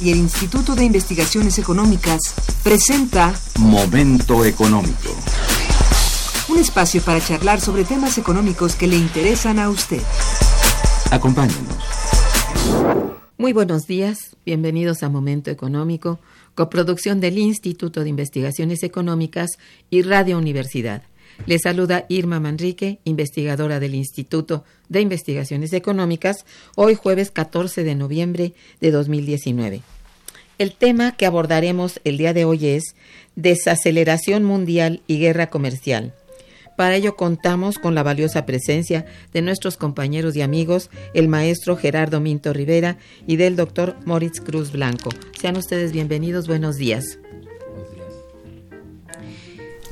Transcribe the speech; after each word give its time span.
y 0.00 0.10
el 0.10 0.18
Instituto 0.18 0.74
de 0.74 0.84
Investigaciones 0.84 1.58
Económicas 1.58 2.20
presenta 2.62 3.34
Momento 3.58 4.44
Económico. 4.44 5.14
Un 6.48 6.58
espacio 6.58 7.02
para 7.02 7.20
charlar 7.20 7.60
sobre 7.60 7.84
temas 7.84 8.16
económicos 8.18 8.74
que 8.76 8.86
le 8.86 8.96
interesan 8.96 9.58
a 9.58 9.68
usted. 9.68 10.02
Acompáñenos. 11.10 11.76
Muy 13.36 13.52
buenos 13.52 13.86
días, 13.86 14.36
bienvenidos 14.44 15.02
a 15.02 15.08
Momento 15.08 15.50
Económico, 15.50 16.18
coproducción 16.54 17.20
del 17.20 17.38
Instituto 17.38 18.02
de 18.02 18.10
Investigaciones 18.10 18.82
Económicas 18.82 19.50
y 19.90 20.02
Radio 20.02 20.38
Universidad. 20.38 21.02
Les 21.46 21.62
saluda 21.62 22.04
Irma 22.08 22.38
Manrique, 22.38 22.98
investigadora 23.04 23.80
del 23.80 23.94
Instituto 23.94 24.64
de 24.88 25.00
Investigaciones 25.00 25.72
Económicas, 25.72 26.44
hoy 26.76 26.94
jueves 26.94 27.30
14 27.30 27.82
de 27.82 27.94
noviembre 27.94 28.52
de 28.80 28.90
2019. 28.90 29.80
El 30.58 30.74
tema 30.74 31.12
que 31.16 31.26
abordaremos 31.26 32.00
el 32.04 32.18
día 32.18 32.34
de 32.34 32.44
hoy 32.44 32.66
es 32.66 32.94
desaceleración 33.36 34.44
mundial 34.44 35.02
y 35.06 35.18
guerra 35.18 35.48
comercial. 35.48 36.12
Para 36.76 36.96
ello 36.96 37.16
contamos 37.16 37.78
con 37.78 37.94
la 37.94 38.02
valiosa 38.02 38.46
presencia 38.46 39.06
de 39.32 39.42
nuestros 39.42 39.76
compañeros 39.76 40.36
y 40.36 40.42
amigos, 40.42 40.90
el 41.14 41.28
maestro 41.28 41.76
Gerardo 41.76 42.20
Minto 42.20 42.52
Rivera 42.52 42.98
y 43.26 43.36
del 43.36 43.56
doctor 43.56 43.96
Moritz 44.04 44.40
Cruz 44.40 44.72
Blanco. 44.72 45.10
Sean 45.38 45.56
ustedes 45.56 45.92
bienvenidos, 45.92 46.46
buenos 46.46 46.76
días. 46.76 47.19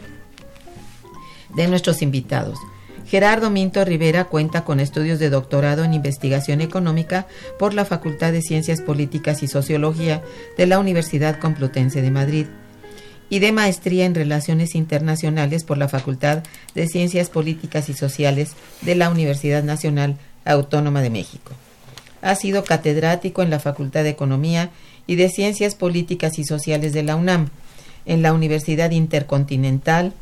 de 1.55 1.69
nuestros 1.69 2.01
invitados. 2.03 2.59
Gerardo 3.07 3.51
Minto 3.51 3.85
Rivera 3.85 4.25
cuenta 4.25 4.65
con 4.65 4.81
estudios 4.81 5.19
de 5.19 5.31
doctorado 5.31 5.85
en 5.85 5.95
investigación 5.95 6.61
económica 6.61 7.27
por 7.59 7.75
la 7.75 7.85
Facultad 7.85 8.33
de 8.33 8.43
Ciencias 8.43 8.81
Políticas 8.81 9.43
y 9.43 9.49
Sociología 9.49 10.23
de 10.57 10.67
la 10.67 10.79
Universidad 10.79 11.39
Complutense 11.39 12.01
de 12.01 12.11
Madrid 12.11 12.47
y 13.29 13.39
de 13.39 13.53
maestría 13.53 14.05
en 14.05 14.15
Relaciones 14.15 14.75
Internacionales 14.75 15.65
por 15.65 15.79
la 15.79 15.89
Facultad 15.89 16.43
de 16.75 16.87
Ciencias 16.87 17.31
Políticas 17.31 17.89
y 17.89 17.95
Sociales 17.95 18.53
de 18.83 18.95
la 18.95 19.11
Universidad 19.11 19.63
Nacional 19.63 20.17
Autónoma 20.45 21.01
de 21.03 21.11
México. 21.11 21.53
Ha 22.21 22.35
sido 22.35 22.65
catedrático 22.65 23.43
en 23.43 23.51
la 23.51 23.59
Facultad 23.59 24.05
de 24.05 24.11
Economía 24.11 24.71
y 25.07 25.17
de 25.17 25.29
Ciencias 25.29 25.75
Políticas 25.75 26.39
y 26.39 26.45
Sociales 26.45 26.93
de 26.93 27.03
la 27.03 27.17
UNAM, 27.17 27.49
en 28.05 28.23
la 28.23 28.33
Universidad 28.33 28.91
Intercontinental, 28.91 30.13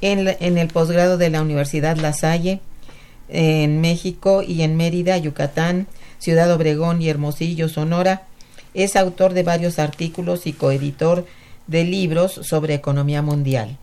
en, 0.00 0.58
el 0.58 0.68
posgrado 0.68 1.18
de 1.18 1.30
la 1.30 1.42
Universidad 1.42 1.96
La 1.96 2.12
Salle, 2.12 2.60
en 3.28 3.80
México 3.80 4.42
y 4.42 4.62
en 4.62 4.76
Mérida, 4.76 5.16
Yucatán, 5.18 5.86
Ciudad 6.18 6.52
Obregón 6.52 7.02
y 7.02 7.08
Hermosillo, 7.08 7.68
Sonora. 7.68 8.22
Es 8.74 8.96
autor 8.96 9.34
de 9.34 9.42
varios 9.42 9.78
artículos 9.78 10.46
y 10.46 10.52
coeditor 10.52 11.26
de 11.66 11.84
libros 11.84 12.32
sobre 12.42 12.74
economía 12.74 13.22
mundial. 13.22 13.76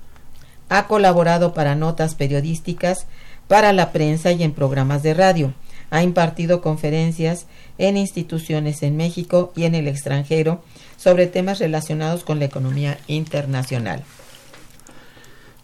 Ha 0.70 0.88
colaborado 0.88 1.54
para 1.54 1.76
notas 1.76 2.16
periodísticas, 2.16 3.06
para 3.48 3.74
la 3.74 3.92
prensa 3.92 4.32
y 4.32 4.44
en 4.44 4.54
programas 4.54 5.04
de 5.04 5.14
radio. 5.14 5.54
Ha 5.92 6.02
impartido 6.02 6.62
conferencias 6.62 7.46
en 7.78 7.98
instituciones 7.98 8.82
en 8.82 8.98
México 8.98 9.54
y 9.56 9.66
en 9.66 9.76
el 9.76 9.88
extranjero 9.88 10.64
sobre 10.98 11.28
temas 11.28 11.60
relacionados 11.60 12.24
con 12.24 12.40
la 12.40 12.46
economía 12.46 12.98
internacional. 13.08 14.04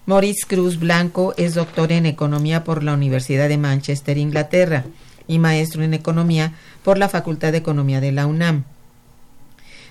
Maurice 0.08 0.48
Cruz 0.48 0.80
Blanco 0.80 1.36
es 1.38 1.54
doctor 1.54 1.92
en 1.92 2.08
Economía 2.08 2.64
por 2.64 2.84
la 2.84 2.94
Universidad 2.94 3.48
de 3.50 3.60
Manchester, 3.60 4.18
Inglaterra, 4.18 4.84
y 5.28 5.38
maestro 5.38 5.84
en 5.84 5.94
Economía 5.94 6.54
por 6.84 6.98
la 6.98 7.08
Facultad 7.08 7.52
de 7.52 7.60
Economía 7.60 8.02
de 8.02 8.12
la 8.12 8.26
UNAM. 8.26 8.66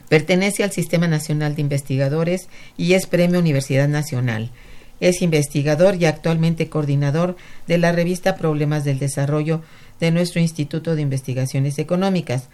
Pertenece 0.09 0.65
al 0.65 0.73
Sistema 0.73 1.07
Nacional 1.07 1.55
de 1.55 1.63
Investigadores 1.63 2.49
y 2.77 2.95
es 2.95 3.07
Premio 3.07 3.39
Universidad 3.39 3.89
Nacional. 3.89 4.51
Es 4.99 5.23
investigador 5.23 5.95
y 5.95 6.07
actualmente 6.07 6.69
coordinador 6.69 7.37
de 7.69 7.79
la 7.79 7.93
revista 7.93 8.37
Problemas 8.37 8.85
del 8.85 8.99
Desarrollo 8.99 9.63
de 10.01 10.11
nuestro 10.11 10.41
Instituto 10.41 10.97
de 10.97 11.03
Investigaciones 11.03 11.79
Económicas. 11.79 12.49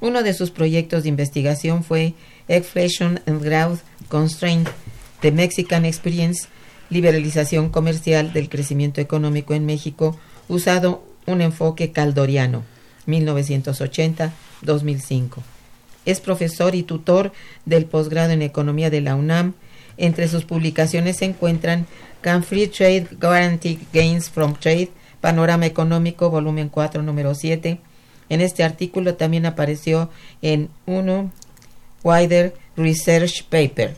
Uno 0.00 0.22
de 0.22 0.34
sus 0.34 0.52
proyectos 0.52 1.02
de 1.02 1.08
investigación 1.08 1.82
fue 1.82 2.14
Inflation 2.48 3.20
and 3.26 3.42
Growth 3.42 3.80
Constraint, 4.08 4.68
The 5.20 5.32
Mexican 5.32 5.84
Experience, 5.84 6.46
liberalización 6.92 7.70
comercial 7.70 8.32
del 8.32 8.48
crecimiento 8.48 9.00
económico 9.00 9.54
en 9.54 9.66
México, 9.66 10.16
usado 10.48 11.02
un 11.26 11.40
enfoque 11.40 11.92
caldoriano, 11.92 12.64
1980-2005. 13.06 15.38
Es 16.04 16.20
profesor 16.20 16.74
y 16.74 16.82
tutor 16.82 17.32
del 17.64 17.86
posgrado 17.86 18.32
en 18.32 18.42
Economía 18.42 18.90
de 18.90 19.00
la 19.00 19.14
UNAM. 19.14 19.54
Entre 19.96 20.26
sus 20.28 20.44
publicaciones 20.44 21.18
se 21.18 21.26
encuentran 21.26 21.86
Can 22.20 22.42
Free 22.42 22.66
Trade 22.66 23.06
Guarantee 23.20 23.78
Gains 23.92 24.28
from 24.28 24.54
Trade, 24.54 24.90
Panorama 25.20 25.66
Económico, 25.66 26.30
volumen 26.30 26.68
4, 26.68 27.02
número 27.02 27.34
7. 27.34 27.78
En 28.28 28.40
este 28.40 28.64
artículo 28.64 29.14
también 29.14 29.46
apareció 29.46 30.10
en 30.40 30.68
uno 30.86 31.30
Wider 32.02 32.54
Research 32.76 33.44
Paper, 33.48 33.94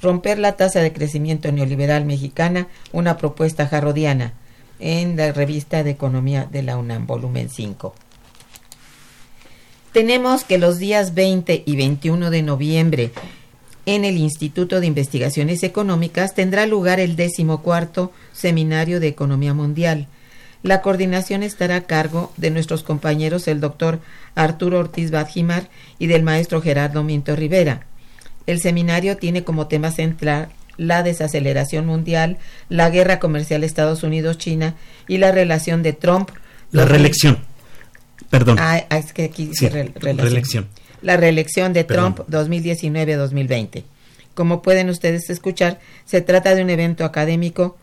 Romper 0.00 0.38
la 0.38 0.56
tasa 0.56 0.80
de 0.80 0.92
crecimiento 0.92 1.50
neoliberal 1.50 2.04
mexicana, 2.04 2.68
una 2.92 3.16
propuesta 3.16 3.66
jarrodiana, 3.66 4.34
en 4.78 5.16
la 5.16 5.32
revista 5.32 5.82
de 5.82 5.90
Economía 5.90 6.48
de 6.50 6.62
la 6.62 6.76
UNAM, 6.76 7.06
volumen 7.06 7.50
5. 7.50 7.94
Tenemos 9.92 10.44
que 10.44 10.58
los 10.58 10.78
días 10.78 11.14
20 11.14 11.64
y 11.66 11.76
21 11.76 12.30
de 12.30 12.42
noviembre 12.42 13.10
en 13.88 14.04
el 14.04 14.18
Instituto 14.18 14.80
de 14.80 14.86
Investigaciones 14.86 15.62
Económicas 15.62 16.34
tendrá 16.34 16.66
lugar 16.66 17.00
el 17.00 17.16
decimocuarto 17.16 18.12
Seminario 18.34 19.00
de 19.00 19.08
Economía 19.08 19.54
Mundial. 19.54 20.08
La 20.62 20.82
coordinación 20.82 21.42
estará 21.42 21.76
a 21.76 21.86
cargo 21.86 22.30
de 22.36 22.50
nuestros 22.50 22.82
compañeros 22.82 23.48
el 23.48 23.60
doctor 23.60 24.00
Arturo 24.34 24.78
Ortiz 24.78 25.10
Badjimar 25.10 25.70
y 25.98 26.06
del 26.06 26.22
maestro 26.22 26.60
Gerardo 26.60 27.02
Minto 27.02 27.34
Rivera. 27.34 27.87
El 28.48 28.60
seminario 28.60 29.18
tiene 29.18 29.44
como 29.44 29.68
tema 29.68 29.90
central 29.90 30.48
la 30.78 31.02
desaceleración 31.02 31.84
mundial, 31.84 32.38
la 32.70 32.88
guerra 32.88 33.18
comercial 33.18 33.62
Estados 33.62 34.02
Unidos-China 34.02 34.74
y 35.06 35.18
la 35.18 35.32
relación 35.32 35.82
de 35.82 35.92
Trump. 35.92 36.30
La 36.72 36.86
reelección. 36.86 37.40
Perdón. 38.30 38.56
Ah, 38.58 38.78
es 38.90 39.12
que 39.12 39.24
aquí 39.24 39.48
dice 39.48 39.68
reelección. 39.68 40.66
La 41.02 41.18
reelección 41.18 41.74
de 41.74 41.84
Trump 41.84 42.20
2019-2020. 42.30 43.84
Como 44.32 44.62
pueden 44.62 44.88
ustedes 44.88 45.28
escuchar, 45.28 45.78
se 46.06 46.22
trata 46.22 46.54
de 46.54 46.62
un 46.62 46.70
evento 46.70 47.04
académico 47.04 47.76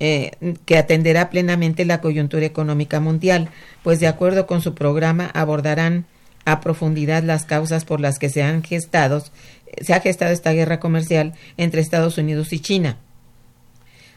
eh, 0.00 0.32
que 0.66 0.76
atenderá 0.76 1.30
plenamente 1.30 1.84
la 1.84 2.00
coyuntura 2.00 2.44
económica 2.44 2.98
mundial, 2.98 3.48
pues 3.84 4.00
de 4.00 4.08
acuerdo 4.08 4.48
con 4.48 4.60
su 4.60 4.74
programa 4.74 5.30
abordarán 5.32 6.06
a 6.44 6.60
profundidad 6.60 7.22
las 7.22 7.44
causas 7.44 7.84
por 7.84 8.00
las 8.00 8.18
que 8.18 8.28
se 8.28 8.42
han 8.42 8.62
gestado, 8.62 9.24
se 9.80 9.94
ha 9.94 10.00
gestado 10.00 10.32
esta 10.32 10.52
guerra 10.52 10.80
comercial 10.80 11.34
entre 11.56 11.80
Estados 11.80 12.18
Unidos 12.18 12.52
y 12.52 12.60
China, 12.60 12.98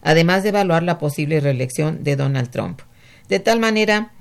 además 0.02 0.44
de 0.44 0.50
evaluar 0.50 0.84
la 0.84 0.98
posible 0.98 1.40
reelección 1.40 2.04
de 2.04 2.16
Donald 2.16 2.50
Trump. 2.50 2.82
De 3.30 3.40
tal 3.40 3.60
manera 3.60 4.12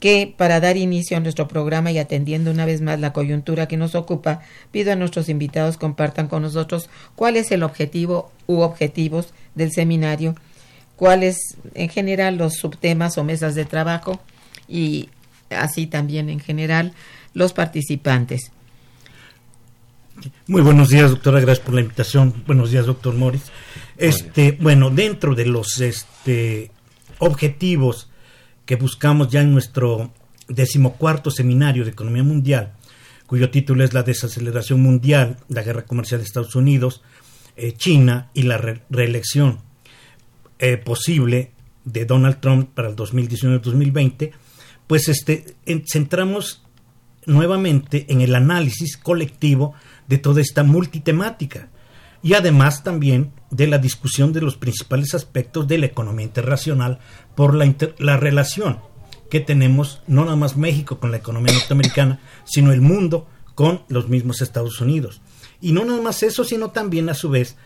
que 0.00 0.32
para 0.36 0.60
dar 0.60 0.76
inicio 0.76 1.16
a 1.16 1.20
nuestro 1.20 1.48
programa 1.48 1.90
y 1.90 1.98
atendiendo 1.98 2.50
una 2.50 2.66
vez 2.66 2.80
más 2.82 3.00
la 3.00 3.12
coyuntura 3.12 3.66
que 3.66 3.76
nos 3.76 3.94
ocupa, 3.94 4.40
pido 4.70 4.92
a 4.92 4.96
nuestros 4.96 5.28
invitados 5.28 5.78
compartan 5.78 6.28
con 6.28 6.42
nosotros 6.42 6.90
cuál 7.14 7.36
es 7.36 7.50
el 7.50 7.62
objetivo 7.62 8.30
u 8.46 8.60
objetivos 8.60 9.32
del 9.54 9.72
seminario, 9.72 10.34
cuáles 10.96 11.38
en 11.74 11.88
general 11.88 12.36
los 12.36 12.54
subtemas 12.54 13.16
o 13.16 13.24
mesas 13.24 13.54
de 13.54 13.64
trabajo 13.64 14.20
y 14.68 15.08
así 15.50 15.86
también 15.86 16.28
en 16.28 16.40
general 16.40 16.92
los 17.36 17.52
participantes. 17.52 18.50
Muy 20.46 20.62
buenos 20.62 20.88
días, 20.88 21.10
doctora, 21.10 21.38
gracias 21.38 21.66
por 21.66 21.74
la 21.74 21.82
invitación. 21.82 22.42
Buenos 22.46 22.70
días, 22.70 22.86
doctor 22.86 23.14
Morris. 23.14 23.42
Este, 23.98 24.52
bueno, 24.52 24.88
dentro 24.88 25.34
de 25.34 25.44
los 25.44 25.78
este, 25.82 26.70
objetivos 27.18 28.08
que 28.64 28.76
buscamos 28.76 29.28
ya 29.28 29.42
en 29.42 29.52
nuestro 29.52 30.14
decimocuarto 30.48 31.30
seminario 31.30 31.84
de 31.84 31.90
economía 31.90 32.22
mundial, 32.22 32.72
cuyo 33.26 33.50
título 33.50 33.84
es 33.84 33.92
la 33.92 34.02
desaceleración 34.02 34.80
mundial, 34.80 35.36
la 35.48 35.62
guerra 35.62 35.84
comercial 35.84 36.20
de 36.20 36.26
Estados 36.26 36.56
Unidos, 36.56 37.02
eh, 37.56 37.72
China 37.72 38.30
y 38.32 38.44
la 38.44 38.56
reelección 38.88 39.58
eh, 40.58 40.78
posible 40.78 41.50
de 41.84 42.06
Donald 42.06 42.40
Trump 42.40 42.70
para 42.72 42.88
el 42.88 42.96
2019-2020, 42.96 44.32
pues 44.86 45.08
este, 45.08 45.54
centramos 45.86 46.65
nuevamente 47.26 48.06
en 48.08 48.20
el 48.20 48.34
análisis 48.34 48.96
colectivo 48.96 49.74
de 50.08 50.18
toda 50.18 50.40
esta 50.40 50.62
multitemática 50.62 51.68
y 52.22 52.34
además 52.34 52.82
también 52.82 53.32
de 53.50 53.66
la 53.66 53.78
discusión 53.78 54.32
de 54.32 54.40
los 54.40 54.56
principales 54.56 55.14
aspectos 55.14 55.68
de 55.68 55.78
la 55.78 55.86
economía 55.86 56.26
internacional 56.26 56.98
por 57.34 57.54
la, 57.54 57.72
la 57.98 58.16
relación 58.16 58.78
que 59.30 59.40
tenemos 59.40 60.02
no 60.06 60.24
nada 60.24 60.36
más 60.36 60.56
México 60.56 60.98
con 60.98 61.10
la 61.10 61.16
economía 61.18 61.52
norteamericana, 61.52 62.20
sino 62.44 62.72
el 62.72 62.80
mundo 62.80 63.28
con 63.54 63.82
los 63.88 64.08
mismos 64.08 64.40
Estados 64.40 64.80
Unidos. 64.80 65.20
Y 65.60 65.72
no 65.72 65.84
nada 65.84 66.00
más 66.00 66.22
eso, 66.22 66.44
sino 66.44 66.70
también 66.70 67.08
a 67.08 67.14
su 67.14 67.30
vez 67.30 67.56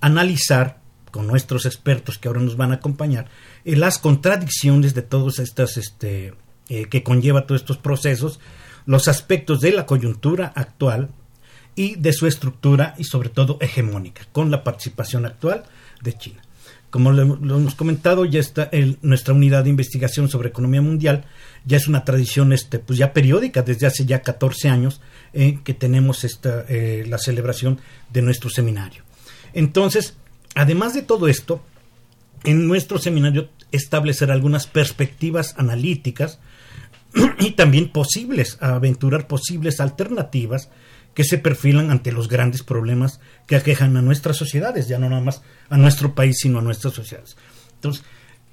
analizar 0.00 0.80
con 1.10 1.26
nuestros 1.26 1.66
expertos 1.66 2.18
que 2.18 2.28
ahora 2.28 2.40
nos 2.40 2.56
van 2.56 2.70
a 2.70 2.76
acompañar 2.76 3.28
eh, 3.64 3.76
las 3.76 3.98
contradicciones 3.98 4.94
de 4.94 5.02
todos 5.02 5.38
estas 5.38 5.76
este, 5.76 6.34
eh, 6.68 6.86
que 6.86 7.02
conlleva 7.02 7.46
todos 7.46 7.62
estos 7.62 7.78
procesos, 7.78 8.40
los 8.88 9.06
aspectos 9.06 9.60
de 9.60 9.70
la 9.72 9.84
coyuntura 9.84 10.50
actual 10.56 11.10
y 11.76 11.96
de 11.96 12.14
su 12.14 12.26
estructura 12.26 12.94
y 12.96 13.04
sobre 13.04 13.28
todo 13.28 13.58
hegemónica, 13.60 14.22
con 14.32 14.50
la 14.50 14.64
participación 14.64 15.26
actual 15.26 15.64
de 16.00 16.14
China. 16.14 16.40
Como 16.88 17.12
lo, 17.12 17.22
hemos 17.34 17.74
comentado, 17.74 18.24
ya 18.24 18.40
está 18.40 18.70
nuestra 19.02 19.34
unidad 19.34 19.64
de 19.64 19.70
investigación 19.70 20.30
sobre 20.30 20.48
economía 20.48 20.80
mundial, 20.80 21.26
ya 21.66 21.76
es 21.76 21.86
una 21.86 22.02
tradición 22.06 22.54
este, 22.54 22.78
pues 22.78 22.98
ya 22.98 23.12
periódica 23.12 23.60
desde 23.60 23.86
hace 23.86 24.06
ya 24.06 24.22
14 24.22 24.70
años 24.70 25.02
eh, 25.34 25.58
que 25.64 25.74
tenemos 25.74 26.24
esta, 26.24 26.64
eh, 26.66 27.04
la 27.06 27.18
celebración 27.18 27.78
de 28.10 28.22
nuestro 28.22 28.48
seminario. 28.48 29.02
Entonces, 29.52 30.16
además 30.54 30.94
de 30.94 31.02
todo 31.02 31.28
esto, 31.28 31.62
en 32.42 32.66
nuestro 32.66 32.98
seminario 32.98 33.50
establecer 33.70 34.30
algunas 34.30 34.66
perspectivas 34.66 35.54
analíticas 35.58 36.40
y 37.38 37.52
también 37.52 37.90
posibles, 37.90 38.58
aventurar 38.60 39.26
posibles 39.26 39.80
alternativas 39.80 40.70
que 41.14 41.24
se 41.24 41.38
perfilan 41.38 41.90
ante 41.90 42.12
los 42.12 42.28
grandes 42.28 42.62
problemas 42.62 43.20
que 43.46 43.56
aquejan 43.56 43.96
a 43.96 44.02
nuestras 44.02 44.36
sociedades, 44.36 44.88
ya 44.88 44.98
no 44.98 45.08
nada 45.08 45.22
más 45.22 45.42
a 45.68 45.76
nuestro 45.76 46.14
país, 46.14 46.36
sino 46.40 46.60
a 46.60 46.62
nuestras 46.62 46.94
sociedades. 46.94 47.36
Entonces, 47.74 48.04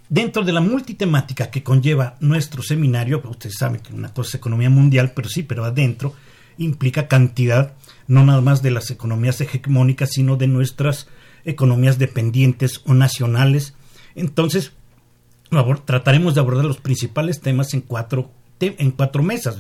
dentro 0.09 0.43
de 0.43 0.51
la 0.51 0.61
multitemática 0.61 1.51
que 1.51 1.63
conlleva 1.63 2.15
nuestro 2.21 2.63
seminario, 2.63 3.21
ustedes 3.25 3.57
saben 3.59 3.81
que 3.81 3.93
una 3.93 4.13
cosa 4.13 4.29
es 4.29 4.35
economía 4.35 4.69
mundial, 4.69 5.13
pero 5.15 5.29
sí, 5.29 5.43
pero 5.43 5.63
adentro 5.63 6.13
implica 6.57 7.07
cantidad, 7.07 7.73
no 8.07 8.25
nada 8.25 8.41
más 8.41 8.61
de 8.61 8.71
las 8.71 8.89
economías 8.89 9.41
hegemónicas, 9.41 10.11
sino 10.13 10.35
de 10.37 10.47
nuestras 10.47 11.07
economías 11.43 11.99
dependientes 11.99 12.81
o 12.85 12.93
nacionales. 12.93 13.75
Entonces, 14.15 14.71
trataremos 15.85 16.33
de 16.33 16.41
abordar 16.41 16.65
los 16.65 16.77
principales 16.77 17.41
temas 17.41 17.73
en 17.73 17.81
cuatro, 17.81 18.31
en 18.59 18.91
cuatro 18.91 19.23
mesas. 19.23 19.57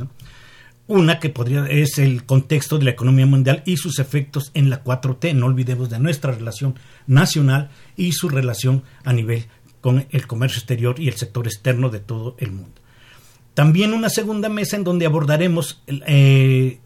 Una 0.87 1.19
que 1.19 1.29
podría 1.29 1.65
es 1.65 1.97
el 1.97 2.25
contexto 2.25 2.77
de 2.77 2.85
la 2.85 2.91
economía 2.91 3.25
mundial 3.25 3.63
y 3.65 3.77
sus 3.77 3.97
efectos 3.97 4.51
en 4.53 4.69
la 4.69 4.83
4T. 4.83 5.33
No 5.33 5.47
olvidemos 5.47 5.89
de 5.89 5.99
nuestra 5.99 6.31
relación 6.31 6.75
nacional 7.07 7.71
y 7.97 8.11
su 8.11 8.29
relación 8.29 8.83
a 9.03 9.11
nivel 9.11 9.45
con 9.81 10.05
el 10.11 10.27
comercio 10.27 10.59
exterior 10.59 10.99
y 10.99 11.07
el 11.07 11.15
sector 11.15 11.47
externo 11.47 11.89
de 11.89 11.99
todo 11.99 12.35
el 12.39 12.51
mundo. 12.51 12.81
También 13.55 13.93
una 13.93 14.09
segunda 14.09 14.49
mesa 14.49 14.75
en 14.75 14.83
donde 14.83 15.05
abordaremos 15.05 15.81
el, 15.87 16.03
eh, 16.07 16.79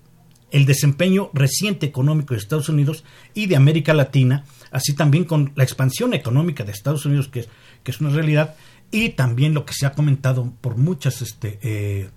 desempeño 0.52 1.30
reciente 1.34 1.86
económico 1.86 2.34
de 2.34 2.40
Estados 2.40 2.70
Unidos 2.70 3.04
y 3.34 3.48
de 3.48 3.56
América 3.56 3.94
Latina, 3.94 4.46
así 4.72 4.96
también 4.96 5.26
con 5.26 5.52
la 5.56 5.64
expansión 5.64 6.14
económica 6.14 6.64
de 6.64 6.72
Estados 6.72 7.06
Unidos, 7.06 7.28
que 7.28 7.48
que 7.84 7.92
es 7.92 8.02
una 8.02 8.10
realidad, 8.10 8.56
y 8.91 9.09
también 9.09 9.53
lo 9.53 9.65
que 9.65 9.74
se 9.74 9.86
ha 9.86 9.91
comentado 9.91 10.53
por 10.62 10.77
muchas 10.77 11.21
este, 11.21 11.59
eh, 11.62 12.09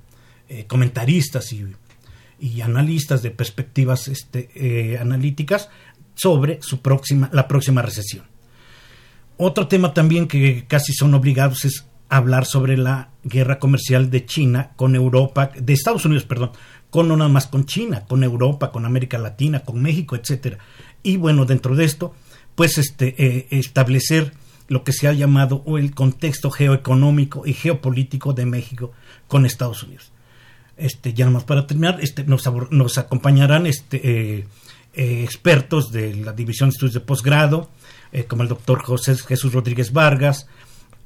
eh, 0.48 0.66
comentaristas 0.66 1.52
y, 1.52 1.66
analistas 2.60 3.22
de 3.22 3.30
perspectivas 3.30 4.08
este, 4.08 4.50
eh, 4.54 4.98
analíticas 4.98 5.68
sobre 6.14 6.60
su 6.60 6.80
próxima, 6.80 7.30
la 7.32 7.46
próxima 7.46 7.82
recesión. 7.82 8.24
Otro 9.36 9.68
tema 9.68 9.94
también 9.94 10.26
que 10.26 10.64
casi 10.66 10.92
son 10.92 11.14
obligados 11.14 11.64
es 11.64 11.86
hablar 12.08 12.44
sobre 12.44 12.76
la 12.76 13.10
guerra 13.22 13.60
comercial 13.60 14.10
de 14.10 14.26
China 14.26 14.72
con 14.74 14.96
Europa, 14.96 15.52
de 15.56 15.72
Estados 15.72 16.04
Unidos, 16.04 16.24
perdón, 16.24 16.50
con 16.90 17.06
no 17.06 17.16
nada 17.16 17.30
más 17.30 17.46
con 17.46 17.64
China, 17.64 18.06
con 18.08 18.24
Europa, 18.24 18.72
con 18.72 18.86
América 18.86 19.18
Latina, 19.18 19.60
con 19.60 19.80
México, 19.80 20.16
etcétera. 20.16 20.58
Y 21.02 21.18
bueno, 21.18 21.44
dentro 21.44 21.76
de 21.76 21.84
esto, 21.84 22.12
pues 22.56 22.76
este 22.76 23.46
establecer 23.56 24.32
lo 24.68 24.84
que 24.84 24.92
se 24.92 25.08
ha 25.08 25.12
llamado 25.12 25.64
el 25.78 25.94
contexto 25.94 26.50
geoeconómico 26.50 27.46
y 27.46 27.52
geopolítico 27.52 28.32
de 28.32 28.46
México 28.46 28.92
con 29.28 29.46
Estados 29.46 29.82
Unidos. 29.82 30.12
Este, 30.76 31.12
ya 31.12 31.26
nomás 31.26 31.44
para 31.44 31.66
terminar, 31.66 31.98
este, 32.00 32.24
nos, 32.24 32.48
nos 32.70 32.98
acompañarán 32.98 33.66
este, 33.66 34.00
eh, 34.38 34.46
eh, 34.94 35.22
expertos 35.22 35.92
de 35.92 36.14
la 36.16 36.32
División 36.32 36.70
de 36.70 36.74
Estudios 36.74 36.94
de 36.94 37.00
Posgrado, 37.00 37.70
eh, 38.10 38.24
como 38.24 38.42
el 38.42 38.48
doctor 38.48 38.82
José 38.82 39.16
Jesús 39.16 39.52
Rodríguez 39.52 39.92
Vargas, 39.92 40.46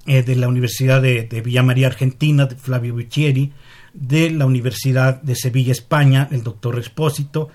de 0.06 0.36
la 0.36 0.46
Universidad 0.46 1.02
de, 1.02 1.42
Villa 1.44 1.64
María 1.64 1.88
Argentina, 1.88 2.46
de 2.46 2.54
Flavio 2.54 2.94
Bicchieri, 2.94 3.52
de 3.92 4.30
la 4.30 4.46
Universidad 4.46 5.20
de 5.20 5.34
Sevilla, 5.34 5.72
España, 5.72 6.28
el 6.30 6.44
doctor 6.44 6.78
Expósito, 6.78 7.48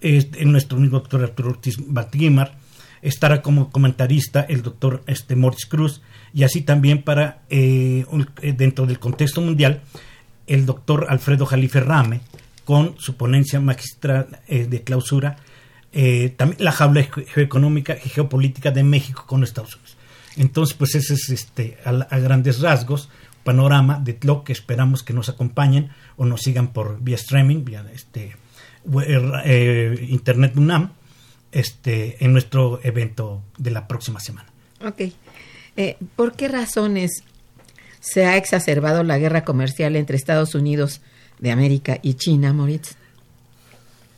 este, 0.00 0.42
nuestro 0.46 0.78
mismo 0.78 1.00
doctor 1.00 1.22
Arturo 1.22 1.50
Ortiz 1.50 1.76
Batimar, 1.78 2.57
estará 3.02 3.42
como 3.42 3.70
comentarista 3.70 4.42
el 4.42 4.62
doctor 4.62 5.02
este, 5.06 5.36
Moritz 5.36 5.66
Cruz, 5.66 6.02
y 6.34 6.44
así 6.44 6.62
también 6.62 7.02
para, 7.02 7.42
dentro 7.48 8.86
del 8.86 8.98
contexto 8.98 9.40
mundial, 9.40 9.82
el 10.46 10.66
doctor 10.66 11.06
Alfredo 11.08 11.46
Jalife 11.46 11.80
Rame 11.80 12.20
con 12.64 12.96
su 12.98 13.16
ponencia 13.16 13.60
magistral 13.60 14.40
eh, 14.46 14.66
de 14.66 14.82
clausura, 14.82 15.36
eh, 15.92 16.34
también 16.36 16.62
la 16.62 16.72
jaula 16.72 17.02
geoeconómica 17.02 17.96
y 18.04 18.10
geopolítica 18.10 18.70
de 18.70 18.82
México 18.82 19.24
con 19.26 19.42
Estados 19.42 19.76
Unidos. 19.76 19.96
Entonces, 20.36 20.76
pues 20.76 20.94
ese 20.94 21.14
es 21.14 21.30
este, 21.30 21.78
a, 21.84 22.18
grandes 22.18 22.60
rasgos 22.60 23.08
panorama 23.42 23.98
de 24.04 24.18
lo 24.20 24.44
que 24.44 24.52
esperamos 24.52 25.02
que 25.02 25.14
nos 25.14 25.30
acompañen 25.30 25.88
o 26.16 26.26
nos 26.26 26.42
sigan 26.42 26.74
por 26.74 27.00
vía 27.00 27.16
streaming, 27.16 27.64
vía 27.64 27.86
este, 27.94 28.36
eh, 29.44 30.06
Internet 30.10 30.54
UNAM, 30.56 30.92
este, 31.52 32.24
en 32.24 32.32
nuestro 32.32 32.80
evento 32.82 33.42
de 33.56 33.70
la 33.70 33.88
próxima 33.88 34.20
semana. 34.20 34.48
Ok. 34.84 35.12
¿Por 36.16 36.34
qué 36.34 36.48
razones 36.48 37.22
se 38.00 38.26
ha 38.26 38.36
exacerbado 38.36 39.02
la 39.02 39.18
guerra 39.18 39.44
comercial 39.44 39.96
entre 39.96 40.16
Estados 40.16 40.54
Unidos 40.54 41.00
de 41.38 41.50
América 41.50 41.98
y 42.02 42.14
China, 42.14 42.52
Moritz. 42.52 42.96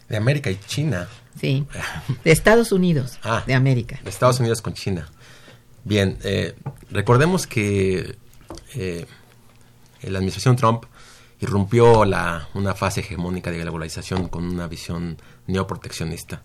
De 0.08 0.16
América 0.16 0.50
y 0.50 0.58
China. 0.66 1.08
Sí, 1.40 1.66
de 2.24 2.32
Estados 2.32 2.72
Unidos, 2.72 3.18
ah, 3.22 3.44
de 3.46 3.54
América. 3.54 4.00
De 4.02 4.10
Estados 4.10 4.40
Unidos 4.40 4.60
con 4.62 4.74
China. 4.74 5.08
Bien, 5.84 6.18
eh, 6.24 6.54
recordemos 6.90 7.46
que 7.46 8.16
eh, 8.74 9.06
la 10.02 10.18
administración 10.18 10.56
Trump 10.56 10.84
irrumpió 11.40 12.04
la, 12.04 12.48
una 12.54 12.74
fase 12.74 13.00
hegemónica 13.00 13.50
de 13.50 13.58
la 13.58 13.64
globalización 13.64 14.28
con 14.28 14.44
una 14.44 14.66
visión 14.66 15.16
neoproteccionista, 15.46 16.42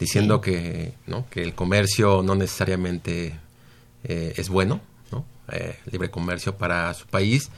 diciendo 0.00 0.40
que, 0.40 0.94
¿no? 1.06 1.26
que 1.28 1.42
el 1.42 1.54
comercio 1.54 2.22
no 2.22 2.34
necesariamente 2.34 3.38
eh, 4.02 4.32
es 4.36 4.48
bueno, 4.48 4.80
eh, 5.52 5.78
libre 5.90 6.10
comercio 6.10 6.56
para 6.56 6.94
su 6.94 7.06
país 7.06 7.50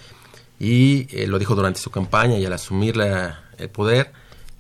y 0.58 1.06
eh, 1.16 1.26
lo 1.26 1.38
dijo 1.38 1.54
durante 1.54 1.78
su 1.78 1.90
campaña 1.90 2.38
y 2.38 2.44
al 2.44 2.52
asumir 2.52 2.99
el 3.00 3.70
poder 3.70 4.12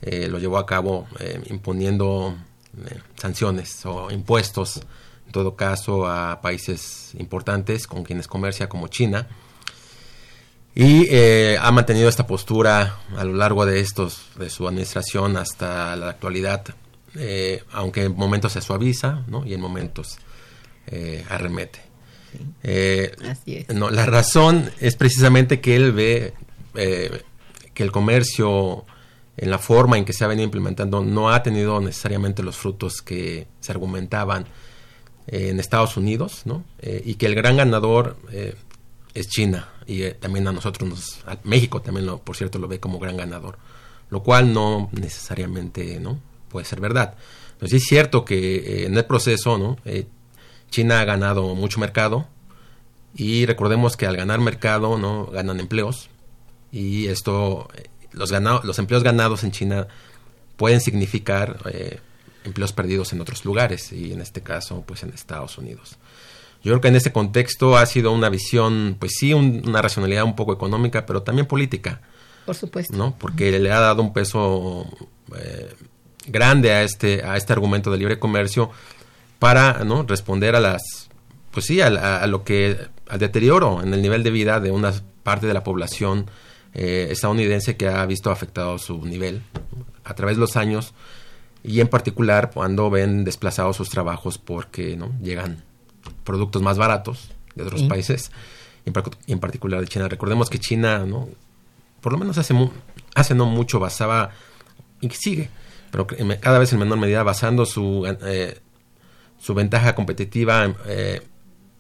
lo 0.02 0.38
llevó 0.40 0.58
a 0.58 0.66
cabo 0.66 1.06
imponiendo 1.48 2.36
sanciones 3.16 3.86
o 3.86 4.10
impuestos, 4.10 4.78
en 5.26 5.32
todo 5.32 5.54
caso, 5.54 6.08
a 6.08 6.40
países 6.40 7.12
importantes 7.18 7.86
con 7.86 8.02
quienes 8.02 8.26
comercia 8.26 8.68
como 8.68 8.88
China. 8.88 9.28
Y 10.74 11.08
ha 11.54 11.70
mantenido 11.70 12.08
esta 12.08 12.26
postura 12.26 12.98
a 13.16 13.22
lo 13.22 13.34
largo 13.34 13.64
de 13.64 13.78
estos, 13.78 14.24
de 14.34 14.50
su 14.50 14.66
administración 14.66 15.36
hasta 15.36 15.94
la 15.94 16.08
actualidad, 16.08 16.74
aunque 17.72 18.04
en 18.04 18.16
momentos 18.16 18.52
se 18.52 18.60
suaviza 18.60 19.24
¿no? 19.26 19.44
y 19.44 19.54
en 19.54 19.60
momentos 19.60 20.18
arremete. 21.28 21.80
Así 23.28 23.56
es. 23.56 23.68
No, 23.74 23.90
la 23.90 24.06
razón 24.06 24.70
es 24.80 24.96
precisamente 24.96 25.60
que 25.60 25.76
él 25.76 25.92
ve 25.92 26.34
que 27.74 27.82
el 27.82 27.92
comercio 27.92 28.86
en 29.36 29.50
la 29.50 29.58
forma 29.58 29.98
en 29.98 30.04
que 30.04 30.12
se 30.12 30.24
ha 30.24 30.28
venido 30.28 30.44
implementando 30.44 31.02
no 31.02 31.30
ha 31.30 31.42
tenido 31.42 31.80
necesariamente 31.80 32.42
los 32.42 32.56
frutos 32.56 33.00
que 33.02 33.46
se 33.60 33.72
argumentaban 33.72 34.46
eh, 35.26 35.48
en 35.48 35.58
Estados 35.58 35.96
Unidos, 35.96 36.42
¿no? 36.44 36.64
Eh, 36.80 37.02
y 37.04 37.14
que 37.14 37.26
el 37.26 37.34
gran 37.34 37.56
ganador 37.56 38.16
eh, 38.30 38.54
es 39.14 39.28
China 39.28 39.68
y 39.86 40.10
también 40.12 40.46
a 40.48 40.52
nosotros, 40.52 40.88
nos, 40.88 41.24
México 41.44 41.80
también, 41.80 42.06
lo, 42.06 42.18
por 42.18 42.36
cierto, 42.36 42.58
lo 42.58 42.68
ve 42.68 42.78
como 42.78 42.98
gran 42.98 43.16
ganador, 43.16 43.58
lo 44.10 44.22
cual 44.22 44.52
no 44.52 44.90
necesariamente 44.92 45.98
no 45.98 46.18
puede 46.52 46.66
ser 46.66 46.80
verdad. 46.80 47.16
Entonces 47.54 47.82
es 47.82 47.88
cierto 47.88 48.24
que 48.24 48.86
en 48.86 48.96
el 48.96 49.04
proceso, 49.04 49.58
¿no? 49.58 49.78
China 50.70 51.00
ha 51.00 51.04
ganado 51.04 51.54
mucho 51.54 51.80
mercado 51.80 52.26
y 53.14 53.46
recordemos 53.46 53.96
que 53.96 54.06
al 54.06 54.16
ganar 54.16 54.40
mercado, 54.40 54.98
¿no? 54.98 55.26
Ganan 55.26 55.58
empleos 55.58 56.08
y 56.70 57.08
esto 57.08 57.68
los, 58.12 58.30
los 58.30 58.78
empleos 58.78 59.02
ganados 59.02 59.44
en 59.44 59.50
China 59.50 59.88
pueden 60.56 60.80
significar 60.80 61.58
eh, 61.72 61.98
empleos 62.44 62.72
perdidos 62.72 63.12
en 63.12 63.20
otros 63.20 63.44
lugares 63.44 63.92
y 63.92 64.12
en 64.12 64.20
este 64.20 64.42
caso 64.42 64.82
pues 64.86 65.02
en 65.02 65.10
Estados 65.10 65.58
Unidos. 65.58 65.96
Yo 66.62 66.70
creo 66.70 66.80
que 66.80 66.88
en 66.88 66.96
este 66.96 67.12
contexto 67.12 67.76
ha 67.76 67.84
sido 67.86 68.12
una 68.12 68.28
visión, 68.28 68.96
pues 68.98 69.14
sí, 69.18 69.34
una 69.34 69.82
racionalidad 69.82 70.22
un 70.22 70.36
poco 70.36 70.52
económica, 70.52 71.06
pero 71.06 71.22
también 71.22 71.46
política. 71.46 72.00
Por 72.46 72.54
supuesto. 72.54 72.96
¿no? 72.96 73.16
Porque 73.18 73.58
le 73.58 73.72
ha 73.72 73.80
dado 73.80 74.00
un 74.00 74.12
peso 74.12 74.86
eh, 75.36 75.74
grande 76.26 76.72
a 76.72 76.82
este, 76.82 77.24
a 77.24 77.36
este 77.36 77.52
argumento 77.52 77.90
de 77.90 77.98
libre 77.98 78.18
comercio 78.18 78.70
para 79.38 79.84
¿no? 79.84 80.02
responder 80.04 80.54
a 80.54 80.60
las, 80.60 81.08
pues 81.50 81.66
sí, 81.66 81.80
a, 81.80 82.26
lo 82.26 82.44
que, 82.44 82.78
al 83.08 83.18
deterioro 83.18 83.82
en 83.82 83.92
el 83.92 84.02
nivel 84.02 84.22
de 84.22 84.30
vida 84.30 84.60
de 84.60 84.70
una 84.70 84.92
parte 85.22 85.46
de 85.46 85.54
la 85.54 85.64
población 85.64 86.26
eh, 86.74 87.08
estadounidense 87.10 87.76
que 87.76 87.88
ha 87.88 88.04
visto 88.06 88.30
afectado 88.30 88.78
su 88.78 89.04
nivel 89.04 89.42
a 90.04 90.14
través 90.14 90.36
de 90.36 90.40
los 90.40 90.56
años 90.56 90.94
y 91.62 91.80
en 91.80 91.88
particular 91.88 92.50
cuando 92.52 92.90
ven 92.90 93.24
desplazados 93.24 93.76
sus 93.76 93.88
trabajos 93.90 94.38
porque 94.38 94.96
no 94.96 95.12
llegan 95.22 95.62
productos 96.24 96.62
más 96.62 96.78
baratos 96.78 97.30
de 97.54 97.64
otros 97.64 97.82
países 97.84 98.32
y 98.84 99.32
en, 99.32 99.38
particular 99.38 99.80
de 99.80 99.86
China. 99.86 100.08
Recordemos 100.08 100.50
que 100.50 100.58
China, 100.58 101.04
¿no? 101.06 101.28
por 102.00 102.12
lo 102.12 102.18
menos 102.18 102.36
hace, 102.36 102.54
hace 103.14 103.34
no 103.34 103.46
mucho 103.46 103.78
basaba, 103.78 104.30
y 105.00 105.08
sigue, 105.10 105.50
pero 105.92 106.08
cada 106.40 106.58
vez 106.58 106.72
en 106.72 106.80
menor 106.80 106.98
medida 106.98 107.22
basando 107.22 107.64
su, 107.64 108.04
eh, 108.26 108.58
su 109.38 109.54
ventaja 109.54 109.94
competitiva 109.94 110.74
eh, 110.86 111.22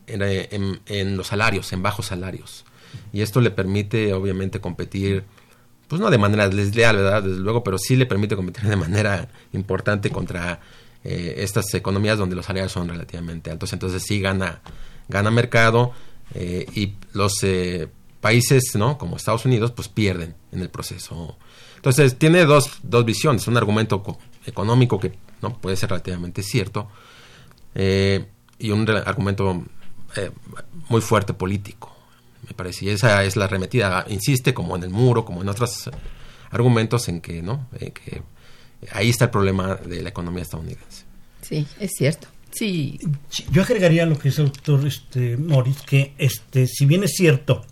en, 0.06 0.80
en, 0.86 1.16
los 1.16 1.26
salarios, 1.26 1.72
en 1.72 1.82
bajos 1.82 2.06
salarios 2.06 2.64
y 3.12 3.22
esto 3.22 3.40
le 3.40 3.50
permite 3.50 4.14
obviamente 4.14 4.60
competir 4.60 5.24
pues 5.88 6.00
no 6.00 6.08
de 6.08 6.16
manera 6.16 6.48
desleal, 6.48 6.96
¿verdad? 6.96 7.22
Desde 7.22 7.40
luego, 7.40 7.62
pero 7.62 7.76
sí 7.76 7.96
le 7.96 8.06
permite 8.06 8.34
competir 8.34 8.64
de 8.64 8.76
manera 8.76 9.28
importante 9.52 10.08
contra 10.08 10.58
eh, 11.04 11.34
estas 11.38 11.74
economías 11.74 12.16
donde 12.16 12.34
los 12.34 12.46
salarios 12.46 12.72
son 12.72 12.88
relativamente 12.88 13.50
altos. 13.50 13.74
Entonces 13.74 14.02
sí 14.02 14.18
gana, 14.18 14.62
gana 15.08 15.30
mercado 15.30 15.92
eh, 16.34 16.64
y 16.74 16.94
los 17.12 17.42
eh, 17.42 17.88
países, 18.22 18.74
¿no? 18.74 18.96
Como 18.96 19.16
Estados 19.16 19.44
Unidos, 19.44 19.72
pues 19.72 19.88
pierden 19.88 20.34
en 20.50 20.60
el 20.60 20.70
proceso. 20.70 21.36
Entonces 21.82 22.16
tiene 22.16 22.44
dos, 22.44 22.78
dos 22.84 23.04
visiones, 23.04 23.48
un 23.48 23.56
argumento 23.56 24.18
económico 24.46 25.00
que 25.00 25.12
no 25.40 25.58
puede 25.58 25.74
ser 25.76 25.90
relativamente 25.90 26.44
cierto 26.44 26.88
y 27.74 28.70
un 28.70 28.88
argumento 28.88 29.64
muy 30.88 31.00
fuerte 31.00 31.34
político 31.34 31.92
me 32.46 32.54
parece. 32.54 32.84
Y 32.84 32.90
esa 32.90 33.24
es 33.24 33.36
la 33.36 33.46
arremetida. 33.46 34.04
Insiste 34.08 34.54
como 34.54 34.76
en 34.76 34.82
el 34.82 34.90
muro, 34.90 35.24
como 35.24 35.42
en 35.42 35.48
otros 35.48 35.90
argumentos 36.50 37.08
en 37.08 37.20
que, 37.20 37.42
¿no? 37.42 37.68
que 37.78 38.22
ahí 38.92 39.10
está 39.10 39.26
el 39.26 39.30
problema 39.30 39.76
de 39.76 40.02
la 40.02 40.10
economía 40.10 40.42
estadounidense. 40.42 41.04
Sí, 41.40 41.66
es 41.80 41.92
cierto. 41.96 42.28
Sí. 42.52 42.98
Yo 43.50 43.62
agregaría 43.62 44.04
lo 44.06 44.18
que 44.18 44.28
dice 44.28 44.42
el 44.42 44.48
doctor 44.48 44.86
este, 44.86 45.36
Morris, 45.36 45.80
que 45.82 46.14
este, 46.18 46.66
si 46.66 46.84
bien 46.84 47.02
es 47.04 47.12
cierto, 47.14 47.64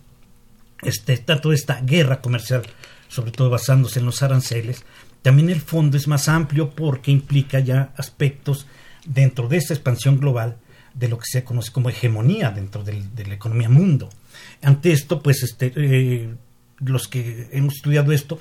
este, 0.81 1.13
está 1.13 1.39
toda 1.39 1.53
esta 1.53 1.81
guerra 1.81 2.21
comercial, 2.21 2.63
sobre 3.11 3.31
todo 3.31 3.49
basándose 3.49 3.99
en 3.99 4.05
los 4.05 4.23
aranceles, 4.23 4.85
también 5.21 5.49
el 5.49 5.59
fondo 5.59 5.97
es 5.97 6.07
más 6.07 6.29
amplio 6.29 6.69
porque 6.71 7.11
implica 7.11 7.59
ya 7.59 7.93
aspectos 7.97 8.65
dentro 9.05 9.49
de 9.49 9.57
esta 9.57 9.73
expansión 9.73 10.17
global 10.17 10.57
de 10.93 11.09
lo 11.09 11.17
que 11.17 11.25
se 11.25 11.43
conoce 11.43 11.71
como 11.71 11.89
hegemonía 11.89 12.51
dentro 12.51 12.83
de 12.83 13.25
la 13.27 13.33
economía 13.33 13.69
mundo. 13.69 14.09
Ante 14.61 14.93
esto, 14.93 15.21
pues, 15.21 15.43
este, 15.43 15.73
eh, 15.75 16.33
los 16.79 17.07
que 17.07 17.49
hemos 17.51 17.75
estudiado 17.75 18.13
esto, 18.13 18.39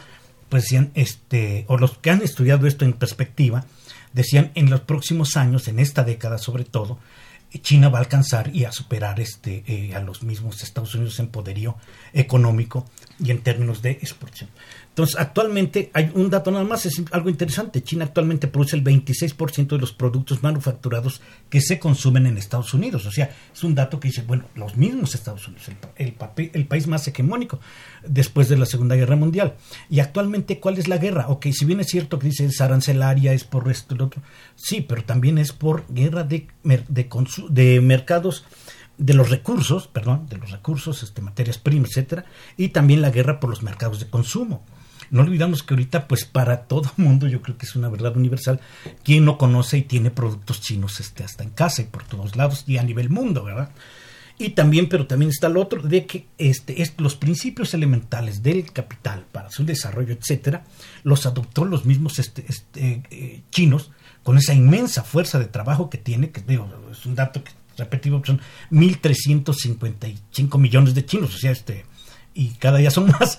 pues 0.49 0.65
decían, 0.65 0.91
este, 0.95 1.65
o 1.69 1.77
los 1.77 1.99
que 1.99 2.11
han 2.11 2.23
estudiado 2.23 2.67
esto 2.67 2.85
en 2.85 2.93
perspectiva, 2.93 3.65
decían 4.13 4.53
en 4.55 4.71
los 4.71 4.81
próximos 4.81 5.37
años, 5.37 5.69
en 5.69 5.79
esta 5.79 6.05
década 6.05 6.39
sobre 6.39 6.65
todo, 6.65 6.99
China 7.59 7.89
va 7.89 7.99
a 7.99 8.03
alcanzar 8.03 8.55
y 8.55 8.65
a 8.65 8.73
superar 8.73 9.21
este, 9.21 9.65
eh, 9.67 9.95
a 9.95 10.01
los 10.01 10.23
mismos 10.23 10.63
Estados 10.63 10.95
Unidos 10.95 11.19
en 11.19 11.29
poderío 11.29 11.77
económico 12.13 12.87
y 13.19 13.31
en 13.31 13.43
términos 13.43 13.83
de 13.83 13.91
exportación. 13.91 14.51
Entonces, 15.01 15.19
actualmente 15.19 15.91
hay 15.95 16.13
un 16.15 16.29
dato 16.29 16.51
nada 16.51 16.63
más, 16.63 16.85
es 16.85 17.03
algo 17.13 17.31
interesante. 17.31 17.83
China 17.83 18.05
actualmente 18.05 18.49
produce 18.49 18.77
el 18.77 18.85
26% 18.85 19.69
de 19.69 19.79
los 19.79 19.95
productos 19.95 20.43
manufacturados 20.43 21.23
que 21.49 21.63
se 21.63 21.79
consumen 21.79 22.27
en 22.27 22.37
Estados 22.37 22.75
Unidos. 22.75 23.07
O 23.07 23.11
sea, 23.11 23.35
es 23.51 23.65
un 23.65 23.75
dato 23.75 23.99
que 23.99 24.09
dice, 24.09 24.25
bueno, 24.27 24.45
los 24.55 24.77
mismos 24.77 25.15
Estados 25.15 25.49
Unidos, 25.49 25.71
el, 25.97 26.15
el 26.53 26.67
país 26.67 26.87
más 26.87 27.09
hegemónico 27.09 27.61
después 28.07 28.51
de 28.51 28.59
la 28.59 28.67
Segunda 28.67 28.95
Guerra 28.95 29.17
Mundial. 29.17 29.55
Y 29.89 30.01
actualmente, 30.01 30.61
¿cuál 30.61 30.77
es 30.77 30.87
la 30.87 30.99
guerra? 30.99 31.29
Ok, 31.29 31.47
si 31.51 31.65
bien 31.65 31.81
es 31.81 31.87
cierto 31.87 32.19
que 32.19 32.27
dice 32.27 32.45
es 32.45 32.61
arancelaria, 32.61 33.33
es 33.33 33.45
por 33.45 33.71
esto, 33.71 33.95
el 33.95 34.03
otro, 34.03 34.21
sí, 34.55 34.83
pero 34.83 35.03
también 35.03 35.39
es 35.39 35.55
por 35.55 35.87
guerra 35.89 36.25
de, 36.25 36.47
de, 36.63 37.09
de 37.49 37.81
mercados 37.81 38.45
de 38.99 39.15
los 39.15 39.31
recursos, 39.31 39.89
perdón, 39.89 40.27
de 40.29 40.37
los 40.37 40.51
recursos, 40.51 41.03
este, 41.03 41.23
materias 41.23 41.57
primas, 41.57 41.89
etcétera, 41.89 42.27
y 42.59 42.69
también 42.69 43.01
la 43.01 43.09
guerra 43.09 43.41
por 43.41 43.49
los 43.49 43.63
mercados 43.63 43.99
de 43.99 44.11
consumo. 44.11 44.63
No 45.11 45.23
olvidamos 45.23 45.63
que 45.63 45.75
ahorita, 45.75 46.07
pues 46.09 46.25
para 46.25 46.63
todo 46.63 46.93
mundo, 46.97 47.29
yo 47.29 47.43
creo 47.43 47.57
que 47.59 47.67
es 47.67 47.77
una 47.77 47.89
verdad 47.89 48.17
universal, 48.17 48.61
quien 49.03 49.25
no 49.25 49.39
conoce 49.39 49.79
y 49.79 49.83
tiene 49.83 50.11
productos 50.11 50.61
chinos 50.61 51.01
este, 51.01 51.25
hasta 51.25 51.43
en 51.43 51.51
casa 51.51 51.83
y 51.83 51.87
por 51.87 52.05
todos 52.05 52.37
lados 52.37 52.65
y 52.67 52.79
a 52.79 52.83
nivel 52.83 53.11
mundo, 53.11 53.45
¿verdad? 53.45 53.71
Y 54.39 54.51
también, 54.51 54.89
pero 54.89 55.07
también 55.07 55.31
está 55.31 55.49
el 55.49 55.59
otro, 55.59 55.83
de 55.83 56.07
que 56.07 56.27
este, 56.39 56.81
es, 56.81 56.95
los 56.97 57.15
principios 57.15 57.75
elementales 57.75 58.43
del 58.43 58.73
capital 58.73 59.27
para 59.31 59.51
su 59.51 59.67
desarrollo, 59.67 60.15
etcétera, 60.15 60.65
los 61.03 61.27
adoptó 61.27 61.67
los 61.67 61.85
mismos 61.85 62.19
este, 62.19 62.47
este, 62.49 63.03
eh, 63.11 63.43
chinos 63.51 63.91
con 64.23 64.39
esa 64.39 64.55
inmensa 64.55 65.03
fuerza 65.03 65.39
de 65.39 65.45
trabajo 65.45 65.91
que 65.91 65.99
tiene, 65.99 66.31
que 66.31 66.41
digo, 66.41 66.67
es 66.91 67.05
un 67.05 67.17
dato 67.17 67.45
que 67.45 67.51
repetido, 67.77 68.23
son 68.25 68.41
1.355 68.71 70.59
millones 70.59 70.95
de 70.95 71.05
chinos, 71.05 71.35
o 71.35 71.39
sea, 71.39 71.51
este, 71.51 71.85
y 72.33 72.51
cada 72.51 72.79
día 72.79 72.91
son 72.91 73.09
más. 73.21 73.39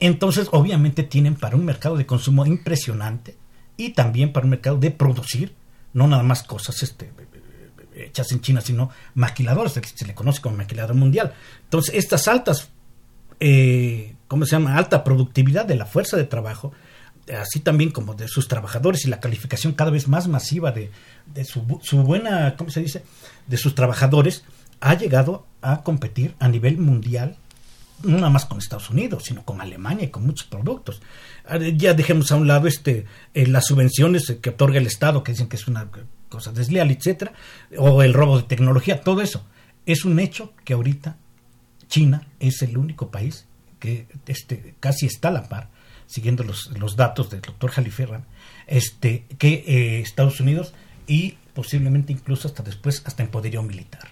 Entonces, 0.00 0.48
obviamente 0.50 1.02
tienen 1.02 1.34
para 1.34 1.56
un 1.56 1.64
mercado 1.64 1.96
de 1.96 2.06
consumo 2.06 2.46
impresionante 2.46 3.36
y 3.76 3.90
también 3.90 4.32
para 4.32 4.44
un 4.44 4.50
mercado 4.50 4.78
de 4.78 4.90
producir, 4.90 5.54
no 5.92 6.08
nada 6.08 6.22
más 6.22 6.42
cosas 6.42 6.82
este, 6.82 7.12
hechas 7.94 8.32
en 8.32 8.40
China, 8.40 8.62
sino 8.62 8.90
maquiladores, 9.14 9.74
que 9.74 9.88
se 9.88 10.06
le 10.06 10.14
conoce 10.14 10.40
como 10.40 10.56
maquilador 10.56 10.96
mundial. 10.96 11.34
Entonces, 11.64 11.94
estas 11.94 12.28
altas, 12.28 12.70
eh, 13.40 14.16
¿cómo 14.26 14.46
se 14.46 14.52
llama? 14.52 14.76
Alta 14.76 15.04
productividad 15.04 15.66
de 15.66 15.76
la 15.76 15.84
fuerza 15.86 16.16
de 16.16 16.24
trabajo, 16.24 16.72
así 17.38 17.60
también 17.60 17.90
como 17.90 18.14
de 18.14 18.26
sus 18.26 18.48
trabajadores 18.48 19.04
y 19.04 19.08
la 19.08 19.20
calificación 19.20 19.74
cada 19.74 19.90
vez 19.90 20.08
más 20.08 20.28
masiva 20.28 20.72
de, 20.72 20.90
su, 21.44 21.78
su, 21.82 22.02
buena, 22.02 22.56
¿cómo 22.56 22.70
se 22.70 22.80
dice?, 22.80 23.04
de 23.46 23.56
sus 23.58 23.74
trabajadores, 23.74 24.44
ha 24.80 24.94
llegado 24.94 25.46
a 25.60 25.82
competir 25.82 26.34
a 26.38 26.48
nivel 26.48 26.78
mundial 26.78 27.36
no 28.02 28.16
nada 28.16 28.30
más 28.30 28.46
con 28.46 28.58
Estados 28.58 28.90
Unidos, 28.90 29.24
sino 29.24 29.44
con 29.44 29.60
Alemania 29.60 30.04
y 30.04 30.08
con 30.08 30.26
muchos 30.26 30.46
productos. 30.46 31.00
Ya 31.76 31.94
dejemos 31.94 32.30
a 32.32 32.36
un 32.36 32.46
lado 32.46 32.66
este 32.66 33.06
eh, 33.34 33.46
las 33.46 33.66
subvenciones 33.66 34.36
que 34.40 34.50
otorga 34.50 34.78
el 34.78 34.86
Estado, 34.86 35.22
que 35.22 35.32
dicen 35.32 35.48
que 35.48 35.56
es 35.56 35.68
una 35.68 35.88
cosa 36.28 36.52
desleal, 36.52 36.90
etcétera, 36.90 37.32
o 37.76 38.02
el 38.02 38.14
robo 38.14 38.38
de 38.38 38.44
tecnología, 38.44 39.00
todo 39.00 39.20
eso. 39.20 39.44
Es 39.86 40.04
un 40.04 40.18
hecho 40.20 40.52
que 40.64 40.74
ahorita 40.74 41.16
China 41.88 42.26
es 42.38 42.62
el 42.62 42.78
único 42.78 43.10
país 43.10 43.46
que 43.78 44.06
este, 44.26 44.74
casi 44.78 45.06
está 45.06 45.28
a 45.28 45.32
la 45.32 45.48
par 45.48 45.68
siguiendo 46.06 46.42
los, 46.42 46.70
los 46.76 46.96
datos 46.96 47.30
del 47.30 47.40
doctor 47.40 47.70
Jaliferra, 47.70 48.24
este, 48.66 49.26
que 49.38 49.64
eh, 49.66 50.00
Estados 50.00 50.40
Unidos 50.40 50.72
y 51.06 51.36
posiblemente 51.54 52.12
incluso 52.12 52.48
hasta 52.48 52.64
después, 52.64 53.00
hasta 53.04 53.22
en 53.22 53.28
poderío 53.28 53.62
militar. 53.62 54.08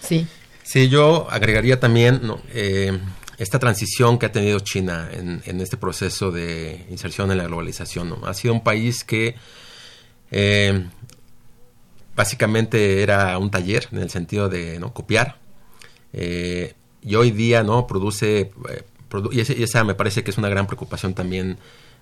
Sí. 0.00 0.26
Sí, 0.64 0.88
yo 0.88 1.28
agregaría 1.30 1.78
también 1.78 2.22
eh, 2.54 2.98
esta 3.36 3.58
transición 3.58 4.18
que 4.18 4.26
ha 4.26 4.32
tenido 4.32 4.58
China 4.60 5.10
en, 5.12 5.60
este 5.60 5.76
proceso 5.76 6.32
de 6.32 6.86
inserción 6.88 7.30
en 7.30 7.36
la 7.36 7.44
globalización. 7.44 8.08
¿no? 8.08 8.26
Ha 8.26 8.32
sido 8.32 8.54
un 8.54 8.64
país 8.64 9.04
que 9.04 9.34
eh, 10.30 10.86
básicamente 12.16 13.02
era 13.02 13.36
un 13.36 13.50
taller 13.50 13.88
en 13.92 13.98
el 13.98 14.08
sentido 14.08 14.48
de 14.48 14.78
¿no? 14.80 14.94
copiar. 14.94 15.36
Eh, 16.14 16.72
y 17.02 17.14
hoy 17.14 17.30
día 17.30 17.62
no 17.62 17.86
produce, 17.86 18.50
produ 19.10 19.32
y, 19.32 19.40
esa 19.40 19.84
me 19.84 19.94
parece 19.94 20.24
que 20.24 20.30
es 20.30 20.38
una 20.38 20.48
gran 20.48 20.66
preocupación 20.66 21.12
también, 21.12 21.58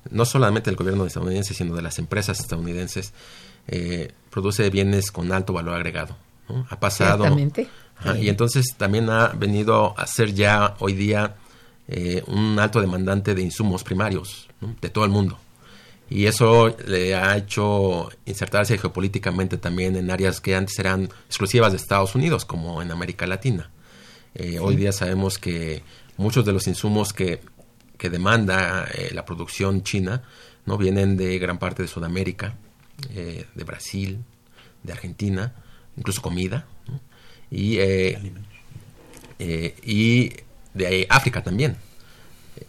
no 0.09 0.25
solamente 0.25 0.71
del 0.71 0.77
gobierno 0.77 1.05
estadounidense, 1.05 1.53
sino 1.53 1.75
de 1.75 1.83
las 1.83 1.99
empresas 1.99 2.39
estadounidenses, 2.39 3.13
produce 4.31 4.71
bienes 4.71 5.11
con 5.11 5.33
alto 5.33 5.53
valor 5.53 5.75
agregado. 5.75 6.17
Ha 6.71 6.79
pasado... 6.79 7.27
Ajá, 8.05 8.19
y 8.19 8.29
entonces 8.29 8.75
también 8.77 9.09
ha 9.11 9.29
venido 9.29 9.99
a 9.99 10.07
ser 10.07 10.35
ya 10.35 10.75
hoy 10.81 10.95
día 10.95 11.37
eh, 11.89 12.23
un 12.27 12.59
alto 12.59 12.81
demandante 12.81 13.35
de 13.35 13.43
insumos 13.43 13.85
primarios 13.85 14.49
¿no? 14.61 14.75
de 14.81 14.89
todo 14.89 15.05
el 15.05 15.11
mundo. 15.11 15.39
Y 16.09 16.27
eso 16.27 16.77
le 16.87 17.15
ha 17.15 17.37
hecho 17.37 18.11
insertarse 18.27 18.79
geopolíticamente 18.79 19.57
también 19.57 19.97
en 19.97 20.11
áreas 20.11 20.41
que 20.41 20.55
antes 20.55 20.79
eran 20.79 21.11
exclusivas 21.27 21.73
de 21.73 21.79
Estados 21.79 22.15
Unidos, 22.15 22.45
como 22.45 22.83
en 22.83 22.91
América 22.91 23.27
Latina. 23.27 23.71
Eh, 24.35 24.53
sí. 24.53 24.59
Hoy 24.59 24.77
día 24.77 24.93
sabemos 24.93 25.39
que 25.39 25.83
muchos 26.17 26.45
de 26.45 26.53
los 26.53 26.67
insumos 26.67 27.13
que, 27.13 27.41
que 27.99 28.11
demanda 28.11 28.87
eh, 28.93 29.11
la 29.13 29.25
producción 29.25 29.83
china 29.83 30.23
no 30.67 30.77
vienen 30.77 31.17
de 31.17 31.39
gran 31.39 31.59
parte 31.59 31.83
de 31.83 31.89
Sudamérica, 31.89 32.55
de 33.09 33.65
Brasil, 33.65 34.23
de 34.85 34.93
Argentina, 34.93 35.55
incluso 35.97 36.23
comida, 36.23 36.67
y, 37.53 37.79
y 39.39 40.33
de 40.75 41.07
África 41.09 41.43
también 41.43 41.77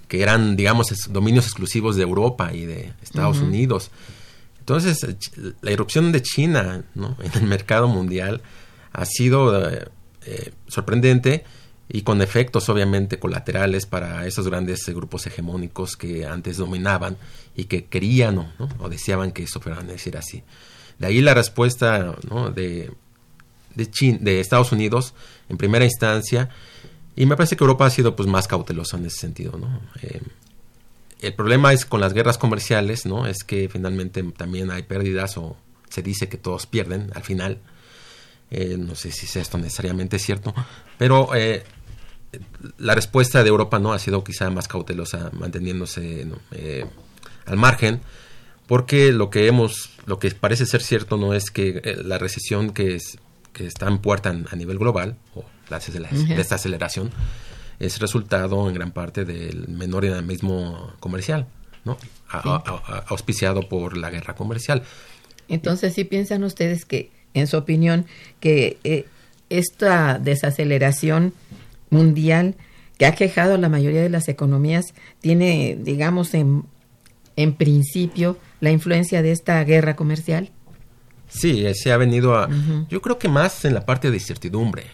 que 0.07 0.21
eran, 0.21 0.55
digamos, 0.55 0.87
dominios 1.09 1.45
exclusivos 1.45 1.95
de 1.95 2.03
Europa 2.03 2.53
y 2.53 2.65
de 2.65 2.93
Estados 3.01 3.37
uh 3.39 3.41
-huh. 3.41 3.47
Unidos. 3.47 3.89
Entonces, 4.59 5.05
la 5.61 5.71
irrupción 5.71 6.11
de 6.11 6.21
China 6.21 6.83
¿no? 6.93 7.17
en 7.23 7.31
el 7.33 7.47
mercado 7.47 7.87
mundial 7.87 8.41
ha 8.91 9.05
sido 9.05 9.67
eh, 9.69 9.87
eh, 10.25 10.51
sorprendente 10.67 11.43
y 11.89 12.03
con 12.03 12.21
efectos 12.21 12.69
obviamente 12.69 13.19
colaterales 13.19 13.85
para 13.85 14.25
esos 14.25 14.47
grandes 14.47 14.87
grupos 14.89 15.25
hegemónicos 15.27 15.97
que 15.97 16.25
antes 16.25 16.57
dominaban 16.57 17.17
y 17.55 17.65
que 17.65 17.85
querían 17.85 18.35
¿no? 18.35 18.51
o 18.79 18.89
deseaban 18.89 19.31
que 19.31 19.43
eso 19.43 19.59
fuera 19.59 19.79
a 19.79 19.83
decir 19.83 20.15
así. 20.15 20.43
De 20.99 21.07
ahí 21.07 21.21
la 21.21 21.33
respuesta 21.33 22.15
¿no? 22.29 22.51
de, 22.51 22.91
de, 23.75 24.39
Estados 24.39 24.71
Unidos 24.71 25.13
en 25.49 25.57
primera 25.57 25.85
instancia 25.85 26.49
y 27.15 27.25
me 27.25 27.35
parece 27.35 27.55
que 27.55 27.63
Europa 27.63 27.85
ha 27.85 27.89
sido 27.89 28.15
pues 28.15 28.27
más 28.27 28.47
cautelosa 28.47 28.97
en 28.97 29.05
ese 29.05 29.17
sentido, 29.17 29.57
¿no? 29.57 29.81
Eh, 30.01 30.21
el 31.21 31.33
problema 31.33 31.71
es 31.71 31.85
con 31.85 32.01
las 32.01 32.13
guerras 32.13 32.37
comerciales, 32.37 33.05
¿no? 33.05 33.27
Es 33.27 33.43
que 33.45 33.69
finalmente 33.69 34.21
también 34.35 34.71
hay 34.71 34.83
pérdidas 34.83 35.37
o 35.37 35.55
se 35.89 36.01
dice 36.01 36.27
que 36.27 36.37
todos 36.37 36.65
pierden 36.65 37.11
al 37.15 37.23
final. 37.23 37.59
Eh, 38.51 38.75
no 38.77 38.93
sé 38.95 39.11
si 39.11 39.39
esto 39.39 39.57
necesariamente 39.57 40.17
es 40.17 40.23
cierto, 40.23 40.53
pero 40.97 41.33
eh, 41.33 41.63
la 42.77 42.93
respuesta 42.93 43.41
de 43.41 43.49
Europa 43.49 43.79
no 43.79 43.93
ha 43.93 43.99
sido 43.99 44.23
quizá 44.23 44.49
más 44.49 44.67
cautelosa, 44.67 45.31
manteniéndose 45.33 46.27
eh, 46.51 46.85
al 47.45 47.57
margen, 47.57 48.01
porque 48.67 49.11
lo 49.11 49.29
que 49.29 49.47
hemos, 49.47 49.91
lo 50.05 50.19
que 50.19 50.29
parece 50.31 50.65
ser 50.65 50.81
cierto 50.81 51.17
no 51.17 51.33
es 51.33 51.51
que 51.51 51.99
la 52.03 52.17
recesión 52.17 52.73
que 52.73 52.95
es 52.95 53.17
que 53.53 53.67
está 53.67 53.87
en 53.87 53.99
puerta 53.99 54.29
a 54.29 54.55
nivel 54.55 54.77
global, 54.77 55.17
o 55.35 55.45
la, 55.69 55.79
de 55.79 56.41
esta 56.41 56.55
aceleración, 56.55 57.11
es 57.79 57.99
resultado 57.99 58.67
en 58.67 58.73
gran 58.73 58.91
parte 58.91 59.25
del 59.25 59.67
menor 59.67 60.03
dinamismo 60.03 60.93
comercial, 60.99 61.47
¿no? 61.85 61.97
A, 62.29 62.41
sí. 62.41 62.49
a, 62.49 62.55
a, 62.55 62.97
auspiciado 63.07 63.67
por 63.69 63.97
la 63.97 64.09
guerra 64.09 64.35
comercial. 64.35 64.83
Entonces, 65.47 65.93
¿sí 65.93 66.03
piensan 66.03 66.43
ustedes 66.43 66.85
que, 66.85 67.11
en 67.33 67.47
su 67.47 67.57
opinión, 67.57 68.05
que 68.39 68.77
eh, 68.83 69.05
esta 69.49 70.19
desaceleración 70.19 71.33
mundial 71.89 72.55
que 72.97 73.05
ha 73.05 73.15
quejado 73.15 73.55
a 73.55 73.57
la 73.57 73.69
mayoría 73.69 74.01
de 74.01 74.09
las 74.09 74.27
economías 74.29 74.93
tiene, 75.19 75.77
digamos, 75.79 76.33
en, 76.33 76.63
en 77.35 77.53
principio, 77.53 78.37
la 78.61 78.71
influencia 78.71 79.21
de 79.21 79.31
esta 79.31 79.63
guerra 79.63 79.95
comercial? 79.95 80.51
Sí, 81.33 81.65
se 81.73 81.91
ha 81.91 81.97
venido 81.97 82.35
a... 82.35 82.47
Uh 82.47 82.51
-huh. 82.51 82.87
Yo 82.89 83.01
creo 83.01 83.17
que 83.17 83.27
más 83.27 83.65
en 83.65 83.73
la 83.73 83.85
parte 83.85 84.11
de 84.11 84.17
incertidumbre. 84.17 84.85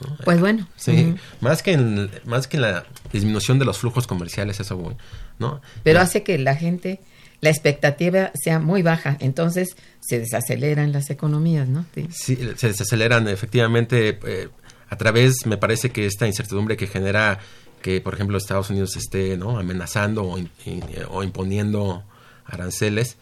¿no? 0.00 0.16
Pues 0.24 0.40
bueno. 0.40 0.68
Sí, 0.76 0.90
uh 0.90 0.94
-huh. 0.94 1.18
más, 1.40 1.62
que 1.62 1.72
en, 1.72 2.10
más 2.24 2.48
que 2.48 2.56
en 2.56 2.62
la 2.62 2.86
disminución 3.12 3.58
de 3.58 3.64
los 3.64 3.78
flujos 3.78 4.06
comerciales, 4.06 4.60
eso 4.60 4.76
voy, 4.76 4.94
¿no? 5.38 5.60
Pero 5.82 6.00
hace 6.00 6.22
que 6.22 6.38
la 6.38 6.54
gente, 6.54 7.00
la 7.40 7.50
expectativa 7.50 8.30
sea 8.34 8.58
muy 8.58 8.82
baja, 8.82 9.16
entonces 9.20 9.76
se 10.00 10.18
desaceleran 10.18 10.92
las 10.92 11.08
economías, 11.10 11.68
¿no? 11.68 11.86
Sí, 11.94 12.08
sí 12.10 12.36
se 12.56 12.68
desaceleran 12.68 13.28
efectivamente 13.28 14.18
eh, 14.26 14.48
a 14.88 14.96
través, 14.96 15.46
me 15.46 15.56
parece 15.56 15.90
que 15.90 16.06
esta 16.06 16.26
incertidumbre 16.26 16.76
que 16.76 16.86
genera 16.86 17.38
que, 17.80 18.00
por 18.00 18.14
ejemplo, 18.14 18.36
Estados 18.36 18.70
Unidos 18.70 18.96
esté 18.96 19.36
¿no? 19.36 19.58
amenazando 19.58 20.24
o, 20.24 20.38
in, 20.38 20.50
o 21.08 21.22
imponiendo 21.22 22.02
aranceles, 22.44 23.16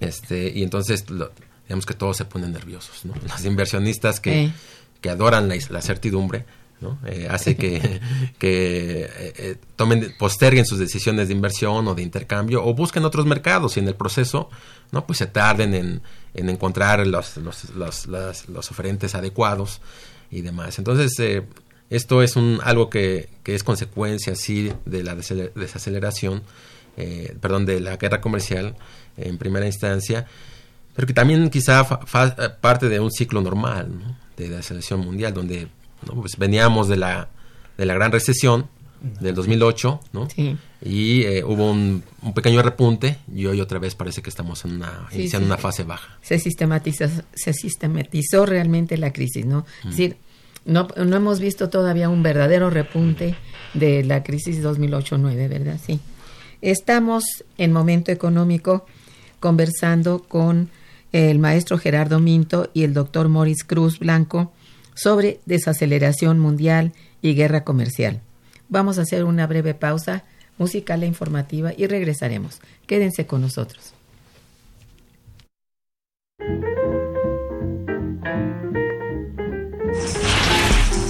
este, 0.00 0.50
y 0.54 0.62
entonces... 0.62 1.08
Lo, 1.10 1.30
digamos 1.68 1.86
que 1.86 1.94
todos 1.94 2.16
se 2.16 2.24
ponen 2.24 2.52
nerviosos, 2.52 3.04
¿no? 3.04 3.14
Los 3.22 3.44
inversionistas 3.44 4.20
que, 4.20 4.44
eh. 4.44 4.52
que 5.00 5.10
adoran 5.10 5.48
la, 5.48 5.56
la 5.68 5.82
certidumbre, 5.82 6.46
¿no? 6.80 6.98
Eh, 7.06 7.28
hace 7.30 7.56
que, 7.56 8.00
que 8.38 9.02
eh, 9.02 9.32
eh, 9.36 9.56
tomen, 9.76 10.14
posterguen 10.18 10.64
sus 10.64 10.78
decisiones 10.78 11.28
de 11.28 11.34
inversión 11.34 11.86
o 11.86 11.94
de 11.94 12.02
intercambio 12.02 12.64
o 12.64 12.74
busquen 12.74 13.04
otros 13.04 13.26
mercados 13.26 13.76
y 13.76 13.80
en 13.80 13.88
el 13.88 13.94
proceso, 13.94 14.48
¿no? 14.92 15.06
Pues 15.06 15.18
se 15.18 15.26
tarden 15.26 15.74
en, 15.74 16.02
en 16.34 16.48
encontrar 16.48 17.06
los, 17.06 17.36
los, 17.36 17.70
los, 17.70 18.06
los, 18.06 18.48
los 18.48 18.70
oferentes 18.70 19.14
adecuados 19.14 19.80
y 20.30 20.40
demás. 20.42 20.78
Entonces, 20.78 21.12
eh, 21.18 21.42
esto 21.90 22.22
es 22.22 22.36
un, 22.36 22.60
algo 22.62 22.90
que, 22.90 23.30
que 23.42 23.54
es 23.54 23.64
consecuencia, 23.64 24.34
sí, 24.34 24.72
de 24.84 25.02
la 25.02 25.14
desaceleración, 25.14 26.42
eh, 26.96 27.34
perdón, 27.40 27.64
de 27.64 27.80
la 27.80 27.96
guerra 27.96 28.20
comercial 28.20 28.76
en 29.16 29.38
primera 29.38 29.66
instancia, 29.66 30.26
pero 30.98 31.06
que 31.06 31.14
también 31.14 31.48
quizá 31.48 31.84
fa, 31.84 31.98
fa, 31.98 32.34
parte 32.60 32.88
de 32.88 32.98
un 32.98 33.12
ciclo 33.12 33.40
normal 33.40 33.88
¿no? 34.00 34.16
de 34.36 34.48
la 34.48 34.62
selección 34.62 34.98
mundial, 34.98 35.32
donde 35.32 35.68
¿no? 36.04 36.20
pues 36.20 36.36
veníamos 36.36 36.88
de 36.88 36.96
la, 36.96 37.28
de 37.76 37.86
la 37.86 37.94
gran 37.94 38.10
recesión 38.10 38.66
del 39.20 39.36
2008, 39.36 40.00
¿no? 40.12 40.28
Sí. 40.28 40.56
Y 40.82 41.22
eh, 41.22 41.44
hubo 41.44 41.70
un, 41.70 42.02
un, 42.20 42.34
pequeño 42.34 42.62
repunte 42.62 43.18
y 43.32 43.46
hoy 43.46 43.60
otra 43.60 43.78
vez 43.78 43.94
parece 43.94 44.22
que 44.22 44.28
estamos 44.28 44.64
en 44.64 44.72
una, 44.72 45.06
sí, 45.12 45.20
iniciando 45.20 45.46
sí. 45.46 45.52
una 45.52 45.56
fase 45.56 45.84
baja. 45.84 46.18
Se 46.20 46.40
sistematizó, 46.40 47.04
se 47.32 47.52
sistematizó 47.52 48.44
realmente 48.44 48.96
la 48.96 49.12
crisis, 49.12 49.46
¿no? 49.46 49.66
Mm. 49.84 49.88
Es 49.90 49.96
decir, 49.96 50.16
no, 50.64 50.88
no 50.96 51.16
hemos 51.16 51.38
visto 51.38 51.68
todavía 51.68 52.08
un 52.08 52.24
verdadero 52.24 52.70
repunte 52.70 53.36
de 53.72 54.02
la 54.02 54.24
crisis 54.24 54.64
2008-9, 54.64 55.48
¿verdad? 55.48 55.78
Sí. 55.80 56.00
Estamos 56.60 57.22
en 57.56 57.70
momento 57.72 58.10
económico 58.10 58.84
conversando 59.38 60.24
con 60.24 60.70
el 61.12 61.38
maestro 61.38 61.78
Gerardo 61.78 62.20
Minto 62.20 62.70
y 62.74 62.84
el 62.84 62.94
doctor 62.94 63.28
Morris 63.28 63.64
Cruz 63.64 63.98
Blanco 63.98 64.52
sobre 64.94 65.40
desaceleración 65.46 66.38
mundial 66.38 66.92
y 67.22 67.34
guerra 67.34 67.64
comercial. 67.64 68.20
Vamos 68.68 68.98
a 68.98 69.02
hacer 69.02 69.24
una 69.24 69.46
breve 69.46 69.74
pausa 69.74 70.24
musical 70.58 71.02
e 71.02 71.06
informativa 71.06 71.72
y 71.76 71.86
regresaremos. 71.86 72.60
Quédense 72.86 73.26
con 73.26 73.40
nosotros. 73.40 73.94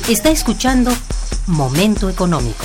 Está 0.08 0.30
escuchando 0.30 0.90
Momento 1.46 2.08
Económico. 2.08 2.64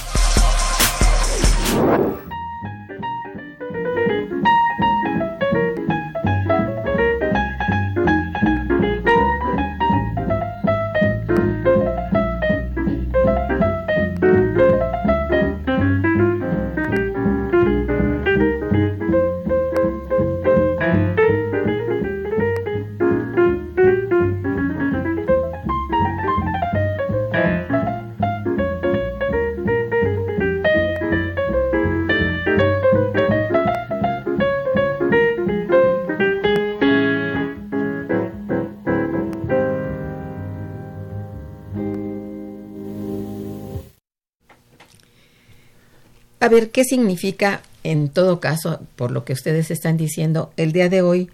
A 46.51 46.53
ver, 46.53 46.69
¿qué 46.71 46.83
significa, 46.83 47.61
en 47.85 48.09
todo 48.09 48.41
caso, 48.41 48.81
por 48.97 49.11
lo 49.11 49.23
que 49.23 49.31
ustedes 49.31 49.71
están 49.71 49.95
diciendo, 49.95 50.51
el 50.57 50.73
día 50.73 50.89
de 50.89 51.01
hoy, 51.01 51.29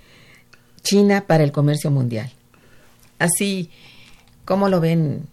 China 0.84 1.24
para 1.26 1.44
el 1.44 1.52
comercio 1.52 1.90
mundial? 1.90 2.32
Así, 3.18 3.72
¿cómo 4.46 4.70
lo 4.70 4.80
ven? 4.80 5.26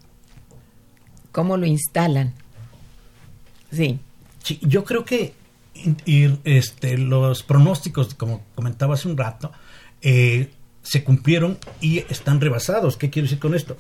¿Cómo 1.33 1.59
lo 1.59 1.67
instalan? 1.67 2.33
Sí. 3.71 3.99
Sí, 4.43 4.59
yo 4.63 4.85
creo 4.85 5.05
que 5.05 5.35
y, 6.07 6.31
este, 6.45 6.97
los 6.97 7.43
pronósticos, 7.43 8.15
como 8.15 8.41
comentaba 8.55 8.95
hace 8.95 9.09
un 9.09 9.19
rato, 9.19 9.53
eh, 10.01 10.49
se 10.83 11.05
cumplieron 11.05 11.59
y 11.83 11.99
están 11.99 12.41
rebasados. 12.41 12.97
¿Qué 12.97 13.11
quiero 13.11 13.27
decir 13.27 13.39
con 13.39 13.55
esto? 13.55 13.77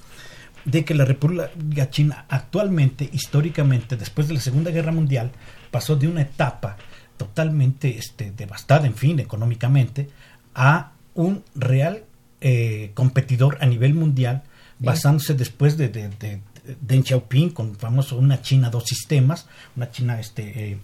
De 0.67 0.85
que 0.85 0.93
la 0.93 1.07
República 1.07 1.89
China 1.89 2.27
actualmente, 2.29 3.09
históricamente, 3.11 3.97
después 3.97 4.29
de 4.29 4.35
la 4.35 4.41
Segunda 4.41 4.71
Guerra 4.71 4.93
Mundial, 4.93 5.33
pasó 5.75 5.97
de 5.97 6.07
una 6.07 6.23
etapa 6.23 6.77
totalmente 7.17 7.99
este, 7.99 8.31
devastada, 8.31 8.87
en 8.87 8.95
fin, 8.95 9.19
económicamente, 9.19 10.09
a 10.55 10.93
un 11.15 11.43
real 11.57 12.05
eh, 12.41 12.93
competidor 12.95 13.59
a 13.61 13.67
nivel 13.67 13.93
mundial, 13.93 14.45
basándose 14.79 15.35
después 15.35 15.77
de, 15.77 15.89
de, 15.89 16.11
de, 16.11 16.41
Deng 16.81 17.03
Xiaoping 17.05 17.51
con 17.51 17.75
famoso 17.75 18.17
una 18.17 18.41
China 18.41 18.71
dos 18.71 18.85
sistemas, 18.85 19.49
una 19.75 19.91
China 19.91 20.21
este, 20.21 20.45
eh, 20.45 20.79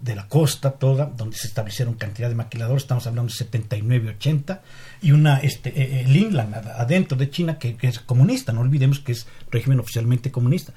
de 0.00 0.14
la 0.14 0.28
costa 0.28 0.70
toda, 0.70 1.06
donde 1.06 1.36
se 1.36 1.48
establecieron 1.48 1.94
cantidad 1.94 2.28
de 2.28 2.36
maquiladores, 2.36 2.84
estamos 2.84 3.08
hablando 3.08 3.32
de 3.32 3.38
79 3.38 4.10
80, 4.10 4.62
y 5.02 5.10
una 5.10 5.38
este, 5.38 5.70
eh, 5.70 6.02
el 6.02 6.14
Inland 6.14 6.54
adentro 6.54 7.18
de 7.18 7.30
China 7.30 7.58
que, 7.58 7.76
que, 7.76 7.88
es 7.88 7.98
comunista, 7.98 8.52
no 8.52 8.60
olvidemos 8.60 9.00
que 9.00 9.10
es 9.10 9.26
régimen 9.50 9.80
oficialmente 9.80 10.30
comunista. 10.30 10.72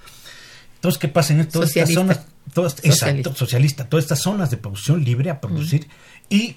Entonces, 0.80 0.98
¿qué 0.98 1.10
pasa 1.10 1.34
en 1.34 1.46
todas 1.50 1.76
estas 1.76 1.92
zonas? 1.94 2.22
Todas, 2.54 2.72
socialista. 2.74 3.10
Exacto, 3.10 3.36
socialista. 3.36 3.89
Todas 3.89 4.06
estas 4.06 4.22
zonas 4.22 4.50
de 4.50 4.56
producción 4.56 5.04
libre 5.04 5.30
a 5.30 5.42
producir. 5.42 5.82
Uh 5.82 5.86
-huh. 5.86 6.38
Y 6.38 6.56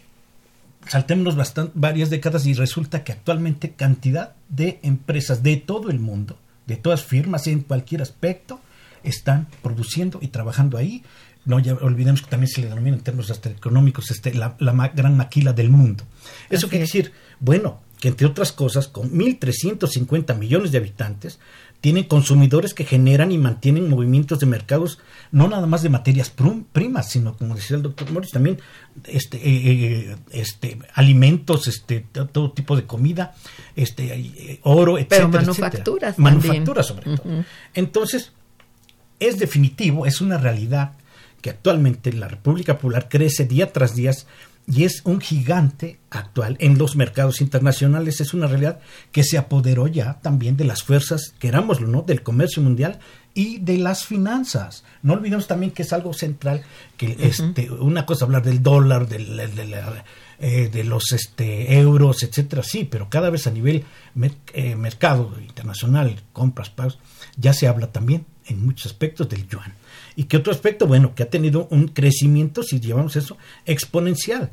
saltémonos 0.89 1.35
bastante, 1.35 1.73
varias 1.75 2.09
décadas 2.09 2.47
y 2.47 2.55
resulta 2.55 3.03
que 3.03 3.11
actualmente 3.11 3.73
cantidad 3.73 4.35
de 4.49 4.79
empresas 4.85 5.43
de 5.43 5.57
todo 5.57 5.91
el 5.91 5.99
mundo, 5.99 6.39
de 6.67 6.77
todas 6.77 7.03
firmas 7.03 7.49
en 7.49 7.61
cualquier 7.63 8.01
aspecto, 8.01 8.61
están 9.03 9.49
produciendo 9.61 10.21
y 10.23 10.29
trabajando 10.29 10.79
ahí. 10.79 11.03
No 11.45 11.59
ya 11.59 11.75
olvidemos 11.75 12.23
que 12.23 12.31
también 12.31 12.49
se 12.49 12.61
le 12.61 12.69
denomina 12.69 12.97
en 12.97 13.03
términos 13.03 13.29
hasta 13.33 13.51
económicos 13.51 14.13
este, 14.13 14.33
la, 14.35 14.55
la 14.61 14.73
ma 14.73 14.89
gran 14.89 15.17
maquila 15.17 15.53
del 15.53 15.71
mundo. 15.71 16.05
Eso 16.49 16.69
quiere 16.69 16.85
decir, 16.85 17.11
bueno, 17.41 17.81
que 17.99 18.09
entre 18.09 18.27
otras 18.27 18.53
cosas, 18.53 18.89
con 18.89 19.13
1.350 19.13 20.37
millones 20.37 20.71
de 20.73 20.79
habitantes, 20.79 21.39
tienen 21.83 22.05
consumidores 22.05 22.75
que 22.75 22.85
generan 22.85 23.33
y 23.33 23.38
mantienen 23.38 23.90
movimientos 23.90 24.38
de 24.38 24.47
mercados, 24.47 25.01
no 25.33 25.49
nada 25.49 25.66
más 25.66 25.83
de 25.83 25.88
materias 25.88 26.33
primas, 26.73 27.11
sino, 27.11 27.37
como 27.37 27.57
decía 27.57 27.77
el 27.77 27.83
doctor 27.83 28.09
Morris, 28.12 28.31
también 28.31 28.61
este, 29.05 29.40
eh, 29.42 30.16
este, 30.31 30.79
alimentos, 30.95 31.66
este, 31.66 32.07
todo 32.33 32.53
tipo 32.53 32.77
de 32.77 32.85
comida, 32.85 33.35
este, 33.75 34.61
oro, 34.62 34.97
etcétera. 34.97 35.29
Pero 35.29 35.40
manufacturas. 35.40 36.11
Etcétera. 36.11 36.31
Manufacturas, 36.31 36.87
sobre 36.87 37.11
uh 37.11 37.14
-huh. 37.14 37.21
todo. 37.21 37.45
Entonces, 37.75 38.31
es 39.18 39.40
definitivo, 39.40 40.07
es 40.07 40.21
una 40.21 40.38
realidad 40.38 40.92
que 41.40 41.51
actualmente 41.51 42.12
la 42.12 42.29
República 42.29 42.75
Popular 42.75 43.09
crece 43.11 43.45
día 43.45 43.73
tras 43.73 43.97
día 43.97 44.12
y 44.66 44.85
es 44.85 45.03
un 45.05 45.20
gigante 45.20 45.98
actual 46.11 46.57
en 46.61 46.79
los 46.79 46.96
mercados 46.96 47.40
internacionales. 47.40 48.20
Es 48.20 48.33
una 48.33 48.46
realidad 48.46 48.81
que 49.11 49.25
se 49.25 49.38
apoderó 49.38 49.87
ya 49.88 50.20
también 50.20 50.57
de 50.57 50.64
las 50.64 50.83
fuerzas, 50.83 51.35
querámoslo, 51.38 51.88
¿no? 51.88 52.03
Del 52.03 52.22
comercio 52.22 52.62
mundial 52.62 53.01
y 53.35 53.59
de 53.59 53.79
las 53.79 54.05
finanzas. 54.05 54.85
No 55.03 55.14
olvidemos 55.14 55.46
también 55.46 55.72
que 55.72 55.83
es 55.83 55.92
algo 55.92 56.12
central, 56.12 56.62
que 56.96 57.07
uh 57.07 57.11
-huh. 57.11 57.20
este, 57.20 57.70
una 57.70 58.07
cosa 58.07 58.25
hablar 58.25 58.42
del 58.42 58.62
dólar, 58.62 59.09
del, 59.09 59.37
del, 59.37 59.55
del 59.57 59.75
eh, 60.38 60.68
de 60.72 60.85
los 60.85 61.12
este, 61.12 61.79
euros, 61.79 62.22
etcétera, 62.22 62.62
sí, 62.64 62.85
pero 62.85 63.09
cada 63.09 63.31
vez 63.31 63.46
a 63.46 63.51
nivel 63.51 63.85
mer 64.14 64.33
eh, 64.55 64.75
mercado 64.75 65.33
internacional, 65.40 66.20
compras, 66.33 66.68
pagos, 66.68 66.98
ya 67.37 67.53
se 67.53 67.68
habla 67.68 67.92
también 67.92 68.27
en 68.46 68.64
muchos 68.64 68.87
aspectos 68.87 69.28
del 69.28 69.48
yuan. 69.48 69.74
¿Y 70.16 70.24
qué 70.24 70.37
otro 70.37 70.52
aspecto? 70.52 70.87
Bueno, 70.87 71.14
que 71.14 71.22
ha 71.22 71.31
tenido 71.31 71.68
un 71.70 71.88
crecimiento, 71.88 72.62
si 72.62 72.81
llevamos 72.81 73.16
eso, 73.16 73.37
exponencial. 73.66 74.50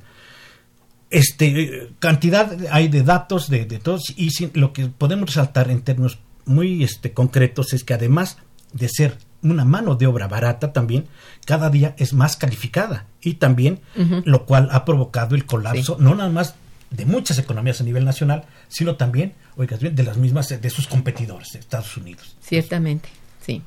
Este, 1.10 1.90
cantidad 2.00 2.56
hay 2.72 2.88
de 2.88 3.02
datos 3.04 3.50
de, 3.50 3.66
de 3.66 3.80
todos 3.80 4.14
y 4.16 4.30
lo 4.54 4.74
que 4.74 4.88
podemos 4.88 5.28
resaltar 5.28 5.72
en 5.72 5.82
términos 5.82 6.20
muy 6.46 6.84
este, 6.84 7.14
concretos 7.14 7.74
es 7.74 7.84
que 7.84 7.96
además 7.96 8.38
de 8.74 8.90
ser 8.90 9.18
una 9.42 9.66
mano 9.66 9.96
de 9.96 10.06
obra 10.08 10.28
barata 10.28 10.74
también, 10.74 11.06
cada 11.46 11.70
día 11.70 11.96
es 11.98 12.14
más 12.14 12.38
calificada 12.38 13.08
y 13.22 13.36
también 13.36 13.80
uh 13.96 14.02
-huh. 14.02 14.24
lo 14.26 14.46
cual 14.46 14.70
ha 14.72 14.86
provocado 14.86 15.36
el 15.36 15.46
colapso, 15.46 15.96
sí. 15.98 16.04
no 16.04 16.16
nada 16.16 16.30
más 16.30 16.56
de 16.92 17.06
muchas 17.06 17.38
economías 17.38 17.80
a 17.82 17.84
nivel 17.84 18.04
nacional, 18.04 18.46
sino 18.68 18.96
también, 18.96 19.34
oigas 19.56 19.80
bien, 19.80 19.96
de 19.96 20.04
las 20.04 20.18
mismas, 20.18 20.50
de 20.50 20.70
sus 20.70 20.88
competidores 20.88 21.50
de 21.54 21.60
Estados 21.60 21.96
Unidos. 21.98 22.36
Ciertamente, 22.42 23.10
sí. 23.46 23.62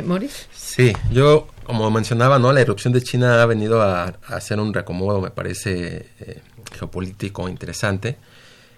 ¿Moris? 0.00 0.48
Sí, 0.54 0.92
yo, 1.10 1.48
como 1.64 1.90
mencionaba, 1.90 2.38
¿no? 2.38 2.52
La 2.52 2.62
erupción 2.62 2.94
de 2.94 3.02
China 3.02 3.42
ha 3.42 3.46
venido 3.46 3.82
a, 3.82 4.04
a 4.04 4.36
hacer 4.36 4.58
un 4.58 4.72
reacomodo, 4.72 5.20
me 5.20 5.30
parece, 5.30 6.08
eh, 6.20 6.40
geopolítico 6.72 7.48
interesante, 7.48 8.16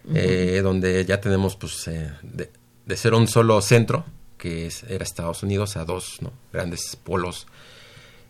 uh 0.05 0.13
-huh. 0.13 0.17
eh, 0.17 0.61
donde 0.63 1.05
ya 1.05 1.21
tenemos, 1.21 1.57
pues, 1.57 1.87
eh, 1.89 2.11
de, 2.23 2.51
de, 2.85 2.97
ser 2.97 3.15
un 3.15 3.29
solo 3.29 3.61
centro, 3.61 4.05
que 4.37 4.67
es, 4.67 4.83
era 4.85 5.05
Estados 5.05 5.43
Unidos, 5.43 5.77
a 5.77 5.85
dos 5.85 6.21
¿no? 6.21 6.33
grandes 6.53 6.97
polos 6.97 7.47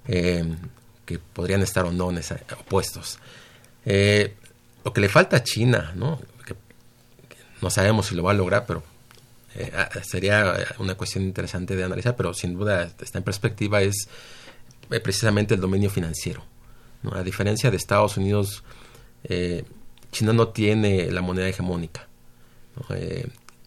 eh, 0.07 0.45
que 1.07 1.19
podrían 1.19 1.63
estar 1.63 1.85
o 1.87 1.93
no 1.93 2.11
en 2.11 2.19
esa, 2.19 2.39
opuestos. 2.61 3.19
lo 4.85 4.93
que 4.93 5.01
le 5.01 5.09
falta 5.09 5.37
a 5.39 5.43
China, 5.43 5.93
¿no? 5.97 6.21
Que, 6.47 6.55
que 7.29 7.37
no 7.63 7.71
sabemos 7.71 8.07
si 8.07 8.15
lo 8.15 8.23
va 8.23 8.33
a 8.33 8.35
lograr, 8.35 8.65
pero 8.67 8.83
eh, 9.57 9.71
sería 10.03 10.57
una 10.79 10.95
cuestión 10.97 11.25
interesante 11.25 11.77
de 11.77 11.85
analizar, 11.85 12.17
pero 12.17 12.35
sin 12.35 12.55
duda 12.55 12.91
está 13.01 13.19
en 13.19 13.25
perspectiva, 13.25 13.83
es 13.83 14.09
eh, 14.91 15.01
precisamente 15.01 15.55
el 15.55 15.61
dominio 15.61 15.91
financiero. 15.91 16.45
¿no? 17.03 17.15
A 17.15 17.23
diferencia 17.23 17.71
de 17.71 17.77
Estados 17.77 18.17
Unidos, 18.17 18.65
eh, 19.25 19.65
China 20.11 20.33
no 20.33 20.49
tiene 20.49 21.11
la 21.11 21.23
moneda 21.23 21.49
hegemónica. 21.49 22.09
¿no? 22.77 22.97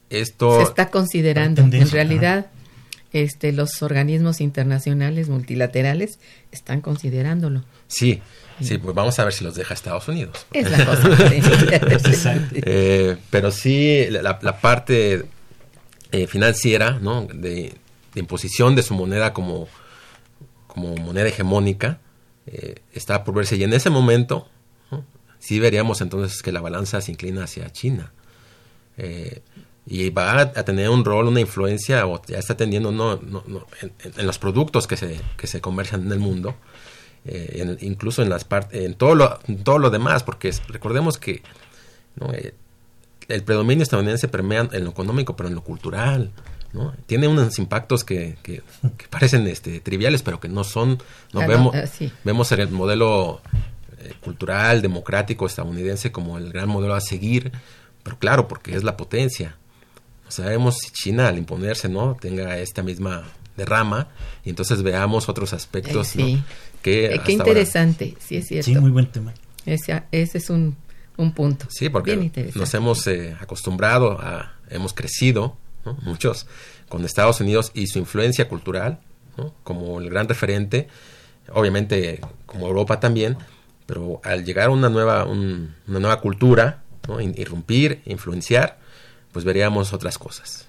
esto 0.09 0.57
se 0.57 0.63
está 0.63 0.89
considerando, 0.89 1.61
en 1.61 1.89
realidad, 1.89 2.47
este, 3.13 3.53
los 3.53 3.81
organismos 3.81 4.41
internacionales 4.41 5.29
multilaterales 5.29 6.19
están 6.51 6.81
considerándolo. 6.81 7.63
Sí, 7.87 8.21
sí, 8.61 8.77
pues 8.77 8.93
vamos 8.93 9.17
a 9.19 9.23
ver 9.23 9.33
si 9.33 9.45
los 9.45 9.55
deja 9.55 9.73
Estados 9.73 10.07
Unidos. 10.09 10.45
Es 10.51 10.69
la 10.69 10.85
cosa. 10.85 11.17
sí. 11.29 12.29
Eh, 12.65 13.17
pero 13.29 13.51
sí, 13.51 14.07
la, 14.09 14.39
la 14.41 14.59
parte 14.59 15.25
eh, 16.11 16.27
financiera, 16.27 16.99
¿no? 17.01 17.25
De, 17.25 17.73
de 18.13 18.19
imposición 18.19 18.75
de 18.75 18.83
su 18.83 18.93
moneda 18.93 19.33
como, 19.33 19.67
como 20.67 20.95
moneda 20.95 21.27
hegemónica, 21.27 21.99
eh, 22.47 22.75
está 22.93 23.23
por 23.23 23.35
verse. 23.35 23.57
Y 23.57 23.63
en 23.63 23.73
ese 23.73 23.89
momento, 23.89 24.47
sí 25.39 25.59
veríamos 25.59 26.01
entonces 26.01 26.41
que 26.41 26.51
la 26.51 26.61
balanza 26.61 27.01
se 27.01 27.11
inclina 27.11 27.43
hacia 27.43 27.69
China. 27.71 28.11
Eh, 28.97 29.41
y 29.85 30.09
va 30.09 30.41
a 30.41 30.63
tener 30.65 30.89
un 30.89 31.05
rol, 31.05 31.27
una 31.27 31.39
influencia, 31.39 32.07
o 32.07 32.21
ya 32.25 32.39
está 32.39 32.57
teniendo 32.57 32.91
no, 32.91 33.17
no, 33.17 33.43
no 33.47 33.67
en, 33.81 33.93
en, 34.17 34.27
los 34.27 34.37
productos 34.37 34.85
que 34.85 34.97
se, 34.97 35.21
que 35.37 35.47
se 35.47 35.61
comercian 35.61 36.05
en 36.05 36.11
el 36.11 36.19
mundo, 36.19 36.55
eh, 37.23 37.77
incluso 37.81 38.21
en 38.21 38.29
las 38.29 38.43
partes, 38.43 38.83
en 38.83 38.95
todo 38.95 39.15
lo, 39.15 39.39
en 39.47 39.63
todo 39.63 39.77
lo 39.77 39.89
demás, 39.89 40.23
porque 40.23 40.53
recordemos 40.67 41.17
que 41.17 41.41
¿no? 42.15 42.31
El 43.27 43.43
predominio 43.43 43.83
estadounidense 43.83 44.27
permea 44.27 44.69
en 44.71 44.83
lo 44.83 44.91
económico, 44.91 45.35
pero 45.35 45.49
en 45.49 45.55
lo 45.55 45.63
cultural, 45.63 46.31
¿no? 46.73 46.93
Tiene 47.05 47.27
unos 47.27 47.57
impactos 47.59 48.03
que, 48.03 48.37
que, 48.43 48.61
que, 48.97 49.07
parecen 49.09 49.45
este, 49.47 49.79
triviales, 49.79 50.21
pero 50.23 50.39
que 50.39 50.49
no 50.49 50.63
son, 50.63 50.91
no 51.33 51.39
Claro, 51.41 51.47
vemos, 51.49 51.75
eh, 51.75 51.87
sí. 51.87 52.11
vemos 52.23 52.51
en 52.51 52.59
el 52.61 52.69
modelo 52.69 53.41
eh, 53.99 54.13
cultural, 54.21 54.81
democrático, 54.81 55.45
estadounidense 55.45 56.11
como 56.11 56.37
el 56.37 56.51
gran 56.51 56.69
modelo 56.69 56.93
a 56.95 57.01
seguir, 57.01 57.51
pero 58.03 58.17
claro, 58.19 58.47
porque 58.47 58.75
es 58.75 58.83
la 58.83 58.95
potencia. 58.97 59.57
No 60.25 60.31
sabemos 60.31 60.77
si 60.77 60.91
China 60.91 61.27
al 61.29 61.37
imponerse, 61.37 61.87
¿no? 61.89 62.15
Tenga 62.19 62.57
esta 62.59 62.83
misma 62.83 63.23
derrama 63.55 64.09
y 64.43 64.49
entonces 64.49 64.83
veamos 64.83 65.29
otros 65.29 65.51
aspectos, 65.53 66.09
Eh, 66.09 66.11
sí. 66.13 66.35
¿no? 66.35 66.43
Que 66.81 67.05
Eh, 67.05 67.09
qué 67.09 67.17
ahora- 67.17 67.31
interesante, 67.31 68.15
sí 68.19 68.37
es 68.37 68.47
cierto. 68.47 68.65
Sí, 68.71 68.77
muy 68.77 68.91
buen 68.91 69.07
tema. 69.07 69.33
Ese, 69.65 70.03
ese 70.11 70.37
es 70.37 70.49
un, 70.49 70.77
un 71.17 71.31
punto. 71.33 71.65
Sí, 71.69 71.89
porque 71.89 72.51
nos 72.55 72.73
hemos 72.73 73.05
eh, 73.07 73.35
acostumbrado 73.39 74.19
a, 74.21 74.53
hemos 74.69 74.93
crecido, 74.93 75.57
¿no? 75.85 75.97
muchos, 76.03 76.47
con 76.89 77.03
Estados 77.05 77.41
Unidos 77.41 77.71
y 77.73 77.87
su 77.87 77.99
influencia 77.99 78.47
cultural, 78.47 78.99
¿no? 79.37 79.53
como 79.63 79.99
el 79.99 80.09
gran 80.09 80.27
referente, 80.27 80.87
obviamente 81.53 82.21
como 82.45 82.67
Europa 82.67 82.99
también, 82.99 83.37
pero 83.85 84.19
al 84.23 84.45
llegar 84.45 84.67
a 84.67 84.71
una 84.71 84.89
nueva, 84.89 85.25
un- 85.25 85.73
una 85.87 85.99
nueva 85.99 86.19
cultura, 86.21 86.83
irrumpir, 87.35 88.01
influenciar, 88.05 88.79
pues 89.31 89.45
veríamos 89.45 89.93
otras 89.93 90.17
cosas. 90.17 90.65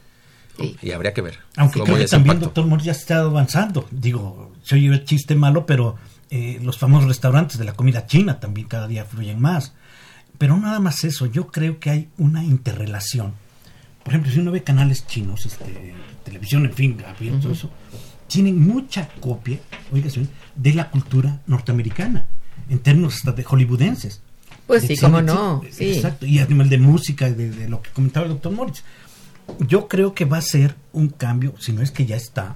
Y 0.83 0.91
habría 0.91 1.15
que 1.15 1.21
ver. 1.23 1.39
Aunque 1.57 1.81
creo 1.81 1.97
que 1.97 2.07
también, 2.07 2.37
impacto. 2.37 2.47
doctor 2.47 2.67
Moritz, 2.67 2.87
ya 2.87 2.95
se 2.95 3.01
está 3.01 3.19
avanzando. 3.21 3.87
Digo, 3.93 4.53
se 4.65 4.75
oye 4.75 4.87
el 4.89 5.05
chiste 5.05 5.37
malo, 5.37 5.67
pero 5.67 5.97
eh, 6.31 6.59
los 6.63 6.79
famosos 6.79 7.07
restaurantes 7.09 7.59
de 7.59 7.65
la 7.65 7.75
comida 7.75 8.07
china 8.07 8.41
también 8.41 8.67
cada 8.67 8.89
día 8.89 9.05
fluyen 9.05 9.41
más. 9.41 9.73
Pero 10.39 10.57
nada 10.57 10.79
más 10.79 11.05
eso, 11.05 11.27
yo 11.27 11.49
creo 11.49 11.81
que 11.81 11.91
hay 11.91 12.09
una 12.17 12.45
interrelación. 12.45 13.35
Por 14.05 14.13
ejemplo, 14.15 14.33
si 14.33 14.39
uno 14.39 14.53
ve 14.53 14.63
canales 14.63 15.07
chinos, 15.07 15.45
este, 15.45 15.95
televisión, 16.25 16.65
en 16.65 16.73
fin, 16.73 16.97
abierto, 17.07 17.51
eso, 17.51 17.71
tienen 18.29 18.67
mucha 18.67 19.09
copia, 19.21 19.59
bien, 19.93 20.29
de 20.55 20.75
la 20.75 20.91
cultura 20.91 21.43
norteamericana, 21.47 22.27
en 22.69 22.79
términos 22.79 23.17
hasta 23.17 23.33
de 23.33 23.43
hollywoodenses. 23.43 24.23
Pues 24.67 24.85
sí, 24.85 24.97
cómo 24.97 25.21
no, 25.21 25.63
sí. 25.71 25.93
Exacto, 25.93 26.27
y 26.27 26.39
además 26.39 26.71
de 26.71 26.79
música, 26.79 27.31
de, 27.31 27.51
de 27.51 27.69
lo 27.69 27.83
que 27.83 27.91
comentaba 27.91 28.27
el 28.27 28.33
doctor 28.33 28.53
Moritz. 28.53 28.83
Yo 29.67 29.89
creo 29.89 30.15
que 30.15 30.27
va 30.27 30.37
a 30.37 30.43
ser 30.43 30.77
un 30.93 31.09
cambio, 31.09 31.55
si 31.59 31.73
no 31.73 31.83
es 31.83 31.91
que 31.91 32.05
ya 32.05 32.17
está, 32.17 32.55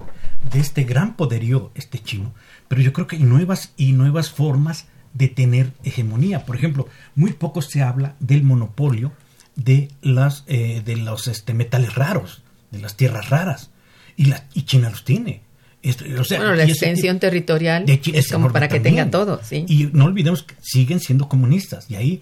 de 0.53 0.61
este 0.61 0.85
gran 0.85 1.17
poderío 1.17 1.73
este 1.75 1.99
chino, 1.99 2.35
pero 2.69 2.83
yo 2.83 2.93
creo 2.93 3.07
que 3.07 3.17
hay 3.17 3.23
nuevas 3.23 3.73
y 3.77 3.93
nuevas 3.93 4.31
formas 4.31 4.87
de 5.15 5.29
tener 5.29 5.73
hegemonía. 5.85 6.45
Por 6.47 6.57
ejemplo, 6.57 6.89
muy 7.15 7.33
poco 7.33 7.63
se 7.63 7.83
habla 7.83 8.17
del 8.21 8.43
monopolio 8.43 9.13
de 9.57 9.89
las 10.01 10.45
eh, 10.47 10.83
de 10.85 10.97
los 10.97 11.27
este, 11.29 11.53
metales 11.55 11.95
raros, 11.95 12.43
de 12.71 12.81
las 12.81 12.97
tierras 12.97 13.29
raras, 13.31 13.71
y 14.17 14.27
la, 14.27 14.47
y 14.55 14.63
China 14.63 14.89
los 14.91 15.05
tiene. 15.05 15.43
Esto- 15.83 16.05
o 16.19 16.25
sea, 16.25 16.39
bueno, 16.39 16.55
la 16.55 16.65
extensión 16.65 17.19
territorial 17.19 17.85
de 17.87 18.01
China 18.01 18.19
es 18.19 18.29
como 18.31 18.53
para 18.53 18.69
que 18.69 18.81
tenga 18.81 19.11
todo, 19.11 19.41
sí. 19.43 19.65
Y 19.69 19.91
no 19.93 20.05
olvidemos 20.07 20.45
que 20.45 20.55
siguen 20.63 21.01
siendo 21.01 21.29
comunistas. 21.29 21.91
Y 21.91 21.97
ahí, 21.97 22.21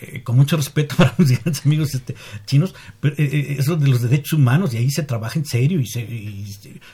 eh, 0.00 0.22
con 0.22 0.36
mucho 0.36 0.56
respeto 0.56 0.94
para 0.98 1.12
mis 1.18 1.30
grandes 1.32 1.66
amigos 1.66 1.92
este, 1.94 2.14
chinos, 2.46 2.74
pero, 3.00 3.14
eh, 3.18 3.28
eh, 3.32 3.56
eso 3.58 3.76
de 3.76 3.88
los 3.88 4.00
derechos 4.00 4.34
humanos, 4.34 4.72
y 4.72 4.76
ahí 4.78 4.90
se 4.90 5.02
trabaja 5.02 5.38
en 5.38 5.44
serio, 5.44 5.80
y, 5.80 5.86
se- 5.86 6.00
y 6.02 6.46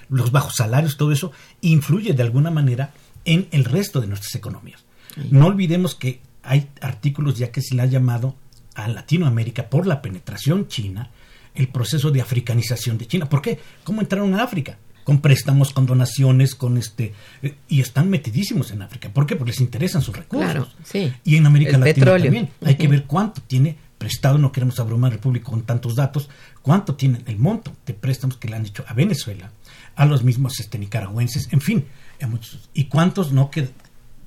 los 0.09 0.33
bajos 0.33 0.55
salarios, 0.57 0.97
todo 0.97 1.13
eso, 1.13 1.31
influye 1.61 2.15
de 2.15 2.23
alguna 2.23 2.51
manera 2.51 2.93
en 3.25 3.47
el 3.53 3.65
resto 3.65 4.01
de 4.01 4.07
nuestras 4.09 4.35
economías. 4.35 4.85
No 5.31 5.47
olvidemos 5.47 5.95
que 5.95 6.21
hay 6.43 6.69
artículos 6.81 7.39
ya 7.39 7.51
que 7.51 7.63
se 7.63 7.75
le 7.75 7.83
ha 7.83 7.87
llamado 7.87 8.37
a 8.75 8.89
Latinoamérica 8.89 9.69
por 9.69 9.87
la 9.87 10.03
penetración 10.03 10.69
china 10.69 11.11
el 11.55 11.69
proceso 11.69 12.11
de 12.11 12.21
africanización 12.21 12.99
de 12.99 13.07
China. 13.07 13.29
¿Por 13.29 13.43
qué? 13.43 13.59
¿Cómo 13.83 14.03
entraron 14.03 14.35
a 14.35 14.43
África? 14.43 14.79
Con 15.05 15.21
préstamos, 15.21 15.73
con 15.73 15.87
donaciones, 15.87 16.55
con 16.55 16.77
este 16.77 17.15
eh, 17.43 17.55
y 17.69 17.81
están 17.81 18.11
metidísimos 18.11 18.71
en 18.73 18.83
África. 18.83 19.09
¿Por 19.09 19.27
qué? 19.27 19.37
Porque 19.37 19.53
les 19.53 19.61
interesan 19.61 20.03
sus 20.03 20.15
recursos. 20.15 20.53
Claro, 20.53 20.69
sí. 20.85 21.13
Y 21.25 21.37
en 21.37 21.47
América 21.47 21.77
El 21.77 21.81
Latina 21.81 21.95
petróleo. 21.95 22.25
también. 22.25 22.51
Hay 22.65 22.75
que 22.75 22.89
ver 22.89 23.05
cuánto 23.05 23.41
tiene 23.41 23.77
prestado, 23.99 24.37
no 24.37 24.53
queremos 24.53 24.79
abrumar 24.79 25.13
al 25.13 25.19
público 25.19 25.51
con 25.51 25.63
tantos 25.63 25.95
datos, 25.97 26.29
cuánto 26.61 26.97
tiene 26.97 27.21
el 27.27 27.39
monto 27.39 27.75
de 27.87 27.95
préstamos 27.95 28.37
que 28.37 28.49
le 28.49 28.57
han 28.57 28.67
hecho 28.67 28.85
a 28.87 28.93
Venezuela, 28.93 29.51
a 29.95 30.05
los 30.05 30.23
mismos 30.23 30.61
este, 30.61 30.79
nicaragüenses, 30.79 31.49
en 31.53 31.61
fin, 31.61 31.87
a 32.21 32.27
muchos. 32.27 32.69
Y 32.75 32.85
cuántos 32.85 33.33
no 33.33 33.51
que, 33.51 33.71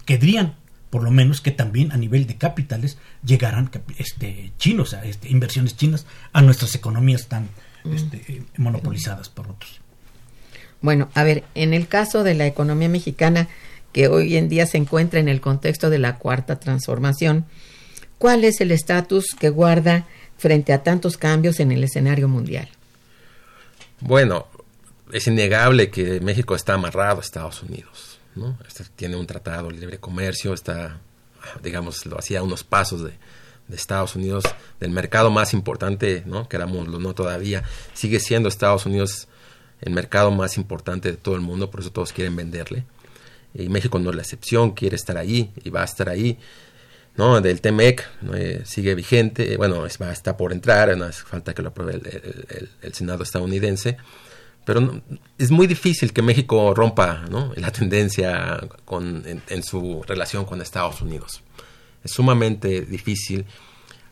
querrían, 0.06 0.56
por 0.90 1.04
lo 1.04 1.12
menos, 1.12 1.42
que 1.42 1.52
también 1.52 1.92
a 1.92 1.98
nivel 1.98 2.26
de 2.26 2.38
capitales 2.38 2.98
llegaran 3.24 3.70
este, 3.98 4.52
chinos, 4.58 4.94
a, 4.94 5.06
este, 5.06 5.30
inversiones 5.30 5.78
chinas 5.78 6.06
a 6.34 6.42
nuestras 6.42 6.74
economías 6.76 7.28
tan 7.28 7.50
este, 7.86 8.44
monopolizadas 8.58 9.30
por 9.30 9.48
otros. 9.48 9.80
Bueno, 10.82 11.10
a 11.14 11.24
ver, 11.24 11.44
en 11.56 11.74
el 11.74 11.88
caso 11.88 12.24
de 12.24 12.34
la 12.36 12.48
economía 12.48 12.90
mexicana, 12.90 13.48
que 13.92 14.08
hoy 14.08 14.38
en 14.38 14.50
día 14.50 14.66
se 14.66 14.78
encuentra 14.78 15.20
en 15.20 15.28
el 15.28 15.42
contexto 15.42 15.90
de 15.90 16.00
la 16.00 16.18
cuarta 16.18 16.60
transformación, 16.60 17.46
¿cuál 18.18 18.44
es 18.44 18.62
el 18.62 18.72
estatus 18.72 19.36
que 19.38 19.50
guarda 19.50 20.06
frente 20.38 20.74
a 20.74 20.84
tantos 20.84 21.18
cambios 21.18 21.60
en 21.60 21.72
el 21.72 21.84
escenario 21.84 22.28
mundial? 22.28 22.70
Bueno, 24.00 24.48
es 25.12 25.28
innegable 25.28 25.90
que 25.90 26.22
México 26.22 26.56
está 26.56 26.76
amarrado 26.76 27.18
a 27.18 27.22
Estados 27.22 27.62
Unidos, 27.64 28.09
¿no? 28.36 28.58
Tiene 28.96 29.16
un 29.16 29.28
tratado 29.28 29.70
de 29.70 29.78
libre 29.78 30.00
comercio, 30.00 30.54
está, 30.54 31.00
digamos, 31.64 32.06
lo 32.06 32.18
hacía 32.20 32.44
unos 32.44 32.64
pasos 32.64 33.04
de, 33.04 33.14
Estados 33.76 34.16
Unidos, 34.16 34.46
del 34.80 34.90
mercado 34.90 35.30
más 35.30 35.54
importante, 35.54 36.24
¿no? 36.26 36.50
Querámoslo, 36.50 37.00
no 37.00 37.14
todavía, 37.14 37.64
sigue 37.94 38.20
siendo 38.20 38.50
Estados 38.50 38.88
Unidos 38.88 39.28
el 39.82 39.94
mercado 39.94 40.32
más 40.32 40.58
importante 40.58 41.12
de 41.12 41.18
todo 41.18 41.36
el 41.36 41.42
mundo, 41.42 41.70
por 41.70 41.82
eso 41.82 41.92
todos 41.92 42.12
quieren 42.12 42.36
venderle. 42.36 42.86
Y 43.54 43.70
México 43.70 44.00
no 44.00 44.10
es 44.10 44.16
la 44.16 44.24
excepción, 44.24 44.72
quiere 44.72 44.96
estar 44.96 45.18
ahí 45.18 45.52
y 45.64 45.70
va 45.70 45.82
a 45.82 45.86
estar 45.86 46.10
ahí. 46.10 46.40
¿no? 47.16 47.42
Del 47.42 47.60
TEMEC. 47.62 48.08
Eh, 48.34 48.62
sigue 48.66 48.96
vigente, 48.96 49.58
bueno, 49.58 49.86
es- 49.86 50.00
está 50.00 50.36
por 50.38 50.52
entrar, 50.54 50.96
no 50.98 51.06
hace 51.06 51.24
falta 51.24 51.54
que 51.54 51.62
lo 51.62 51.70
apruebe 51.70 52.02
el 52.82 52.94
Senado 52.94 53.24
estadounidense, 53.24 53.98
pero 54.70 54.82
no- 54.82 55.02
es 55.40 55.50
muy 55.50 55.66
difícil 55.66 56.14
que 56.14 56.22
México 56.22 56.76
rompa 56.76 57.26
¿no? 57.28 57.52
la 57.56 57.72
tendencia 57.72 58.60
con, 58.86 59.24
en, 59.26 59.42
en 59.50 59.64
su 59.64 60.04
relación 60.08 60.46
con 60.46 60.62
Estados 60.62 61.02
Unidos. 61.02 61.42
Es 62.04 62.12
sumamente 62.12 62.82
difícil, 62.82 63.46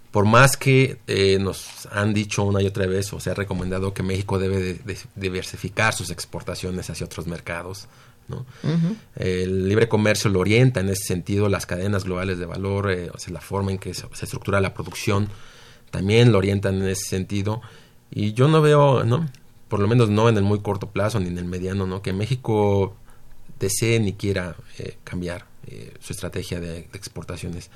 por 0.10 0.26
más 0.26 0.58
que 0.58 0.98
eh, 1.06 1.38
nos 1.40 1.88
han 1.92 2.12
dicho 2.12 2.44
una 2.44 2.60
y 2.64 2.66
otra 2.66 2.88
vez 2.88 3.14
o 3.14 3.20
se 3.20 3.30
ha 3.30 3.36
recomendado 3.36 3.94
que 3.94 4.02
México 4.02 4.40
debe 4.40 4.60
de- 4.60 4.74
de 4.74 4.98
diversificar 5.16 5.94
sus 5.94 6.10
exportaciones 6.10 6.90
hacia 6.90 7.06
otros 7.06 7.28
mercados, 7.28 7.88
¿no? 8.28 8.44
El 9.16 9.70
libre 9.70 9.88
comercio 9.88 10.32
lo 10.32 10.40
orienta 10.40 10.80
en 10.80 10.90
ese 10.90 11.04
sentido, 11.06 11.50
las 11.50 11.68
cadenas 11.68 12.04
globales 12.06 12.40
de 12.40 12.48
valor, 12.48 12.90
eh, 12.90 13.12
o 13.14 13.20
sea, 13.20 13.32
la 13.32 13.42
forma 13.42 13.70
en 13.72 13.78
que 13.78 13.94
se, 13.94 14.06
se 14.14 14.26
estructura 14.26 14.60
la 14.60 14.74
producción, 14.74 15.30
también 15.92 16.32
lo 16.32 16.40
orientan 16.40 16.82
en 16.82 16.88
ese 16.88 17.06
sentido. 17.06 17.62
Y 18.10 18.34
yo 18.34 18.48
no 18.48 18.62
veo, 18.62 19.04
¿no? 19.04 19.30
Por 19.68 19.80
lo 19.80 19.88
menos 19.88 20.10
no 20.10 20.30
en 20.30 20.38
el 20.38 20.44
muy 20.44 20.60
corto 20.60 20.88
plazo 20.92 21.20
ni 21.20 21.28
en 21.28 21.38
el 21.38 21.46
mediano, 21.46 21.86
¿no? 21.86 22.02
Que 22.02 22.14
México 22.14 22.96
desee 23.60 24.00
ni 24.00 24.14
quiera 24.14 24.56
eh, 24.78 24.98
cambiar 25.04 25.46
eh, 25.68 25.94
su 26.00 26.14
estrategia 26.14 26.60
de, 26.60 26.68
de 26.68 26.90
exportaciones. 26.94 27.70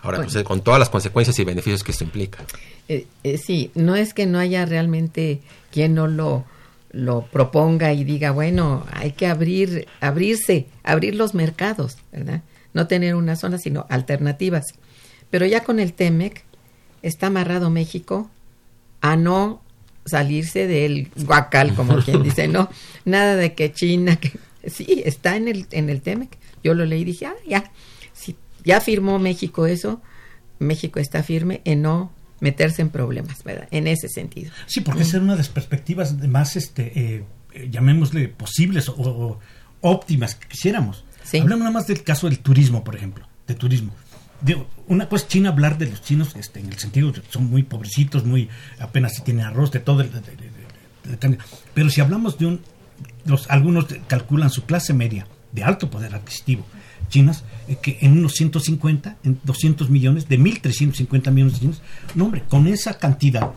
Ahora, 0.00 0.18
Bueno. 0.18 0.30
pues, 0.32 0.36
eh, 0.36 0.44
con 0.44 0.60
todas 0.62 0.78
las 0.78 0.90
consecuencias 0.90 1.38
y 1.38 1.44
beneficios 1.44 1.82
que 1.82 1.90
esto 1.92 2.04
implica. 2.04 2.44
Eh, 2.88 3.06
eh, 3.24 3.38
sí, 3.38 3.72
no 3.74 3.96
es 3.96 4.14
que 4.14 4.26
no 4.26 4.38
haya 4.38 4.64
realmente 4.64 5.40
quien 5.72 5.94
no 5.94 6.06
lo, 6.06 6.44
lo 6.92 7.22
proponga 7.26 7.92
y 7.92 8.04
diga, 8.04 8.30
bueno, 8.30 8.86
hay 8.92 9.12
que 9.12 9.26
abrir, 9.26 9.88
abrirse, 10.00 10.66
abrir 10.84 11.16
los 11.16 11.34
mercados, 11.34 11.98
¿verdad? 12.12 12.42
No 12.74 12.86
tener 12.86 13.16
una 13.16 13.34
zona, 13.34 13.58
sino 13.58 13.86
alternativas. 13.88 14.66
Pero 15.30 15.46
ya 15.46 15.64
con 15.64 15.80
el 15.80 15.94
TEMEC 15.94 16.44
está 17.02 17.26
amarrado 17.26 17.68
México 17.70 18.30
a 19.00 19.16
no 19.16 19.60
salirse 20.08 20.66
del 20.66 21.10
guacal, 21.16 21.74
como 21.74 21.98
quien 21.98 22.22
dice, 22.22 22.48
no, 22.48 22.68
nada 23.04 23.36
de 23.36 23.54
que 23.54 23.72
China, 23.72 24.16
que 24.16 24.32
sí, 24.68 25.02
está 25.04 25.36
en 25.36 25.48
el, 25.48 25.66
en 25.70 25.90
el 25.90 26.00
TEMEC. 26.00 26.36
Yo 26.64 26.74
lo 26.74 26.84
leí 26.84 27.02
y 27.02 27.04
dije, 27.04 27.26
ah, 27.26 27.34
ya, 27.46 27.70
si 28.12 28.36
ya 28.64 28.80
firmó 28.80 29.18
México 29.18 29.66
eso, 29.66 30.02
México 30.58 30.98
está 30.98 31.22
firme 31.22 31.60
en 31.64 31.82
no 31.82 32.12
meterse 32.40 32.82
en 32.82 32.90
problemas, 32.90 33.42
¿verdad? 33.44 33.68
En 33.70 33.86
ese 33.86 34.08
sentido. 34.08 34.52
Sí, 34.66 34.80
porque 34.80 35.02
esa 35.02 35.16
es 35.16 35.22
una 35.22 35.32
de 35.32 35.38
las 35.38 35.48
perspectivas 35.48 36.16
más, 36.28 36.56
este, 36.56 36.92
eh, 36.94 37.68
llamémosle, 37.70 38.28
posibles 38.28 38.88
o, 38.88 38.94
o 38.96 39.40
óptimas 39.80 40.34
que 40.34 40.48
quisiéramos. 40.48 41.04
Sí. 41.24 41.38
Hablemos 41.38 41.60
nada 41.60 41.70
más 41.72 41.86
del 41.86 42.02
caso 42.02 42.28
del 42.28 42.38
turismo, 42.38 42.84
por 42.84 42.96
ejemplo, 42.96 43.26
de 43.46 43.54
turismo. 43.54 43.92
Digo, 44.40 44.68
una 44.86 45.08
cosa 45.08 45.24
es 45.24 45.28
China 45.30 45.48
hablar 45.50 45.78
de 45.78 45.86
los 45.90 46.02
chinos 46.02 46.36
este, 46.36 46.60
en 46.60 46.66
el 46.68 46.78
sentido 46.78 47.10
de 47.10 47.20
que 47.22 47.32
son 47.32 47.46
muy 47.50 47.64
pobrecitos, 47.64 48.24
muy 48.24 48.48
apenas 48.78 49.14
si 49.16 49.22
tienen 49.22 49.44
arroz, 49.44 49.72
de 49.72 49.80
todo. 49.80 50.00
el- 50.02 50.10
de- 50.12 50.20
de- 50.20 51.38
pero 51.74 51.90
si 51.90 52.00
hablamos 52.00 52.38
de 52.38 52.46
un, 52.46 52.60
los, 53.24 53.50
algunos 53.50 53.86
calculan 54.06 54.50
su 54.50 54.64
clase 54.64 54.92
media 54.94 55.26
de 55.52 55.64
alto 55.64 55.90
poder 55.90 56.14
adquisitivo, 56.14 56.64
chinas, 57.08 57.42
eh, 57.66 57.78
que 57.82 57.98
en 58.02 58.18
unos 58.18 58.34
150, 58.34 59.16
en 59.24 59.40
200 59.42 59.88
millones, 59.90 60.28
de 60.28 60.38
1.350 60.38 61.30
millones 61.32 61.54
de 61.54 61.60
chinos, 61.60 61.82
no 62.14 62.26
hombre, 62.26 62.42
con 62.48 62.66
esa 62.68 62.98
cantidad, 62.98 63.50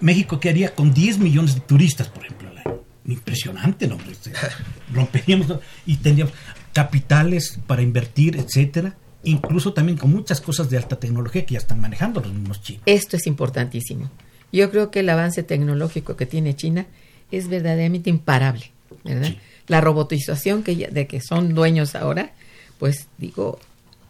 México 0.00 0.38
qué 0.40 0.50
haría 0.50 0.74
con 0.74 0.92
10 0.92 1.18
millones 1.18 1.54
de 1.54 1.60
turistas, 1.62 2.08
por 2.08 2.24
ejemplo, 2.24 2.50
al 2.50 2.58
año. 2.58 2.80
Impresionante, 3.06 3.86
¿no? 3.88 3.96
hombre? 3.96 4.12
Romperíamos 4.92 5.46
y 5.86 5.96
tendríamos 5.96 6.34
capitales 6.72 7.58
para 7.66 7.82
invertir, 7.82 8.36
etcétera, 8.36 8.96
incluso 9.24 9.72
también 9.72 9.98
con 9.98 10.10
muchas 10.10 10.40
cosas 10.40 10.68
de 10.70 10.76
alta 10.76 10.96
tecnología 10.96 11.44
que 11.46 11.54
ya 11.54 11.58
están 11.58 11.80
manejando 11.80 12.20
los 12.20 12.32
mismos 12.32 12.60
chinos. 12.62 12.82
Esto 12.86 13.16
es 13.16 13.26
importantísimo. 13.26 14.10
Yo 14.52 14.70
creo 14.70 14.90
que 14.90 15.00
el 15.00 15.08
avance 15.08 15.42
tecnológico 15.42 16.16
que 16.16 16.26
tiene 16.26 16.54
China 16.56 16.86
es 17.30 17.48
verdaderamente 17.48 18.10
imparable, 18.10 18.70
¿verdad? 19.04 19.28
Sí. 19.28 19.38
La 19.68 19.80
robotización 19.80 20.62
que 20.62 20.76
ya- 20.76 20.88
de 20.90 21.06
que 21.06 21.20
son 21.20 21.54
dueños 21.54 21.94
ahora, 21.94 22.32
pues 22.78 23.06
digo, 23.18 23.58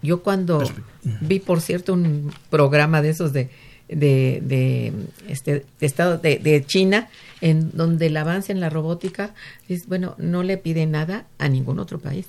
yo 0.03 0.22
cuando 0.22 0.61
Perspe- 0.61 0.83
vi, 1.20 1.38
por 1.38 1.61
cierto, 1.61 1.92
un 1.92 2.33
programa 2.51 3.03
de 3.03 3.11
esos 3.11 3.33
de 3.33 3.51
de, 3.88 4.40
de, 4.42 4.92
este 5.29 5.66
de 5.79 5.87
estado 5.87 6.16
de, 6.16 6.38
de 6.38 6.64
China 6.64 7.09
en 7.42 7.72
donde 7.77 8.07
el 8.07 8.16
avance 8.16 8.51
en 8.51 8.59
la 8.61 8.70
robótica 8.70 9.35
es 9.68 9.87
bueno 9.87 10.14
no 10.16 10.42
le 10.42 10.57
pide 10.57 10.87
nada 10.87 11.27
a 11.38 11.48
ningún 11.48 11.79
otro 11.79 11.98
país 11.98 12.25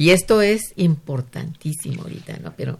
y 0.00 0.10
esto 0.10 0.40
es 0.42 0.62
importantísimo 0.76 2.02
ahorita 2.02 2.38
no 2.42 2.52
pero 2.56 2.78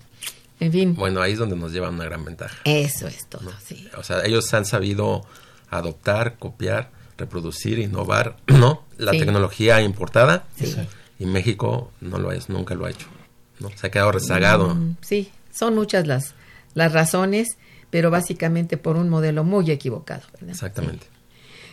en 0.58 0.72
fin 0.72 0.94
Bueno, 0.94 1.20
ahí 1.22 1.32
es 1.32 1.38
donde 1.38 1.56
nos 1.56 1.72
lleva 1.72 1.88
una 1.90 2.04
gran 2.04 2.24
ventaja. 2.24 2.56
eso 2.64 3.06
es 3.08 3.26
todo 3.28 3.50
sí 3.64 3.88
O 3.96 4.02
sea, 4.02 4.24
ellos 4.24 4.52
han 4.54 4.64
sabido 4.64 5.24
adoptar, 5.70 6.36
copiar, 6.38 6.90
reproducir, 7.16 7.78
innovar, 7.78 8.36
¿no? 8.48 8.84
La 8.98 9.12
Sí. 9.12 9.18
tecnología 9.18 9.80
importada 9.82 10.44
Sí. 10.56 10.74
Y 11.18 11.26
México 11.26 11.92
no 12.00 12.18
lo 12.18 12.32
es, 12.32 12.48
nunca 12.48 12.74
lo 12.74 12.86
ha 12.86 12.90
hecho. 12.90 13.06
¿no? 13.58 13.68
Se 13.76 13.86
ha 13.86 13.90
quedado 13.90 14.10
rezagado. 14.12 14.74
Mm, 14.74 14.96
sí, 15.02 15.30
son 15.52 15.74
muchas 15.74 16.06
las, 16.06 16.34
las 16.74 16.92
razones, 16.92 17.46
pero 17.90 18.10
básicamente 18.10 18.78
por 18.78 18.96
un 18.96 19.10
modelo 19.10 19.44
muy 19.44 19.70
equivocado. 19.70 20.22
¿verdad? 20.32 20.50
Exactamente. 20.50 21.06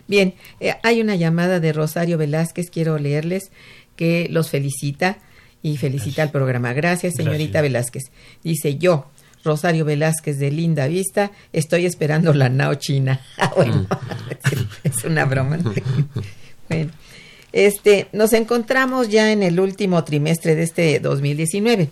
Bien, 0.08 0.36
eh, 0.60 0.76
hay 0.84 1.00
una 1.02 1.16
llamada 1.16 1.60
de 1.62 1.72
Rosario 1.74 2.18
Velázquez, 2.18 2.70
quiero 2.70 2.98
leerles, 3.00 3.52
que 3.96 4.28
los 4.30 4.50
felicita 4.50 5.18
y 5.62 5.78
felicita 5.78 6.24
al 6.24 6.32
programa. 6.32 6.74
Gracias, 6.74 7.16
señorita 7.16 7.62
Gracias. 7.62 7.64
Velázquez. 7.64 8.04
Dice 8.44 8.78
yo, 8.78 9.08
Rosario 9.44 9.86
Velázquez 9.86 10.38
de 10.40 10.52
Linda 10.52 10.88
Vista, 10.88 11.32
estoy 11.54 11.86
esperando 11.86 12.34
la 12.34 12.50
Nao 12.50 12.76
China. 12.76 13.22
Ah, 13.38 13.54
bueno, 13.56 13.88
es 14.84 15.04
una 15.04 15.26
broma. 15.26 15.58
¿no? 15.58 15.74
bueno, 16.70 16.92
este, 17.54 18.08
nos 18.12 18.34
encontramos 18.34 19.10
ya 19.10 19.32
en 19.32 19.44
el 19.44 19.60
último 19.60 20.04
trimestre 20.04 20.56
de 20.56 20.64
este 20.64 21.00
2019. 21.00 21.90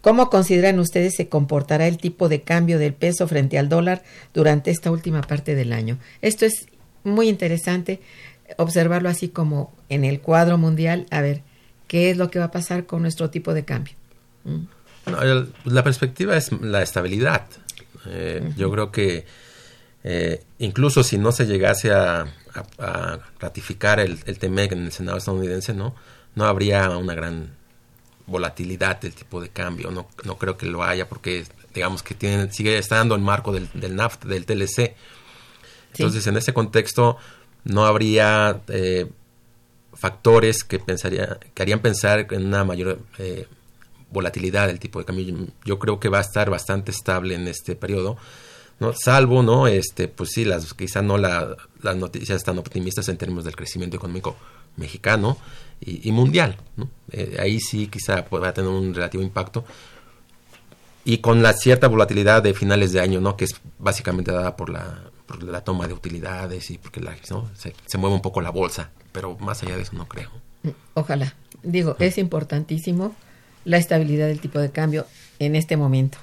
¿Cómo 0.00 0.30
consideran 0.30 0.78
ustedes 0.78 1.14
se 1.16 1.28
comportará 1.28 1.86
el 1.86 1.98
tipo 1.98 2.28
de 2.28 2.40
cambio 2.40 2.78
del 2.78 2.94
peso 2.94 3.28
frente 3.28 3.58
al 3.58 3.68
dólar 3.68 4.02
durante 4.32 4.70
esta 4.70 4.90
última 4.90 5.20
parte 5.20 5.54
del 5.54 5.72
año? 5.72 5.98
Esto 6.22 6.46
es 6.46 6.66
muy 7.04 7.28
interesante 7.28 8.00
observarlo 8.56 9.08
así 9.08 9.28
como 9.28 9.72
en 9.88 10.04
el 10.04 10.20
cuadro 10.20 10.56
mundial, 10.56 11.06
a 11.10 11.20
ver 11.20 11.42
qué 11.90 12.08
es 12.10 12.16
lo 12.16 12.30
que 12.30 12.38
va 12.38 12.44
a 12.44 12.50
pasar 12.52 12.86
con 12.86 13.02
nuestro 13.02 13.30
tipo 13.30 13.52
de 13.52 13.64
cambio. 13.64 13.94
¿Mm? 14.44 15.10
No, 15.10 15.22
el- 15.22 15.52
la 15.64 15.82
perspectiva 15.82 16.36
es 16.36 16.52
la 16.52 16.82
estabilidad. 16.82 17.46
Eh, 18.06 18.52
Yo 18.56 18.70
creo 18.70 18.92
que 18.92 19.26
eh, 20.04 20.44
incluso 20.60 21.02
si 21.02 21.18
no 21.18 21.32
se 21.32 21.46
llegase 21.46 21.90
a, 21.92 22.20
a- 22.20 22.28
a 22.78 23.18
ratificar 23.40 23.98
el, 23.98 24.20
el 24.24 24.38
TEMEC 24.38 24.70
en 24.72 24.84
el 24.84 24.92
Senado 24.92 25.18
estadounidense, 25.18 25.74
no, 25.74 25.96
no 26.36 26.44
habría 26.44 26.88
una 26.96 27.14
gran 27.16 27.50
volatilidad 28.26 29.00
del 29.00 29.12
tipo 29.12 29.40
de 29.40 29.48
cambio. 29.48 29.90
No, 29.90 30.06
no 30.24 30.38
creo 30.38 30.56
que 30.56 30.66
lo 30.66 30.84
haya 30.84 31.08
porque 31.08 31.44
digamos 31.74 32.04
que 32.04 32.14
tiene, 32.14 32.52
sigue 32.52 32.78
estando 32.78 33.16
en 33.16 33.22
marco 33.22 33.52
del, 33.52 33.68
del 33.74 33.96
NAFTA, 33.96 34.28
del 34.28 34.46
TLC. 34.46 34.94
Entonces, 35.94 36.24
en 36.28 36.36
ese 36.36 36.54
contexto, 36.54 37.16
no 37.64 37.84
habría 37.84 38.60
eh, 38.68 39.10
factores 40.00 40.64
que 40.64 40.78
pensaría, 40.78 41.38
que 41.54 41.62
harían 41.62 41.80
pensar 41.80 42.26
en 42.30 42.46
una 42.46 42.64
mayor 42.64 43.00
eh, 43.18 43.46
volatilidad 44.10 44.66
del 44.66 44.80
tipo 44.80 44.98
de 44.98 45.04
cambio. 45.04 45.46
Yo- 45.64 45.78
creo 45.78 46.00
que 46.00 46.08
va 46.08 46.18
a 46.18 46.22
estar 46.22 46.50
bastante 46.50 46.90
estable 46.90 47.34
en 47.34 47.46
este 47.48 47.76
periodo, 47.76 48.16
¿no? 48.80 48.92
Salvo, 48.94 49.42
¿no? 49.42 49.66
Este, 49.66 50.08
pues 50.08 50.30
sí, 50.30 50.44
las, 50.44 50.72
quizá 50.74 51.02
no 51.02 51.18
la- 51.18 51.56
las 51.82 51.96
noticias 51.96 52.42
tan 52.42 52.58
optimistas 52.58 53.08
en 53.08 53.18
términos 53.18 53.44
del 53.44 53.54
crecimiento 53.56 53.96
económico 53.96 54.36
mexicano 54.76 55.36
y, 55.80 56.10
mundial, 56.12 56.56
¿no? 56.76 56.88
Eh, 57.10 57.36
ahí 57.38 57.60
sí 57.60 57.86
quizá 57.88 58.24
pueda 58.24 58.52
tener 58.54 58.70
un 58.70 58.94
relativo 58.94 59.22
impacto 59.22 59.64
y 61.04 61.18
con 61.18 61.42
la 61.42 61.52
cierta 61.54 61.88
volatilidad 61.88 62.42
de 62.42 62.52
finales 62.54 62.92
de 62.92 63.00
año, 63.00 63.20
¿no? 63.20 63.36
Que 63.36 63.44
es 63.46 63.54
básicamente 63.78 64.30
dada 64.32 64.56
por 64.56 64.68
la, 64.70 65.10
la 65.40 65.62
toma 65.62 65.86
de 65.88 65.94
utilidades 65.94 66.70
y 66.70 66.78
porque 66.78 67.00
la, 67.00 67.16
se, 67.54 67.74
se 67.86 67.98
mueve 67.98 68.14
un 68.16 68.22
poco 68.22 68.40
la 68.40 68.50
bolsa, 68.50 68.90
pero 69.12 69.36
más 69.38 69.62
allá 69.62 69.76
de 69.76 69.82
eso 69.82 69.92
no 69.94 70.06
creo. 70.08 70.30
Ojalá. 70.94 71.34
Digo, 71.62 71.96
es 71.98 72.18
importantísimo 72.18 73.14
la 73.64 73.76
estabilidad 73.76 74.28
del 74.28 74.40
tipo 74.40 74.58
de 74.58 74.70
cambio 74.70 75.06
en 75.38 75.56
este 75.56 75.76
momento. 75.76 76.18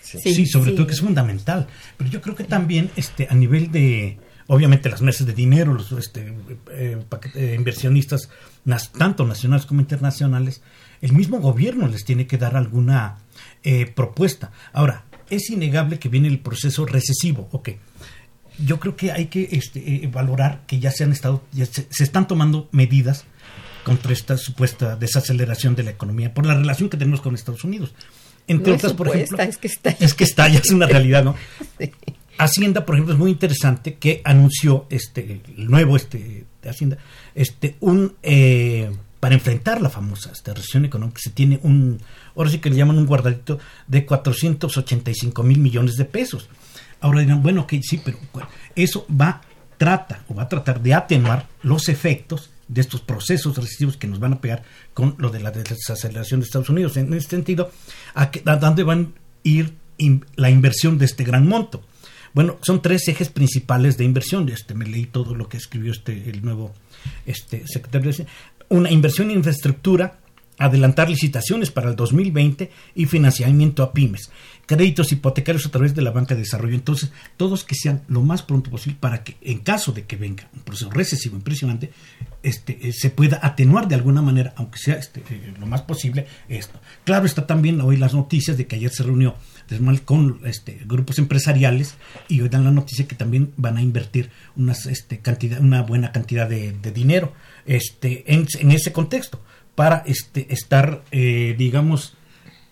Sí, 0.00 0.46
sobre 0.46 0.72
todo 0.72 0.86
que 0.86 0.94
es 0.94 1.00
fundamental. 1.00 1.68
Pero 1.96 2.10
yo 2.10 2.20
creo 2.20 2.34
que 2.34 2.44
también 2.44 2.90
este 2.96 3.28
a 3.30 3.34
nivel 3.34 3.70
de, 3.70 4.18
obviamente 4.48 4.90
las 4.90 5.00
mesas 5.00 5.26
de 5.26 5.32
dinero, 5.32 5.72
los 5.72 5.92
este, 5.92 6.34
eh, 6.70 6.98
eh, 7.34 7.54
inversionistas, 7.56 8.28
nas- 8.66 8.90
tanto 8.90 9.24
nacionales 9.24 9.64
como 9.66 9.80
internacionales, 9.80 10.60
el 11.00 11.12
mismo 11.12 11.38
gobierno 11.40 11.86
les 11.86 12.04
tiene 12.04 12.26
que 12.26 12.36
dar 12.38 12.56
alguna 12.56 13.18
eh, 13.62 13.86
propuesta. 13.86 14.50
Ahora, 14.72 15.04
es 15.30 15.48
innegable 15.50 15.98
que 15.98 16.08
viene 16.08 16.28
el 16.28 16.40
proceso 16.40 16.84
recesivo, 16.84 17.48
ok. 17.52 17.70
Yo 18.58 18.78
creo 18.80 18.96
que 18.96 19.12
hay 19.12 19.26
que 19.26 19.48
este, 19.52 20.04
eh, 20.04 20.10
valorar 20.12 20.62
que 20.66 20.78
ya 20.78 20.90
se 20.90 21.04
han 21.04 21.12
estado, 21.12 21.42
ya 21.52 21.66
se, 21.66 21.86
se 21.90 22.04
están 22.04 22.28
tomando 22.28 22.68
medidas 22.72 23.24
contra 23.84 24.12
esta 24.12 24.36
supuesta 24.36 24.96
desaceleración 24.96 25.74
de 25.74 25.82
la 25.82 25.90
economía 25.90 26.32
por 26.32 26.46
la 26.46 26.54
relación 26.54 26.88
que 26.88 26.96
tenemos 26.96 27.20
con 27.20 27.34
Estados 27.34 27.64
Unidos. 27.64 27.94
Entre 28.46 28.70
No 28.70 28.76
otras, 28.76 28.92
por 28.92 29.08
ejemplo, 29.08 29.38
es 29.38 29.56
que 29.56 29.68
está 29.68 29.90
es 29.90 30.14
que 30.14 30.24
está, 30.24 30.48
ya 30.48 30.58
es 30.58 30.70
una 30.70 30.86
realidad, 30.86 31.24
¿no? 31.24 31.34
Sí. 31.78 31.90
Hacienda, 32.38 32.86
por 32.86 32.94
ejemplo, 32.94 33.12
es 33.12 33.20
muy 33.20 33.30
interesante 33.30 33.94
que 33.94 34.22
anunció 34.24 34.86
este 34.88 35.42
el 35.56 35.70
nuevo 35.70 35.96
este 35.96 36.46
de 36.62 36.68
Hacienda 36.68 36.96
este 37.34 37.76
un 37.80 38.14
eh, 38.22 38.90
para 39.20 39.34
enfrentar 39.34 39.80
la 39.80 39.90
famosa 39.90 40.32
esta 40.32 40.54
recesión 40.54 40.84
económica 40.84 41.20
se 41.22 41.30
tiene 41.30 41.60
un 41.62 42.00
ahora 42.34 42.50
sí 42.50 42.58
que 42.58 42.70
le 42.70 42.76
llaman 42.76 42.98
un 42.98 43.06
guardadito 43.06 43.58
de 43.86 44.06
485 44.06 45.42
mil 45.42 45.58
millones 45.58 45.96
de 45.96 46.04
pesos. 46.04 46.48
Ahora 47.02 47.20
dirán 47.20 47.42
bueno 47.42 47.66
que 47.66 47.80
sí, 47.82 48.00
pero 48.02 48.18
eso 48.74 49.06
va 49.10 49.42
trata 49.76 50.22
o 50.28 50.34
va 50.34 50.44
a 50.44 50.48
tratar 50.48 50.80
de 50.82 50.94
atenuar 50.94 51.46
los 51.62 51.88
efectos 51.88 52.50
de 52.68 52.80
estos 52.80 53.00
procesos 53.02 53.56
recesivos 53.56 53.96
que 53.98 54.06
nos 54.06 54.18
van 54.20 54.32
a 54.34 54.40
pegar 54.40 54.62
con 54.94 55.14
lo 55.18 55.28
de 55.30 55.40
la 55.40 55.50
desaceleración 55.50 56.40
de 56.40 56.46
Estados 56.46 56.70
Unidos. 56.70 56.96
En 56.96 57.12
ese 57.12 57.28
sentido, 57.28 57.70
¿a, 58.14 58.30
qué- 58.30 58.42
a 58.46 58.56
dónde 58.56 58.82
van 58.84 59.12
a 59.14 59.20
ir 59.42 59.74
la 60.36 60.48
inversión 60.50 60.96
de 60.98 61.04
este 61.04 61.24
gran 61.24 61.46
monto? 61.46 61.82
Bueno, 62.32 62.56
son 62.62 62.80
tres 62.80 63.06
ejes 63.08 63.28
principales 63.28 63.98
de 63.98 64.04
inversión. 64.04 64.48
Este, 64.48 64.72
me 64.74 64.86
leí 64.86 65.04
todo 65.04 65.34
lo 65.34 65.48
que 65.50 65.58
escribió 65.58 65.92
este 65.92 66.30
el 66.30 66.42
nuevo 66.42 66.72
este 67.26 67.66
secretario. 67.66 68.10
de. 68.12 68.26
Una 68.70 68.90
inversión 68.90 69.30
en 69.30 69.38
infraestructura, 69.38 70.18
adelantar 70.64 71.08
licitaciones 71.10 71.70
para 71.70 71.90
el 71.90 71.96
2020 71.96 72.70
y 72.94 73.06
financiamiento 73.06 73.82
a 73.82 73.92
pymes, 73.92 74.30
créditos 74.66 75.12
hipotecarios 75.12 75.66
a 75.66 75.70
través 75.70 75.94
de 75.94 76.02
la 76.02 76.10
banca 76.10 76.34
de 76.34 76.42
desarrollo. 76.42 76.74
Entonces, 76.74 77.12
todos 77.36 77.64
que 77.64 77.74
sean 77.74 78.02
lo 78.08 78.22
más 78.22 78.42
pronto 78.42 78.70
posible 78.70 78.96
para 79.00 79.24
que, 79.24 79.36
en 79.40 79.58
caso 79.58 79.92
de 79.92 80.04
que 80.04 80.16
venga 80.16 80.48
un 80.54 80.60
proceso 80.62 80.90
recesivo 80.90 81.36
impresionante, 81.36 81.90
este, 82.42 82.88
eh, 82.88 82.92
se 82.92 83.10
pueda 83.10 83.40
atenuar 83.42 83.88
de 83.88 83.94
alguna 83.94 84.22
manera, 84.22 84.52
aunque 84.56 84.78
sea 84.78 84.96
este, 84.96 85.22
eh, 85.30 85.54
lo 85.58 85.66
más 85.66 85.82
posible, 85.82 86.26
esto. 86.48 86.80
Claro, 87.04 87.26
está 87.26 87.46
también 87.46 87.80
hoy 87.80 87.96
las 87.96 88.14
noticias 88.14 88.56
de 88.56 88.66
que 88.66 88.76
ayer 88.76 88.90
se 88.90 89.02
reunió 89.02 89.36
con 90.04 90.40
este, 90.44 90.80
grupos 90.84 91.18
empresariales 91.18 91.94
y 92.28 92.40
hoy 92.40 92.48
dan 92.48 92.64
la 92.64 92.70
noticia 92.70 93.06
que 93.06 93.14
también 93.14 93.52
van 93.56 93.76
a 93.76 93.82
invertir 93.82 94.30
unas, 94.56 94.86
este, 94.86 95.20
cantidad, 95.20 95.60
una 95.60 95.82
buena 95.82 96.12
cantidad 96.12 96.48
de, 96.48 96.72
dinero 96.92 97.32
este, 97.64 98.24
en, 98.32 98.46
ese 98.70 98.92
contexto 98.92 99.40
para 99.74 100.02
este, 100.06 100.52
estar, 100.52 101.02
eh, 101.10 101.54
digamos, 101.56 102.14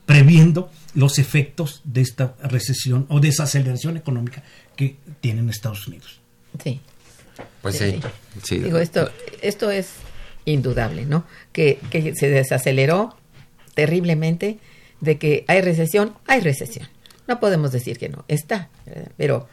previendo 0.06 0.70
los 0.94 1.18
efectos 1.18 1.80
de 1.84 2.00
esta 2.00 2.34
recesión 2.42 3.06
o 3.08 3.20
desaceleración 3.20 3.96
económica 3.96 4.42
que 4.76 4.96
tienen 5.20 5.48
Estados 5.48 5.86
Unidos. 5.86 6.20
Sí. 6.62 6.80
Pues 7.62 7.76
sí. 7.76 8.00
sí. 8.42 8.58
Digo, 8.58 8.78
esto, 8.78 9.10
esto 9.40 9.70
es 9.70 9.92
indudable, 10.44 11.06
¿no? 11.06 11.24
Que, 11.52 11.78
que 11.90 12.14
se 12.14 12.28
desaceleró 12.28 13.16
terriblemente 13.74 14.58
de 15.00 15.16
que 15.16 15.44
hay 15.48 15.62
recesión, 15.62 16.14
hay 16.26 16.40
recesión. 16.40 16.88
No 17.28 17.40
podemos 17.40 17.72
decir 17.72 17.98
que 17.98 18.08
no, 18.08 18.24
está, 18.28 18.68
¿verdad? 18.84 19.12
pero 19.16 19.48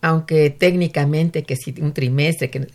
aunque 0.00 0.50
técnicamente 0.50 1.42
que 1.42 1.56
si 1.56 1.74
un 1.80 1.92
trimestre, 1.92 2.50
que 2.50 2.68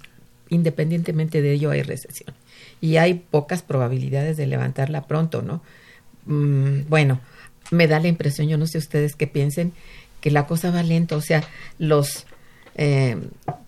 independientemente 0.49 1.41
de 1.41 1.53
ello 1.53 1.71
hay 1.71 1.81
recesión 1.81 2.35
y 2.81 2.97
hay 2.97 3.13
pocas 3.13 3.61
probabilidades 3.61 4.35
de 4.35 4.47
levantarla 4.47 5.07
pronto, 5.07 5.43
¿no? 5.43 5.61
Mm, 6.25 6.89
bueno, 6.89 7.21
me 7.69 7.87
da 7.87 7.99
la 7.99 8.07
impresión, 8.07 8.49
yo 8.49 8.57
no 8.57 8.67
sé 8.67 8.79
ustedes 8.79 9.15
qué 9.15 9.27
piensen, 9.27 9.71
que 10.19 10.31
la 10.31 10.47
cosa 10.47 10.71
va 10.71 10.83
lento, 10.83 11.15
o 11.15 11.21
sea, 11.21 11.43
los, 11.77 12.25
eh, 12.75 13.17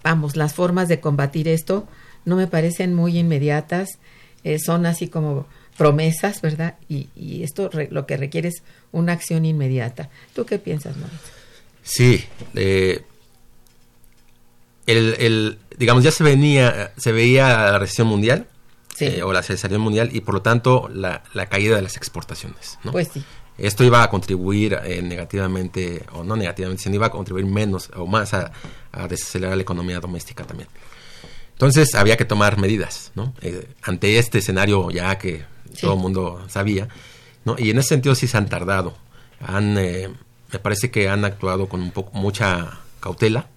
vamos, 0.04 0.36
las 0.36 0.54
formas 0.54 0.88
de 0.88 1.00
combatir 1.00 1.48
esto 1.48 1.88
no 2.26 2.36
me 2.36 2.48
parecen 2.48 2.94
muy 2.94 3.18
inmediatas, 3.18 4.00
eh, 4.44 4.60
son 4.60 4.86
así 4.86 5.08
como 5.08 5.48
promesas, 5.78 6.42
¿verdad? 6.42 6.76
Y, 6.90 7.10
y 7.16 7.44
esto 7.44 7.70
re, 7.70 7.88
lo 7.92 8.06
que 8.06 8.18
requiere 8.18 8.50
es 8.50 8.64
una 8.92 9.14
acción 9.14 9.46
inmediata. 9.46 10.10
¿Tú 10.34 10.46
qué 10.46 10.60
piensas, 10.60 10.96
Mauricio? 10.98 11.20
Sí, 11.84 12.24
eh, 12.56 13.02
el, 14.86 15.16
el, 15.20 15.58
digamos, 15.78 16.04
ya 16.04 16.12
se 16.12 16.24
venía, 16.24 16.94
se 16.98 17.12
veía 17.12 17.48
la 17.48 17.80
recesión 17.80 18.08
mundial, 18.08 18.48
sí. 18.96 19.06
eh, 19.06 19.24
o 19.24 19.32
la 19.34 19.42
recesión 19.42 19.82
mundial, 19.82 20.10
y 20.14 20.22
por 20.22 20.36
lo 20.36 20.42
tanto 20.42 20.90
la, 20.94 21.24
la 21.34 21.48
caída 21.48 21.76
de 21.76 21.82
las 21.82 21.98
exportaciones, 21.98 22.80
¿no? 22.84 22.92
Pues 22.92 23.10
sí. 23.14 23.24
Esto 23.58 23.84
iba 23.84 24.02
a 24.02 24.10
contribuir 24.10 24.80
eh, 24.84 25.02
negativamente, 25.04 26.04
o 26.14 26.24
no 26.24 26.36
negativamente, 26.36 26.84
sino 26.84 26.96
iba 26.96 27.06
a 27.08 27.12
contribuir 27.12 27.46
menos 27.46 27.92
o 27.96 28.08
más 28.08 28.34
a, 28.34 28.52
a 28.92 29.08
desacelerar 29.08 29.56
la 29.56 29.62
economía 29.62 30.00
doméstica 30.00 30.44
también. 30.44 30.70
Entonces 31.52 31.94
había 31.94 32.18
que 32.18 32.26
tomar 32.26 32.58
medidas, 32.58 33.12
¿no? 33.14 33.34
Eh, 33.42 33.68
ante 33.84 34.18
este 34.18 34.40
escenario 34.40 34.90
ya 34.90 35.20
que 35.20 35.46
sí. 35.72 35.82
todo 35.82 35.94
el 35.94 36.00
mundo 36.00 36.44
sabía, 36.50 36.88
¿no? 37.46 37.56
Y 37.60 37.70
en 37.70 37.78
ese 37.78 37.90
sentido 37.90 38.16
sí 38.16 38.26
se 38.28 38.38
han 38.38 38.50
tardado. 38.50 38.98
Han, 39.40 39.78
eh, 39.78 40.10
me 40.52 40.60
parece 40.60 40.90
que 40.90 41.08
han 41.08 41.24
actuado 41.24 41.70
con 41.70 41.82
un 41.82 41.92
poco 41.92 42.18
mucha 42.18 42.80
cautela, 43.00 43.48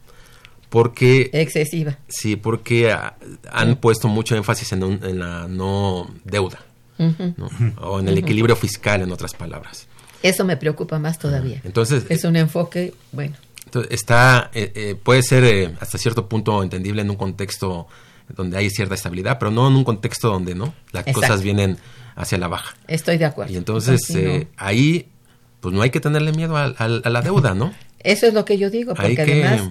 porque 0.69 1.31
excesiva. 1.33 1.99
Sí, 2.09 2.37
porque 2.37 2.93
han 2.93 3.69
sí. 3.71 3.75
puesto 3.81 4.09
mucho 4.09 4.37
énfasis 4.37 4.73
en, 4.73 4.83
un, 4.83 5.05
en 5.05 5.19
la 5.19 5.47
no 5.49 6.11
deuda. 6.25 6.61
Uh 6.99 7.05
-huh. 7.11 7.35
¿no? 7.37 7.51
o 7.83 8.01
en 8.01 8.09
el 8.09 8.15
uh 8.15 8.17
-huh. 8.17 8.23
equilibrio 8.23 8.57
fiscal, 8.57 9.03
en 9.03 9.13
otras 9.13 9.35
palabras. 9.35 9.87
Eso 10.23 10.45
me 10.45 10.57
preocupa 10.57 10.99
más 10.99 11.19
todavía. 11.19 11.61
Entonces 11.65 12.05
es 12.09 12.25
un 12.25 12.37
enfoque 12.37 12.95
bueno. 13.13 13.37
Entonces, 13.67 13.93
está 13.93 14.51
eh, 14.55 14.73
eh, 14.75 14.95
puede 15.01 15.23
ser 15.23 15.45
eh, 15.45 15.75
hasta 15.81 15.99
cierto 15.99 16.29
punto 16.29 16.63
entendible 16.63 17.03
en 17.03 17.11
un 17.11 17.17
contexto 17.17 17.87
donde 18.35 18.57
hay 18.57 18.71
cierta 18.71 18.95
estabilidad, 18.95 19.39
pero 19.39 19.51
no 19.51 19.69
en 19.69 19.77
un 19.77 19.85
contexto 19.85 20.29
donde 20.31 20.55
no 20.55 20.75
las 20.93 21.07
Exacto. 21.07 21.21
cosas 21.21 21.43
vienen 21.43 21.77
hacia 22.17 22.39
la 22.39 22.49
baja. 22.49 22.75
Estoy 22.89 23.19
de 23.19 23.27
acuerdo. 23.27 23.53
Y 23.53 23.57
entonces 23.57 24.09
no. 24.11 24.47
ahí 24.57 25.09
pues 25.61 25.75
no 25.75 25.83
hay 25.83 25.91
que 25.91 26.01
tenerle 26.01 26.33
miedo 26.33 26.57
a, 26.57 26.65
a, 26.65 26.85
a, 26.85 27.11
la 27.11 27.23
deuda, 27.23 27.55
¿no? 27.55 27.75
Eso 28.01 28.27
es 28.27 28.35
lo 28.35 28.45
que 28.45 28.57
yo 28.57 28.71
digo, 28.71 28.95
porque 28.95 29.21
además 29.21 29.71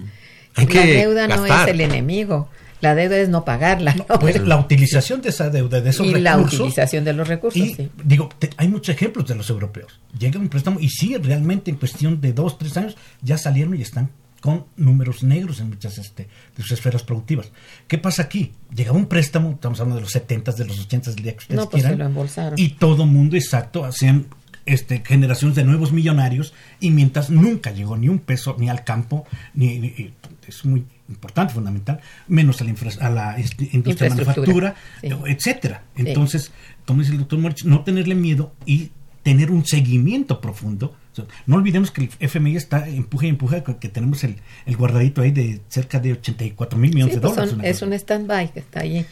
que, 0.64 0.78
hay 0.78 0.94
la 0.94 1.00
deuda 1.00 1.26
gastar. 1.26 1.48
no 1.48 1.62
es 1.62 1.68
el 1.68 1.80
enemigo. 1.80 2.48
La 2.80 2.94
deuda 2.94 3.16
es 3.18 3.28
no 3.28 3.44
pagarla. 3.44 3.94
No, 3.94 4.18
pues 4.18 4.40
la 4.40 4.58
utilización 4.58 5.22
de 5.22 5.30
esa 5.30 5.50
deuda, 5.50 5.80
de 5.80 5.90
esos 5.90 6.06
y 6.06 6.14
recursos. 6.14 6.22
la 6.22 6.38
utilización 6.38 7.04
de 7.04 7.12
los 7.14 7.26
recursos. 7.26 7.60
Y, 7.60 7.74
sí. 7.74 7.90
digo, 8.04 8.28
te, 8.38 8.50
hay 8.56 8.68
muchos 8.68 8.94
ejemplos 8.94 9.26
de 9.26 9.34
los 9.34 9.48
europeos. 9.50 9.98
Llega 10.18 10.38
un 10.38 10.48
préstamo 10.48 10.78
y 10.78 10.90
sí, 10.90 11.16
realmente 11.16 11.70
en 11.70 11.78
cuestión 11.78 12.20
de 12.20 12.32
dos, 12.32 12.58
tres 12.58 12.76
años 12.76 12.96
ya 13.22 13.38
salieron 13.38 13.74
y 13.76 13.82
están 13.82 14.10
con 14.40 14.66
números 14.76 15.22
negros 15.22 15.60
en 15.60 15.70
muchas 15.70 15.98
este, 15.98 16.28
de 16.56 16.62
sus 16.62 16.72
esferas 16.72 17.02
productivas. 17.02 17.50
¿Qué 17.88 17.98
pasa 17.98 18.22
aquí? 18.22 18.52
Llegaba 18.74 18.96
un 18.96 19.06
préstamo, 19.06 19.52
estamos 19.52 19.80
hablando 19.80 19.96
de 19.96 20.02
los 20.02 20.12
70 20.12 20.52
de 20.52 20.64
los 20.66 20.78
80 20.78 21.10
del 21.12 21.22
día 21.24 21.32
que 21.32 21.38
ustedes 21.38 21.60
no, 21.60 21.68
pues 21.68 21.82
quieran. 21.82 21.98
lo 21.98 22.06
embolsaron. 22.06 22.58
Y 22.58 22.70
todo 22.70 23.06
mundo, 23.06 23.36
exacto, 23.36 23.84
hacían 23.84 24.26
este, 24.66 25.02
generaciones 25.04 25.56
de 25.56 25.64
nuevos 25.64 25.92
millonarios 25.92 26.52
y 26.80 26.90
mientras 26.90 27.30
nunca 27.30 27.72
llegó 27.72 27.96
ni 27.96 28.08
un 28.08 28.18
peso 28.18 28.56
ni 28.58 28.68
al 28.68 28.84
campo, 28.84 29.26
ni, 29.54 29.78
ni 29.78 30.12
es 30.48 30.64
muy 30.64 30.84
importante, 31.08 31.54
fundamental, 31.54 32.00
menos 32.28 32.60
a 32.60 32.64
la, 32.64 32.70
infra, 32.70 32.90
a 33.00 33.10
la 33.10 33.38
este, 33.38 33.68
industria 33.72 34.08
de 34.08 34.14
manufactura, 34.16 34.74
sí. 35.00 35.08
etcétera. 35.26 35.84
Entonces, 35.94 36.44
sí. 36.44 36.50
como 36.86 37.00
dice 37.00 37.12
el 37.12 37.18
doctor 37.18 37.38
Moritz, 37.38 37.64
no 37.64 37.82
tenerle 37.82 38.14
miedo 38.14 38.52
y 38.64 38.90
tener 39.22 39.50
un 39.50 39.66
seguimiento 39.66 40.40
profundo. 40.40 40.94
O 41.12 41.16
sea, 41.16 41.24
no 41.46 41.56
olvidemos 41.56 41.90
que 41.90 42.02
el 42.02 42.10
FMI 42.20 42.56
está 42.56 42.88
empuje 42.88 43.26
y 43.26 43.30
empuje, 43.30 43.64
que 43.80 43.88
tenemos 43.88 44.22
el, 44.22 44.36
el 44.66 44.76
guardadito 44.76 45.20
ahí 45.20 45.32
de 45.32 45.60
cerca 45.68 45.98
de 45.98 46.12
84 46.12 46.78
mil 46.78 46.94
millones 46.94 47.14
sí, 47.14 47.20
de 47.20 47.26
dólares. 47.26 47.54
Pues 47.54 47.56
son, 47.56 47.64
es 47.64 47.82
un 47.82 47.92
stand-by 47.92 48.52
que 48.52 48.60
está 48.60 48.80
ahí. 48.80 49.04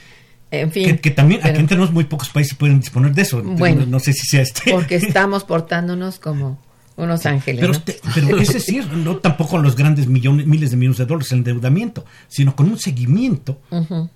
En 0.52 0.70
fin, 0.70 0.86
que, 0.86 1.00
que 1.00 1.10
también 1.10 1.40
pero, 1.42 1.54
aquí 1.58 1.66
tenemos 1.66 1.90
muy 1.90 2.04
pocos 2.04 2.28
países 2.28 2.54
pueden 2.54 2.78
disponer 2.78 3.12
de 3.12 3.22
eso. 3.22 3.42
Bueno, 3.42 3.80
no, 3.80 3.86
no 3.86 3.98
sé 3.98 4.12
si 4.12 4.24
sea 4.26 4.42
este. 4.42 4.70
Porque 4.70 4.94
estamos 4.96 5.42
portándonos 5.42 6.20
como 6.20 6.60
unos 6.96 7.26
ángeles. 7.26 7.60
Pero, 7.60 7.72
¿no? 7.72 7.82
te, 7.82 8.00
pero 8.14 8.38
ese 8.40 8.60
sí 8.60 8.78
es, 8.78 8.86
no 8.88 9.16
tampoco 9.16 9.58
los 9.58 9.76
grandes 9.76 10.06
millones, 10.06 10.46
miles 10.46 10.70
de 10.70 10.76
millones 10.76 10.98
de 10.98 11.06
dólares 11.06 11.32
el 11.32 11.38
endeudamiento, 11.38 12.04
sino 12.28 12.54
con 12.54 12.68
un 12.70 12.78
seguimiento 12.78 13.60
uh 13.70 13.76
-huh. 13.76 14.10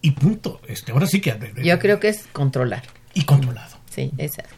y 0.00 0.10
punto. 0.12 0.60
Este, 0.66 0.92
ahora 0.92 1.06
sí 1.06 1.20
que. 1.20 1.34
Yo 1.62 1.78
creo 1.78 2.00
que 2.00 2.08
es 2.08 2.24
controlar. 2.32 2.82
Y 3.14 3.24
controlado. 3.24 3.76
Sí, 3.90 4.10
exacto. 4.18 4.54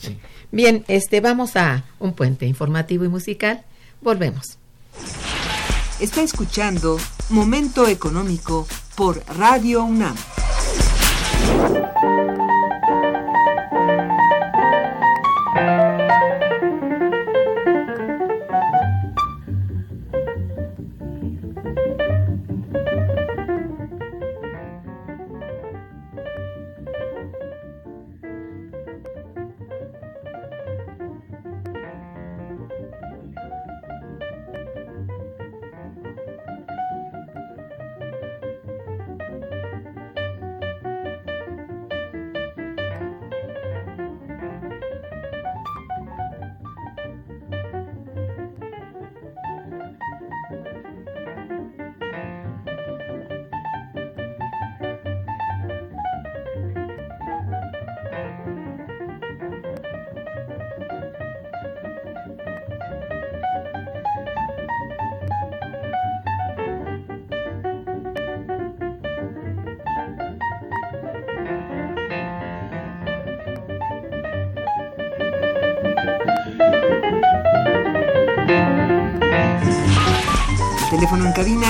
Sí. 0.00 0.16
Bien, 0.52 0.84
este, 0.88 1.20
vamos 1.20 1.56
a 1.56 1.84
un 1.98 2.12
puente 2.12 2.46
informativo 2.46 3.04
y 3.04 3.08
musical. 3.08 3.62
Volvemos. 4.00 4.58
Está 5.98 6.22
escuchando 6.22 6.98
Momento 7.30 7.88
Económico 7.88 8.68
por 8.94 9.22
Radio 9.36 9.84
UNAM. 9.84 10.14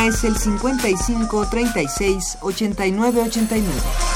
Es 0.07 0.23
el 0.25 0.37
55 0.37 1.49
36 1.51 2.39
89 2.41 3.23
89. 3.23 4.16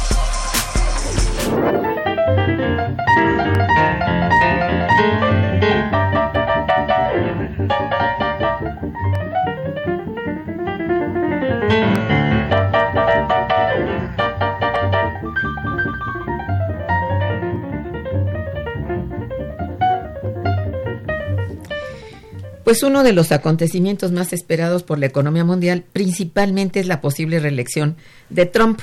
Pues 22.71 22.83
uno 22.83 23.03
de 23.03 23.11
los 23.11 23.33
acontecimientos 23.33 24.13
más 24.13 24.31
esperados 24.31 24.83
por 24.83 24.97
la 24.97 25.05
economía 25.05 25.43
mundial 25.43 25.83
principalmente 25.91 26.79
es 26.79 26.87
la 26.87 27.01
posible 27.01 27.41
reelección 27.41 27.97
de 28.29 28.45
Trump 28.45 28.79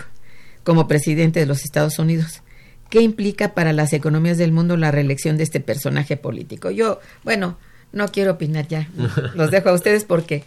como 0.62 0.86
presidente 0.86 1.40
de 1.40 1.46
los 1.46 1.64
Estados 1.64 1.98
Unidos. 1.98 2.42
¿Qué 2.90 3.00
implica 3.00 3.54
para 3.54 3.72
las 3.72 3.94
economías 3.94 4.36
del 4.36 4.52
mundo 4.52 4.76
la 4.76 4.90
reelección 4.90 5.38
de 5.38 5.44
este 5.44 5.60
personaje 5.60 6.18
político? 6.18 6.70
Yo, 6.70 7.00
bueno, 7.24 7.56
no 7.92 8.08
quiero 8.08 8.32
opinar 8.32 8.68
ya. 8.68 8.90
Los 9.34 9.50
dejo 9.50 9.70
a 9.70 9.72
ustedes 9.72 10.04
porque 10.04 10.44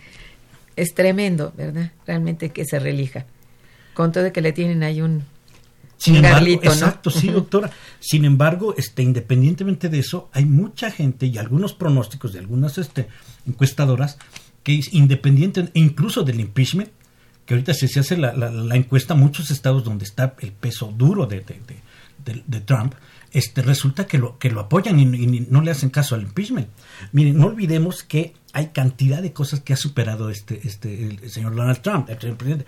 es 0.75 0.93
tremendo, 0.93 1.51
¿verdad? 1.57 1.93
Realmente 2.05 2.51
que 2.51 2.63
se 2.63 2.77
relija. 2.77 3.25
Con 3.95 4.11
todo 4.11 4.25
de 4.25 4.31
que 4.31 4.41
le 4.41 4.53
tienen 4.53 4.83
ahí 4.83 5.01
un 5.01 5.25
sin 6.03 6.15
embargo, 6.17 6.35
Carlito, 6.37 6.65
¿no? 6.65 6.71
exacto, 6.71 7.09
sí, 7.11 7.27
doctora. 7.27 7.69
Sin 7.99 8.25
embargo, 8.25 8.73
este, 8.77 9.03
independientemente 9.03 9.87
de 9.89 9.99
eso, 9.99 10.29
hay 10.33 10.45
mucha 10.45 10.89
gente 10.91 11.27
y 11.27 11.37
algunos 11.37 11.73
pronósticos 11.73 12.33
de 12.33 12.39
algunas 12.39 12.77
este, 12.77 13.07
encuestadoras 13.47 14.17
que 14.63 14.77
es 14.79 14.93
independiente, 14.93 15.69
e 15.73 15.79
incluso 15.79 16.23
del 16.23 16.39
impeachment, 16.39 16.89
que 17.45 17.53
ahorita 17.55 17.73
si 17.73 17.87
se 17.87 17.99
hace 17.99 18.17
la, 18.17 18.33
la- 18.33 18.51
la 18.51 18.75
encuesta, 18.75 19.13
muchos 19.15 19.51
estados 19.51 19.83
donde 19.83 20.05
está 20.05 20.35
el 20.39 20.51
peso 20.51 20.93
duro 20.95 21.25
de, 21.25 21.41
de- 21.41 21.59
de- 22.25 22.43
de- 22.45 22.61
Trump, 22.61 22.93
este, 23.33 23.61
resulta 23.61 24.05
que 24.07 24.17
lo, 24.17 24.37
que 24.37 24.51
lo 24.51 24.59
apoyan 24.61 24.99
y, 24.99 25.03
y 25.03 25.47
no 25.49 25.61
le 25.61 25.71
hacen 25.71 25.89
caso 25.89 26.15
al 26.15 26.21
impeachment. 26.23 26.67
Miren, 27.11 27.37
no 27.37 27.47
olvidemos 27.47 28.03
que 28.03 28.33
hay 28.53 28.67
cantidad 28.67 29.21
de 29.21 29.33
cosas 29.33 29.61
que 29.61 29.73
ha 29.73 29.77
superado 29.77 30.29
este, 30.29 30.61
este, 30.67 31.03
el, 31.07 31.29
señor 31.31 31.55
Donald 31.55 31.81
Trump, 31.81 32.09
el 32.09 32.17
presidente. 32.35 32.65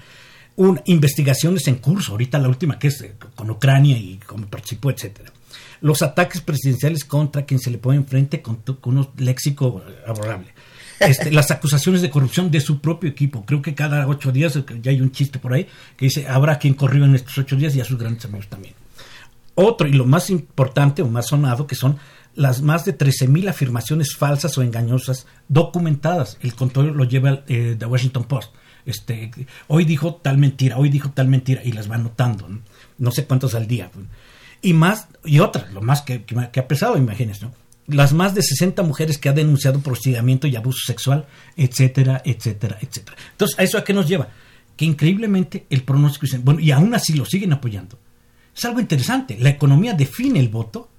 Un, 0.55 0.81
investigaciones 0.85 1.67
en 1.67 1.75
curso, 1.75 2.11
ahorita 2.11 2.37
la 2.37 2.47
última 2.47 2.77
que 2.77 2.87
es 2.87 3.01
eh, 3.01 3.15
con 3.35 3.49
Ucrania 3.49 3.97
y 3.97 4.19
cómo 4.25 4.45
participó, 4.47 4.91
etcétera. 4.91 5.31
Los 5.81 6.01
ataques 6.01 6.41
presidenciales 6.41 7.03
contra 7.03 7.45
quien 7.45 7.59
se 7.59 7.71
le 7.71 7.77
pone 7.77 7.97
enfrente 7.97 8.41
con, 8.41 8.61
un 8.83 9.09
léxico 9.17 9.83
eh, 9.87 9.93
favorable. 10.05 10.53
Este, 10.99 11.31
las 11.31 11.51
acusaciones 11.51 12.01
de 12.01 12.09
corrupción 12.09 12.51
de 12.51 12.61
su 12.61 12.79
propio 12.79 13.09
equipo. 13.09 13.45
Creo 13.45 13.61
que 13.61 13.73
cada 13.73 14.07
ocho 14.07 14.31
días, 14.31 14.55
eh, 14.55 14.63
ya 14.81 14.91
hay 14.91 15.01
un 15.01 15.11
chiste 15.11 15.39
por 15.39 15.53
ahí, 15.53 15.67
que 15.97 16.05
dice, 16.05 16.27
habrá 16.27 16.59
quien 16.59 16.75
corrió 16.75 17.05
en 17.05 17.15
estos 17.15 17.37
ocho 17.37 17.55
días 17.55 17.75
y 17.75 17.81
a 17.81 17.85
sus 17.85 17.97
grandes 17.97 18.25
amigos 18.25 18.47
también. 18.47 18.75
Otro, 19.55 19.87
y 19.87 19.93
lo 19.93 20.05
más 20.05 20.29
importante 20.29 21.01
o 21.01 21.07
más 21.07 21.27
sonado, 21.27 21.67
que 21.67 21.75
son 21.75 21.97
las 22.35 22.61
más 22.61 22.85
de 22.85 22.97
13.000 22.97 23.49
afirmaciones 23.49 24.15
falsas 24.15 24.57
o 24.57 24.63
engañosas 24.63 25.27
documentadas. 25.47 26.37
El 26.41 26.55
control 26.55 26.93
lo 26.95 27.03
lleva 27.03 27.43
eh, 27.47 27.75
The 27.77 27.85
Washington 27.85 28.23
Post. 28.23 28.53
Este, 28.85 29.31
hoy 29.67 29.85
dijo 29.85 30.15
tal 30.15 30.37
mentira, 30.37 30.77
hoy 30.77 30.89
dijo 30.89 31.11
tal 31.11 31.27
mentira, 31.27 31.61
y 31.63 31.71
las 31.71 31.89
va 31.89 31.95
anotando. 31.95 32.47
No, 32.97 33.11
sé 33.11 33.25
cuántos 33.25 33.55
al 33.55 33.67
día. 33.67 33.89
Y 34.61 34.73
más, 34.73 35.07
y 35.25 35.39
otra, 35.39 35.67
lo 35.73 35.81
más 35.81 36.01
que, 36.01 36.23
que, 36.23 36.59
ha 36.59 36.67
pesado, 36.67 36.97
imagínense, 36.97 37.45
¿no? 37.45 37.53
Las 37.87 38.13
más 38.13 38.33
de 38.33 38.41
60 38.41 38.81
mujeres 38.83 39.17
que 39.17 39.27
ha 39.27 39.33
denunciado 39.33 39.81
hostigamiento 39.85 40.47
y 40.47 40.55
abuso 40.55 40.79
sexual, 40.85 41.25
etcétera, 41.57 42.21
etcétera, 42.23 42.77
etcétera. 42.79 43.17
Entonces, 43.31 43.59
¿a 43.59 43.63
eso 43.63 43.77
a 43.77 43.83
qué 43.83 43.93
nos 43.93 44.07
lleva? 44.07 44.29
Que 44.77 44.85
increíblemente 44.85 45.65
el 45.69 45.83
pronóstico 45.83 46.25
bueno, 46.43 46.61
y 46.61 46.71
aún 46.71 46.95
así 46.95 47.13
lo 47.13 47.25
siguen 47.25 47.51
apoyando. 47.51 47.99
Es 48.55 48.63
algo 48.63 48.79
interesante. 48.79 49.37
La 49.37 49.49
economía 49.49 49.93
define 49.93 50.39
el 50.39 50.47
voto 50.47 50.89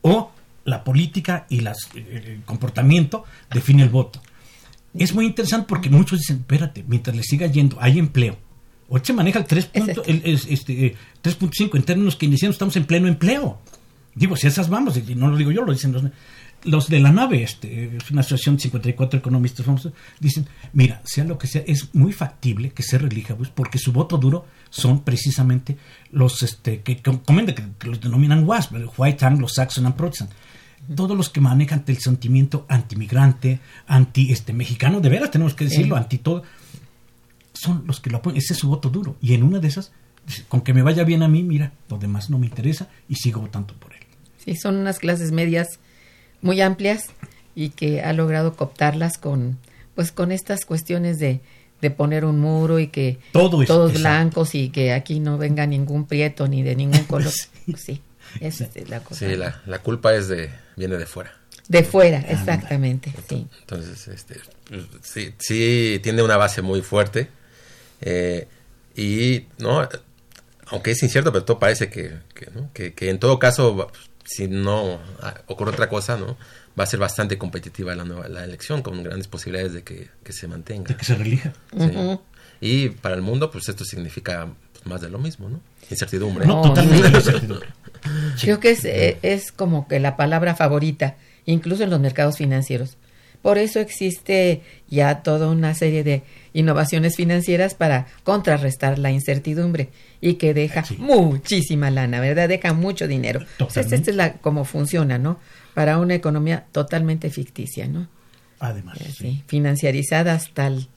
o 0.00 0.32
la 0.64 0.82
política 0.82 1.46
y 1.48 1.60
eh, 1.60 1.72
el 1.94 2.42
comportamiento 2.44 3.24
define 3.52 3.82
el 3.82 3.90
voto. 3.90 4.20
Es 4.96 5.14
muy 5.14 5.26
interesante 5.26 5.66
porque 5.68 5.90
muchos 5.90 6.20
dicen, 6.20 6.38
espérate, 6.38 6.84
mientras 6.86 7.16
le 7.16 7.22
siga 7.22 7.46
yendo, 7.46 7.76
hay 7.80 7.98
empleo. 7.98 8.38
Hoy 8.88 9.00
se 9.02 9.12
maneja 9.12 9.38
el 9.40 9.46
3.5 9.46 9.70
Exacto. 9.90 10.02
el- 10.06 10.22
es- 10.24 10.46
este, 10.48 10.86
eh, 10.86 10.96
3.5 11.22 11.76
en 11.76 11.82
términos 11.82 12.16
keynesianos, 12.16 12.54
estamos 12.54 12.76
en 12.76 12.84
pleno 12.84 13.08
empleo. 13.08 13.58
Digo, 14.14 14.36
si 14.36 14.46
esas 14.46 14.68
vamos, 14.68 14.96
y 14.96 15.14
no 15.14 15.28
lo 15.28 15.36
digo 15.36 15.50
yo, 15.50 15.62
lo 15.64 15.72
dicen 15.72 15.92
los, 15.92 16.04
los 16.62 16.88
de 16.88 17.00
la 17.00 17.10
nave, 17.10 17.42
este, 17.42 17.96
es 17.96 18.10
una 18.12 18.20
asociación 18.20 18.56
de 18.56 18.62
54 18.62 19.18
economistas 19.18 19.66
famosos, 19.66 19.92
dicen, 20.20 20.46
mira, 20.72 21.00
sea 21.04 21.24
lo 21.24 21.36
que 21.38 21.46
sea, 21.48 21.62
es 21.66 21.92
muy 21.94 22.12
factible 22.12 22.70
que 22.70 22.82
se 22.84 22.96
relija, 22.98 23.34
pues, 23.34 23.48
porque 23.48 23.78
su 23.78 23.90
voto 23.92 24.16
duro 24.18 24.46
son 24.70 25.02
precisamente 25.02 25.76
los 26.12 26.42
este, 26.42 26.82
que, 26.82 26.98
que, 26.98 27.18
que, 27.78 27.88
los 27.88 28.00
denominan 28.00 28.44
WASP, 28.44 28.74
White 28.96 29.24
Anglo-Saxon 29.24 29.86
and 29.86 29.96
Protestant. 29.96 30.30
Todos 30.94 31.16
los 31.16 31.30
que 31.30 31.40
manejan 31.40 31.84
el 31.86 31.98
sentimiento 31.98 32.66
antimigrante, 32.68 33.60
anti 33.86 34.32
este 34.32 34.52
mexicano, 34.52 35.00
de 35.00 35.08
veras 35.08 35.30
tenemos 35.30 35.54
que 35.54 35.64
decirlo, 35.64 35.96
Sí. 35.96 36.02
anti 36.02 36.18
todo, 36.18 36.42
son 37.52 37.84
los 37.86 38.00
que 38.00 38.10
lo 38.10 38.18
apoyan. 38.18 38.38
Ese 38.38 38.52
es 38.54 38.58
su 38.58 38.68
voto 38.68 38.90
duro. 38.90 39.16
Y 39.20 39.34
en 39.34 39.42
una 39.42 39.58
de 39.60 39.68
esas, 39.68 39.92
con 40.48 40.60
que 40.62 40.74
me 40.74 40.82
vaya 40.82 41.04
bien 41.04 41.22
a 41.22 41.28
mí, 41.28 41.42
mira, 41.42 41.72
lo 41.88 41.98
demás 41.98 42.30
no 42.30 42.38
me 42.38 42.46
interesa 42.46 42.88
y 43.08 43.14
sigo 43.16 43.40
votando 43.40 43.74
por 43.74 43.92
él. 43.92 44.00
Sí, 44.44 44.56
son 44.56 44.76
unas 44.76 44.98
clases 44.98 45.32
medias 45.32 45.78
muy 46.42 46.60
amplias 46.60 47.06
y 47.54 47.70
que 47.70 48.02
ha 48.02 48.12
logrado 48.12 48.54
cooptarlas 48.56 49.16
con, 49.18 49.58
pues, 49.94 50.12
con 50.12 50.32
estas 50.32 50.64
cuestiones 50.64 51.18
de, 51.18 51.40
de 51.80 51.90
poner 51.90 52.24
un 52.24 52.40
muro 52.40 52.78
y 52.78 52.88
que 52.88 53.18
Todo 53.32 53.62
es- 53.62 53.68
todos 53.68 53.92
exacto. 53.92 54.08
blancos 54.08 54.54
y 54.54 54.68
que 54.70 54.92
aquí 54.92 55.20
no 55.20 55.38
venga 55.38 55.66
ningún 55.66 56.04
prieto 56.06 56.48
ni 56.48 56.62
de 56.62 56.74
ningún 56.76 57.04
color. 57.04 57.30
Sí. 57.32 57.74
sí, 57.76 58.00
esa 58.40 58.68
es 58.74 58.88
la 58.88 59.00
cosa. 59.00 59.26
Sí, 59.28 59.36
la, 59.36 59.62
la 59.66 59.78
culpa 59.80 60.14
es 60.14 60.28
de 60.28 60.50
viene 60.76 60.96
de 60.96 61.06
fuera. 61.06 61.32
De 61.68 61.82
fuera, 61.82 62.18
exactamente, 62.20 63.12
sí. 63.28 63.46
Entonces, 63.60 64.06
este, 64.08 64.38
pues, 64.68 64.82
sí, 65.02 65.34
sí 65.38 65.98
tiene 66.02 66.22
una 66.22 66.36
base 66.36 66.60
muy 66.62 66.82
fuerte. 66.82 67.28
eh, 68.02 68.46
y, 68.96 69.46
¿no? 69.58 69.88
Aunque 70.66 70.92
es 70.92 71.02
incierto, 71.02 71.32
pero 71.32 71.44
todo 71.44 71.58
parece 71.58 71.90
que, 71.90 72.18
que, 72.34 72.50
¿no? 72.54 72.70
que, 72.72 72.92
que 72.94 73.10
en 73.10 73.18
todo 73.18 73.38
caso, 73.38 73.76
va- 73.76 73.86
si 74.24 74.46
no 74.48 75.00
ah, 75.20 75.34
ocurre 75.46 75.70
otra 75.72 75.88
cosa, 75.88 76.16
¿no? 76.16 76.36
Va 76.78 76.84
a 76.84 76.86
ser 76.86 76.98
bastante 77.00 77.36
competitiva 77.38 77.94
la, 77.94 78.04
nueva, 78.04 78.28
la 78.28 78.44
elección, 78.44 78.82
con 78.82 79.02
grandes 79.02 79.28
posibilidades 79.28 79.72
de 79.74 79.82
que, 79.82 80.08
que 80.22 80.32
se 80.32 80.46
mantenga. 80.48 80.88
De 80.88 80.96
que 80.96 81.04
se 81.04 81.14
relija. 81.14 81.52
Sí. 81.78 82.18
Y 82.60 82.88
para 82.90 83.14
el 83.14 83.22
mundo, 83.22 83.50
pues 83.50 83.68
esto 83.68 83.84
significa 83.84 84.48
pues, 84.72 84.86
más 84.86 85.00
de 85.00 85.10
lo 85.10 85.18
mismo, 85.18 85.48
¿no? 85.48 85.60
Incertidumbre. 85.90 86.46
No, 86.46 86.62
totalmente. 86.62 87.08
sí. 87.10 87.16
incertidumbre. 87.16 87.68
Creo 88.40 88.60
que 88.60 88.70
es, 88.70 88.84
eh, 88.84 89.18
es 89.22 89.52
como 89.52 89.88
que 89.88 90.00
la 90.00 90.16
palabra 90.16 90.54
favorita, 90.54 91.16
incluso 91.46 91.84
en 91.84 91.90
los 91.90 92.00
mercados 92.00 92.36
financieros. 92.38 92.96
Por 93.42 93.58
eso 93.58 93.78
existe 93.78 94.62
ya 94.88 95.22
toda 95.22 95.50
una 95.50 95.74
serie 95.74 96.02
de 96.02 96.22
innovaciones 96.54 97.16
financieras 97.16 97.74
para 97.74 98.06
contrarrestar 98.22 98.98
la 98.98 99.10
incertidumbre 99.10 99.90
y 100.22 100.34
que 100.34 100.54
deja 100.54 100.82
Sí. 100.82 100.96
muchísima 100.98 101.90
lana, 101.90 102.20
¿verdad? 102.20 102.48
Deja 102.48 102.72
mucho 102.72 103.06
dinero. 103.06 103.40
Esta, 103.74 103.80
es 103.96 104.14
la 104.14 104.34
como 104.34 104.64
funciona, 104.64 105.18
¿no? 105.18 105.38
Para 105.74 105.98
una 105.98 106.14
economía 106.14 106.64
totalmente 106.72 107.28
ficticia, 107.28 107.86
¿no? 107.86 108.08
Además. 108.60 108.98
Eh, 109.00 109.04
sí. 109.04 109.12
sí, 109.18 109.44
financiarizada 109.46 110.32
hasta 110.32 110.66
el, 110.68 110.88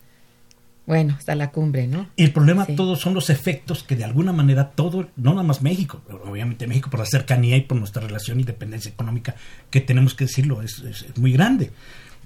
bueno, 0.87 1.13
hasta 1.17 1.35
la 1.35 1.51
cumbre, 1.51 1.85
¿no? 1.85 2.07
El 2.17 2.31
problema 2.33 2.65
Sí. 2.65 2.75
todos 2.75 2.99
son 3.01 3.13
los 3.13 3.29
efectos 3.29 3.83
que 3.83 3.95
de 3.95 4.05
alguna 4.05 4.33
manera 4.33 4.71
todo, 4.71 5.09
no 5.17 5.31
nada 5.31 5.43
más 5.43 5.61
México, 5.61 6.01
obviamente 6.25 6.65
México 6.65 6.89
por 6.89 7.01
la 7.01 7.05
cercanía 7.05 7.57
y 7.57 7.61
por 7.61 7.77
nuestra 7.77 8.01
relación 8.01 8.39
y 8.39 8.43
dependencia 8.43 8.89
económica, 8.89 9.35
que 9.69 9.81
tenemos 9.81 10.15
que 10.15 10.23
decirlo, 10.25 10.63
es, 10.63 10.79
es- 10.79 11.03
es 11.03 11.17
muy 11.17 11.31
grande, 11.33 11.71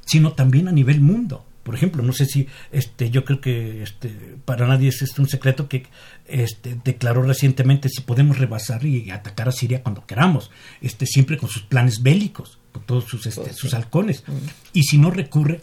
sino 0.06 0.32
también 0.32 0.68
a 0.70 0.72
nivel 0.72 1.02
mundo. 1.02 1.46
Por 1.64 1.76
ejemplo, 1.76 2.02
no 2.02 2.12
sé 2.12 2.26
si 2.26 2.48
este 2.72 3.12
yo 3.12 3.24
creo 3.24 3.40
que 3.40 3.84
este 3.84 4.10
para 4.46 4.66
nadie 4.68 4.90
es 4.90 5.02
este 5.04 5.22
un 5.22 5.28
secreto 5.30 5.68
que 5.70 5.86
este 6.28 6.76
declaró 6.84 7.22
recientemente 7.22 7.88
si 7.88 8.02
podemos 8.02 8.40
rebasar 8.40 8.84
y 8.84 9.12
atacar 9.12 9.48
a 9.48 9.52
Siria 9.52 9.84
cuando 9.84 10.06
queramos, 10.08 10.50
este 10.82 11.06
siempre 11.06 11.38
con 11.38 11.50
sus 11.50 11.62
planes 11.62 12.02
bélicos, 12.02 12.58
con 12.72 12.82
todos 12.84 13.06
sus 13.06 13.28
este, 13.28 13.42
Pues 13.42 13.56
sus 13.58 13.74
halcones. 13.76 14.24
Y 14.74 14.84
si 14.84 14.98
no 14.98 15.12
recurre 15.12 15.62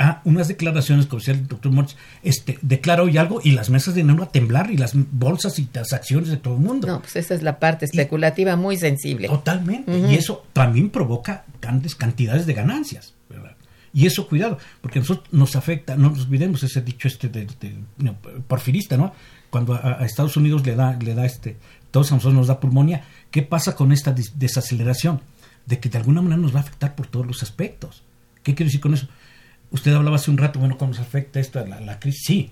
a 0.00 0.22
unas 0.24 0.48
declaraciones, 0.48 1.06
como 1.06 1.20
decía 1.20 1.34
el 1.34 1.46
doctor 1.46 1.70
Moritz, 1.70 1.94
este, 2.22 2.58
declara 2.62 3.02
hoy 3.02 3.18
algo 3.18 3.40
y 3.44 3.50
las 3.52 3.68
mesas 3.70 3.94
de 3.94 4.00
dinero 4.02 4.22
a 4.24 4.32
temblar 4.32 4.70
y 4.70 4.76
las 4.78 4.92
bolsas 4.94 5.58
y 5.58 5.68
las 5.72 5.92
acciones 5.92 6.30
de 6.30 6.38
todo 6.38 6.54
el 6.54 6.60
mundo. 6.60 6.86
No, 6.88 7.00
pues 7.00 7.16
esa 7.16 7.34
es 7.34 7.42
la 7.42 7.58
parte 7.58 7.84
especulativa 7.84 8.56
muy 8.56 8.76
sensible. 8.78 9.28
Totalmente. 9.28 9.96
Y 10.10 10.14
eso 10.14 10.44
también 10.54 10.90
provoca 10.90 11.44
grandes 11.60 11.94
cantidades 11.94 12.46
de 12.46 12.54
ganancias. 12.54 13.12
¿verdad? 13.28 13.52
Y 13.92 14.06
eso, 14.06 14.26
cuidado, 14.26 14.56
porque 14.80 15.00
a 15.00 15.02
nosotros 15.02 15.28
nos 15.32 15.54
afecta, 15.54 15.96
no 15.96 16.10
nos 16.10 16.22
olvidemos 16.26 16.62
ese 16.62 16.80
dicho 16.80 17.06
este 17.06 17.28
de, 17.28 17.46
de- 17.60 18.12
porfirista, 18.48 18.96
¿no? 18.96 19.12
Cuando 19.50 19.74
a, 19.74 19.98
a 20.00 20.04
Estados 20.06 20.36
Unidos 20.36 20.64
le 20.64 20.76
da, 20.76 20.96
le 21.00 21.14
da 21.14 21.26
este, 21.26 21.56
todos 21.90 22.10
a 22.10 22.14
nosotros 22.14 22.34
nos 22.38 22.46
da 22.46 22.58
pulmonía, 22.60 23.04
¿qué 23.30 23.42
pasa 23.42 23.74
con 23.76 23.92
esta 23.92 24.12
des- 24.12 24.38
desaceleración? 24.38 25.20
De 25.66 25.78
que 25.78 25.88
de 25.88 25.98
alguna 25.98 26.22
manera 26.22 26.40
nos 26.40 26.54
va 26.54 26.60
a 26.60 26.62
afectar 26.62 26.94
por 26.94 27.06
todos 27.08 27.26
los 27.26 27.42
aspectos. 27.42 28.02
¿Qué 28.42 28.54
quiero 28.54 28.68
decir 28.68 28.80
con 28.80 28.94
eso? 28.94 29.06
Usted 29.70 29.92
hablaba 29.94 30.16
hace 30.16 30.30
un 30.30 30.38
rato, 30.38 30.58
bueno, 30.58 30.76
¿cómo 30.78 30.90
nos 30.92 31.00
afecta 31.00 31.38
esto, 31.40 31.64
la, 31.64 31.80
la 31.80 31.98
crisis? 32.00 32.24
Sí, 32.24 32.50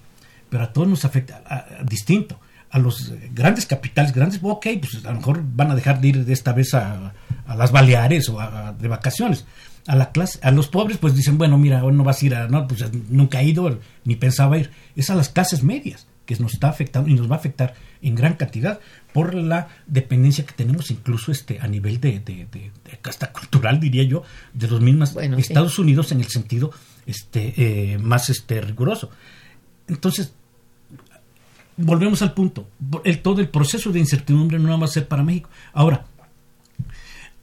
pero 0.49 0.65
a 0.65 0.73
todos 0.73 0.89
nos 0.89 1.05
afecta 1.05 1.43
a- 1.47 1.57
a- 1.81 1.85
distinto. 1.85 2.39
A 2.71 2.79
los 2.79 3.09
eh, 3.11 3.31
grandes 3.33 3.65
capitales, 3.67 4.13
grandes, 4.13 4.41
ok, 4.43 4.67
pues 4.81 5.05
a 5.05 5.11
lo 5.11 5.17
mejor 5.19 5.43
van 5.43 5.71
a 5.71 5.75
dejar 5.75 6.01
de 6.01 6.09
ir 6.09 6.25
de 6.25 6.33
esta 6.35 6.53
vez 6.53 6.75
a, 6.75 7.15
a 7.47 7.55
las 7.57 7.73
Baleares 7.73 8.29
o 8.29 8.39
a- 8.41 8.69
a- 8.69 8.73
de 8.73 8.89
vacaciones. 8.89 9.47
A 9.87 9.97
la 9.97 10.13
clase, 10.13 10.39
a 10.43 10.51
los 10.51 10.69
pobres, 10.69 10.99
pues 10.99 11.15
dicen, 11.15 11.39
bueno, 11.39 11.57
mira, 11.57 11.83
hoy 11.83 11.95
no 11.95 12.05
vas 12.05 12.23
a 12.23 12.27
ir 12.27 12.35
a, 12.35 12.47
no, 12.47 12.69
pues 12.69 12.85
nunca 13.09 13.41
he 13.41 13.47
ido, 13.47 13.79
ni 14.05 14.17
pensaba 14.17 14.59
ir. 14.59 14.71
Es 14.97 15.09
a 15.09 15.15
las 15.15 15.31
clases 15.31 15.63
medias 15.63 16.07
que 16.27 16.37
nos 16.37 16.53
está 16.53 16.69
afectando 16.69 17.09
y 17.09 17.15
nos 17.15 17.31
va 17.31 17.37
a 17.37 17.39
afectar 17.39 17.73
en 18.03 18.15
gran 18.15 18.35
cantidad 18.35 18.81
por 19.15 19.33
la 19.33 19.69
dependencia 19.87 20.45
que 20.45 20.53
tenemos 20.53 20.91
incluso 20.91 21.33
este 21.33 21.59
a 21.61 21.67
nivel 21.69 22.01
de, 22.03 22.21
de, 22.21 22.47
de- 22.53 22.71
de- 22.85 22.99
hasta 23.09 23.33
cultural 23.33 23.81
diría 23.81 24.03
yo 24.03 24.23
de 24.53 24.69
los 24.69 24.83
mismos 24.83 25.15
Bueno, 25.15 25.37
sí. 25.37 25.41
Estados 25.41 25.79
Unidos 25.79 26.13
en 26.13 26.21
el 26.21 26.27
sentido 26.29 26.71
este 27.09 27.55
eh, 27.57 27.99
más 27.99 28.29
este 28.29 28.61
riguroso. 28.61 29.11
Entonces 29.89 30.33
volvemos 31.77 32.23
al 32.23 32.35
punto. 32.35 32.69
El 33.03 33.21
todo 33.21 33.41
el 33.41 33.49
proceso 33.49 33.91
de 33.91 33.99
incertidumbre 33.99 34.59
no 34.59 34.79
va 34.79 34.85
a 34.85 34.89
ser 34.89 35.09
para 35.09 35.25
México. 35.25 35.49
Ahora 35.73 36.05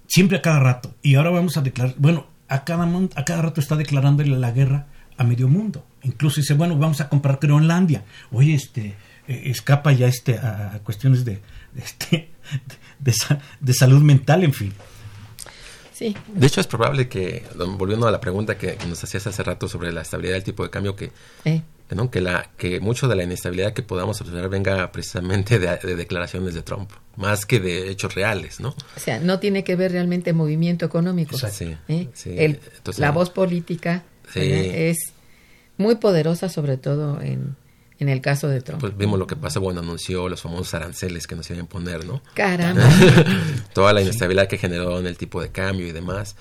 siempre 0.07 0.37
a 0.37 0.41
cada 0.41 0.59
rato 0.59 0.93
y 1.01 1.15
ahora 1.15 1.31
vamos 1.31 1.57
a 1.57 1.61
declarar 1.61 1.95
bueno 1.97 2.27
a 2.47 2.63
cada 2.63 2.87
a 3.15 3.25
cada 3.25 3.41
rato 3.41 3.59
está 3.59 3.75
declarándole 3.75 4.37
la 4.37 4.51
guerra 4.51 4.85
a 5.17 5.23
medio 5.23 5.47
mundo. 5.47 5.83
Incluso 6.03 6.41
dice 6.41 6.53
bueno 6.53 6.77
vamos 6.77 7.01
a 7.01 7.09
comprar 7.09 7.39
Groenlandia. 7.41 8.05
Oye 8.31 8.53
este 8.53 8.95
eh, 9.27 9.41
escapa 9.45 9.91
ya 9.93 10.07
este 10.07 10.37
a, 10.37 10.79
cuestiones 10.83 11.25
de, 11.25 11.41
este 11.75 12.29
de, 12.99 13.13
de 13.59 13.73
salud 13.73 14.03
mental 14.03 14.43
en 14.43 14.53
fin 14.53 14.73
Sí, 15.97 16.13
De 16.27 16.45
hecho, 16.47 16.59
es 16.59 16.67
probable 16.67 17.07
que, 17.07 17.43
volviendo 17.77 18.05
a 18.05 18.11
la 18.11 18.19
pregunta 18.19 18.57
que, 18.57 18.77
nos 18.89 19.01
hacías 19.01 19.25
hace 19.27 19.41
rato 19.43 19.69
sobre 19.69 19.93
la 19.93 20.01
estabilidad 20.01 20.33
del 20.35 20.43
tipo 20.43 20.61
de 20.61 20.69
cambio, 20.69 20.93
que, 20.97 21.11
eh, 21.45 21.61
¿no? 21.91 22.11
que, 22.11 22.19
la, 22.19 22.49
que 22.57 22.81
mucho 22.81 23.07
de 23.07 23.15
la 23.15 23.23
inestabilidad 23.23 23.71
que 23.71 23.81
podamos 23.81 24.19
observar 24.19 24.49
venga 24.49 24.91
precisamente 24.91 25.57
de, 25.57 25.77
de 25.77 25.95
declaraciones 25.95 26.53
de 26.53 26.63
Trump, 26.63 26.91
más 27.15 27.45
que 27.45 27.61
de 27.61 27.89
hechos 27.91 28.13
reales, 28.13 28.59
¿no? 28.59 28.75
o 28.97 28.99
sea, 28.99 29.19
no 29.21 29.39
tiene 29.39 29.63
que 29.63 29.77
ver 29.77 29.93
realmente 29.93 30.33
movimiento 30.33 30.85
económico. 30.85 31.37
Sí, 31.37 31.77
¿eh? 31.87 32.09
sí. 32.13 32.35
El- 32.37 32.59
Entonces, 32.75 32.99
la 32.99 33.11
voz 33.11 33.29
política 33.29 34.03
es 34.33 34.97
muy 35.77 35.95
poderosa, 35.95 36.49
sobre 36.49 36.75
todo 36.75 37.21
en, 37.21 37.55
en 37.99 38.09
el 38.09 38.21
caso 38.21 38.47
de 38.47 38.61
Trump. 38.61 38.81
Pues 38.81 38.97
vimos 38.97 39.17
lo 39.19 39.27
que 39.27 39.35
pasó, 39.35 39.61
bueno, 39.61 39.79
anunció 39.81 40.27
los 40.29 40.41
famosos 40.41 40.73
aranceles 40.73 41.27
que 41.27 41.35
nos 41.35 41.49
iban 41.49 41.65
a 41.65 41.69
poner, 41.69 42.05
¿no? 42.05 42.21
Caramba. 42.33 42.83
Toda 43.73 43.93
la 43.93 44.01
inestabilidad 44.01 44.47
que 44.47 44.57
generó 44.57 44.99
en 44.99 45.07
el 45.07 45.17
tipo 45.17 45.41
de 45.41 45.49
cambio 45.49 45.87
y 45.87 45.91
demás. 45.91 46.35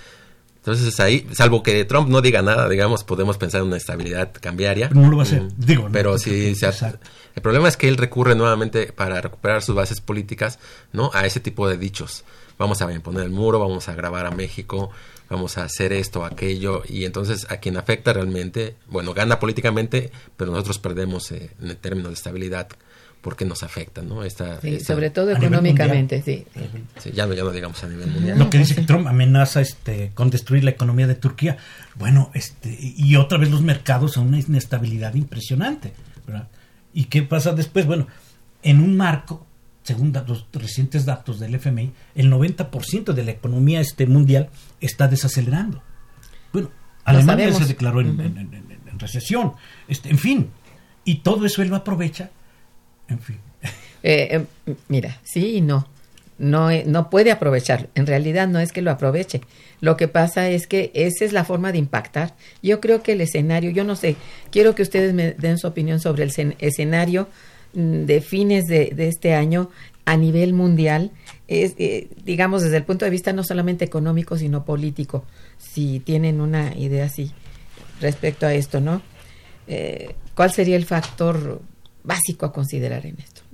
Entonces 0.57 0.99
ahí, 0.99 1.29
salvo 1.33 1.63
que 1.63 1.85
Trump 1.85 2.09
no 2.09 2.23
diga 2.23 2.41
nada, 2.41 2.69
digamos, 2.71 3.05
podemos 3.05 3.37
pensar 3.37 3.61
en 3.61 3.67
una 3.67 3.77
estabilidad 3.77 4.33
cambiaria. 4.41 4.89
no 4.95 5.11
lo 5.11 5.19
va 5.19 5.25
a 5.25 5.27
hacer 5.27 5.43
Mm, 5.43 5.49
digo 5.59 5.83
¿no? 5.85 5.93
Pero 5.93 6.13
Porque- 6.13 6.31
sí, 6.31 6.55
se 6.55 6.67
ha- 6.67 6.99
el 7.35 7.43
problema 7.43 7.69
es 7.69 7.77
que 7.77 7.87
él 7.89 7.99
recurre 7.99 8.35
nuevamente 8.35 8.91
para 8.93 9.21
recuperar 9.21 9.63
sus 9.63 9.75
bases 9.75 10.01
políticas, 10.01 10.59
¿no? 10.93 11.11
A 11.13 11.27
ese 11.27 11.41
tipo 11.41 11.69
de 11.69 11.77
dichos. 11.77 12.25
Vamos 12.59 12.81
a 12.81 12.91
imponer 12.93 13.25
el 13.25 13.31
muro, 13.31 13.59
vamos 13.59 13.89
a 13.91 13.95
grabar 13.95 14.25
a 14.27 14.31
México, 14.31 14.91
vamos 15.35 15.59
a 15.59 15.65
hacer 15.65 15.93
esto, 15.93 16.25
aquello, 16.25 16.83
y 16.89 17.05
entonces 17.05 17.47
a 17.51 17.59
quien 17.59 17.77
afecta 17.77 18.13
realmente, 18.13 18.75
bueno, 18.89 19.15
gana 19.15 19.39
políticamente, 19.39 20.11
pero 20.37 20.51
nosotros 20.53 20.79
perdemos 20.79 21.31
eh, 21.33 21.51
en 21.61 21.71
el 21.71 21.77
término 21.77 22.09
de 22.09 22.15
estabilidad 22.15 22.69
porque 23.21 23.47
nos 23.47 23.63
afecta, 23.63 24.03
¿no? 24.03 24.23
Esta, 24.23 24.61
Sí, 24.61 24.75
esta- 24.75 24.93
sobre 24.93 25.09
todo 25.09 25.31
a 25.31 25.39
económicamente, 25.39 26.21
sí. 26.23 26.45
sí, 26.99 27.11
ya, 27.15 27.27
no, 27.27 27.33
ya 27.33 27.43
no 27.43 27.53
digamos 27.53 27.83
a 27.83 27.89
nivel 27.89 28.09
mundial. 28.11 28.39
lo 28.39 28.51
que 28.51 28.59
dice 28.59 28.75
que 28.75 28.83
Trump 28.83 29.07
amenaza 29.07 29.63
este 29.63 30.11
con 30.15 30.29
destruir 30.29 30.63
la 30.63 30.71
economía 30.73 31.07
de 31.07 31.15
Turquía 31.15 31.57
bueno 31.95 32.31
este 32.35 32.77
y 32.79 33.17
otra 33.17 33.39
vez 33.39 33.51
los 33.51 33.63
mercados 33.63 34.13
son 34.13 34.27
una 34.29 34.39
inestabilidad 34.39 35.15
impresionante 35.15 35.95
¿verdad? 36.27 36.49
y 36.93 37.05
qué 37.07 37.23
pasa 37.23 37.53
después 37.55 37.87
bueno 37.87 38.09
en 38.63 38.81
un 38.81 38.95
marco 38.95 39.47
según 39.85 40.11
da- 40.13 40.25
los 40.27 40.47
recientes 40.53 41.05
datos 41.07 41.39
del 41.39 41.55
FMI 41.55 41.93
el 42.17 42.29
90% 42.33 43.13
de 43.13 43.23
la 43.25 43.31
economía 43.31 43.81
este 43.81 44.07
mundial 44.07 44.51
está 44.81 45.07
desacelerando 45.07 45.81
bueno 46.53 46.71
Alemania 47.05 47.53
se 47.53 47.67
declaró 47.67 48.01
en, 48.01 48.11
Ujú. 48.11 48.23
en- 48.23 48.39
en- 48.39 48.55
en- 48.55 48.79
en 48.91 48.99
recesión 48.99 49.53
este 49.87 50.09
en 50.11 50.19
fin 50.19 50.51
y 51.05 51.17
todo 51.21 51.47
eso 51.47 51.63
él 51.63 51.69
lo 51.69 51.77
aprovecha 51.77 52.31
en 53.09 53.19
fin 53.21 53.39
Eh, 54.07 54.45
eh, 54.67 54.75
mira, 54.89 55.19
sí 55.23 55.57
y 55.57 55.61
no. 55.63 55.89
No, 56.37 56.71
eh, 56.71 56.85
no 56.87 57.09
puede 57.09 57.31
aprovechar. 57.33 57.89
En 57.95 58.07
realidad 58.07 58.47
no 58.49 58.59
es 58.59 58.71
que 58.71 58.83
lo 58.83 58.91
aproveche. 58.91 59.41
Lo 59.81 59.97
que 59.97 60.09
pasa 60.09 60.51
es 60.51 60.67
que 60.67 60.91
esa 60.93 61.25
es 61.25 61.33
la 61.33 61.43
forma 61.45 61.73
de 61.73 61.79
impactar. 61.79 62.35
Yo 62.63 62.83
creo 62.83 63.03
que 63.03 63.13
el 63.13 63.23
escenario, 63.23 63.71
yo 63.71 63.83
no 63.83 63.97
sé, 63.97 64.17
quiero 64.53 64.75
que 64.75 64.83
ustedes 64.83 65.15
me 65.15 65.33
den 65.33 65.57
su 65.57 65.67
opinión 65.69 66.01
sobre 66.01 66.23
el 66.23 66.33
cen- 66.35 66.55
escenario 66.59 67.29
de 67.75 68.21
fines 68.21 68.65
de, 68.65 68.93
de 68.95 69.09
este 69.09 69.35
año 69.35 69.71
a 70.05 70.17
nivel 70.17 70.53
mundial, 70.53 71.13
es, 71.49 71.75
eh, 71.79 72.09
digamos, 72.25 72.63
desde 72.63 72.77
el 72.77 72.85
punto 72.85 73.05
de 73.05 73.11
vista 73.11 73.33
no 73.33 73.43
solamente 73.45 73.85
económico, 73.85 74.37
sino 74.37 74.65
político, 74.65 75.25
si 75.59 76.01
tienen 76.01 76.41
una 76.41 76.77
idea 76.77 77.07
así 77.07 77.33
respecto 78.01 78.47
a 78.47 78.55
esto, 78.55 78.81
¿no? 78.81 79.03
Eh, 79.67 80.15
¿Cuál 80.35 80.53
sería 80.53 80.77
el 80.77 80.85
factor 80.85 81.63
básico 82.03 82.45
a 82.47 82.53
considerar 82.53 83.07
en 83.07 83.17
esto? 83.19 83.45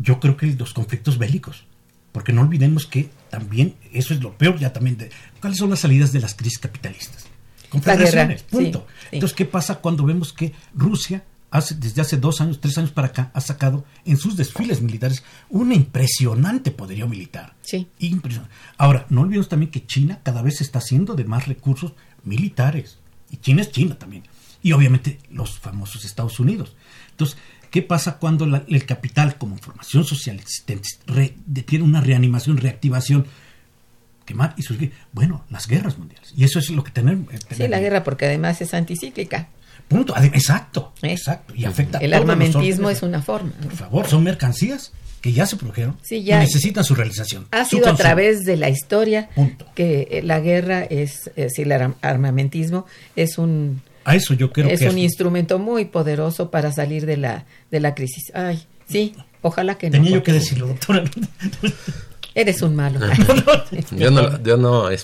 yo 0.00 0.18
creo 0.18 0.36
que 0.36 0.46
los 0.46 0.72
conflictos 0.72 1.18
bélicos, 1.18 1.64
porque 2.12 2.32
no 2.32 2.42
olvidemos 2.42 2.86
que 2.86 3.10
también 3.28 3.74
eso 3.92 4.14
es 4.14 4.20
lo 4.20 4.36
peor 4.36 4.58
ya 4.58 4.72
también 4.72 4.96
de 4.96 5.10
cuáles 5.40 5.58
son 5.58 5.70
las 5.70 5.80
salidas 5.80 6.12
de 6.12 6.20
las 6.20 6.34
crisis 6.34 6.58
capitalistas. 6.58 7.26
Confederaciones, 7.68 8.44
guerra, 8.50 8.50
punto. 8.50 8.86
sí, 8.88 8.94
sí. 9.00 9.08
Entonces, 9.12 9.36
¿qué 9.36 9.44
pasa 9.44 9.76
cuando 9.76 10.04
vemos 10.04 10.32
que 10.32 10.52
Rusia 10.74 11.22
hace 11.50 11.74
desde 11.74 12.00
hace 12.00 12.16
dos 12.16 12.40
años, 12.40 12.60
tres 12.60 12.78
años 12.78 12.90
para 12.92 13.08
acá 13.08 13.30
ha 13.34 13.40
sacado 13.40 13.84
en 14.04 14.16
sus 14.16 14.36
desfiles 14.36 14.80
militares 14.82 15.22
un 15.48 15.72
impresionante 15.72 16.70
poderío 16.70 17.08
militar? 17.08 17.54
Sí. 17.62 17.88
Impresionante. 17.98 18.54
Ahora, 18.78 19.06
no 19.10 19.22
olvidemos 19.22 19.48
también 19.48 19.70
que 19.70 19.84
China 19.86 20.20
cada 20.22 20.42
vez 20.42 20.58
se 20.58 20.64
está 20.64 20.78
haciendo 20.78 21.14
de 21.14 21.24
más 21.24 21.46
recursos 21.48 21.92
militares. 22.24 22.98
Y 23.30 23.36
China 23.38 23.62
es 23.62 23.70
China 23.70 23.96
también. 23.98 24.24
Y 24.62 24.72
obviamente 24.72 25.18
los 25.30 25.58
famosos 25.58 26.04
Estados 26.04 26.38
Unidos. 26.40 26.74
Entonces, 27.12 27.36
¿qué 27.70 27.82
pasa 27.82 28.18
cuando 28.18 28.46
la- 28.46 28.64
el 28.68 28.84
capital 28.86 29.36
como 29.38 29.56
formación 29.58 30.04
social 30.04 30.36
existente 30.38 30.88
re- 31.06 31.34
tiene 31.66 31.84
una 31.84 32.00
reanimación, 32.00 32.56
reactivación? 32.58 33.26
que 34.26 34.34
ma- 34.34 34.54
y 34.56 34.62
surge- 34.62 34.92
bueno, 35.12 35.44
las 35.50 35.66
guerras 35.66 35.98
mundiales. 35.98 36.32
Y 36.36 36.44
eso 36.44 36.60
es 36.60 36.70
lo 36.70 36.84
que 36.84 36.92
tenemos. 36.92 37.32
eh, 37.34 37.38
Sí, 37.56 37.66
la 37.66 37.80
guerra, 37.80 38.04
porque 38.04 38.26
además 38.26 38.60
es 38.60 38.74
anticíclica. 38.74 39.48
Punto. 39.90 40.14
Exacto. 40.16 40.92
¿Eh? 41.02 41.12
Exacto. 41.12 41.52
Y 41.54 41.66
afecta 41.66 41.98
a 41.98 42.00
El 42.00 42.12
todos 42.12 42.24
los 42.24 42.30
armamentismo 42.30 42.88
es 42.88 43.02
una 43.02 43.20
forma. 43.20 43.52
¿no? 43.60 43.68
Por 43.68 43.76
favor, 43.76 44.06
son 44.08 44.24
mercancías 44.24 44.92
que 45.20 45.32
ya 45.34 45.44
se 45.44 45.56
produjeron 45.56 45.98
Sí, 46.00 46.22
ya- 46.24 46.36
y 46.38 46.46
necesitan 46.46 46.82
su 46.84 46.94
realización. 46.94 47.46
Ha 47.50 47.64
su 47.66 47.76
sido 47.76 47.90
a 47.90 47.94
través 47.96 48.44
de 48.44 48.56
la 48.56 48.70
historia 48.70 49.28
Punto. 49.34 49.66
que 49.74 50.08
eh, 50.10 50.22
la 50.22 50.40
guerra 50.40 50.82
es, 50.84 51.26
es 51.28 51.34
decir, 51.34 51.66
el 51.66 51.72
arm- 51.72 51.94
armamentismo 52.00 52.86
es 53.16 53.36
un 53.36 53.82
A 54.04 54.16
eso 54.16 54.32
yo 54.32 54.50
creo 54.50 54.68
es 54.68 54.80
que 54.80 54.86
un 54.88 54.96
es- 54.96 55.04
instrumento 55.04 55.58
muy 55.58 55.84
poderoso 55.84 56.50
para 56.50 56.72
salir 56.72 57.04
de 57.04 57.18
la 57.18 57.44
de 57.70 57.80
la 57.80 57.94
crisis. 57.94 58.32
Ay, 58.34 58.62
sí, 58.88 59.14
ojalá 59.42 59.76
que 59.76 59.88
no. 59.90 59.94
tenía 59.94 60.12
yo 60.12 60.22
que 60.22 60.32
decirlo, 60.32 60.68
doctora. 60.68 61.04
Eres 62.34 62.62
un 62.62 62.76
malo. 62.76 63.00
Yo 63.90 64.10
no, 64.12 64.40
yo 64.42 64.56
no, 64.56 64.88
eh, 64.90 64.98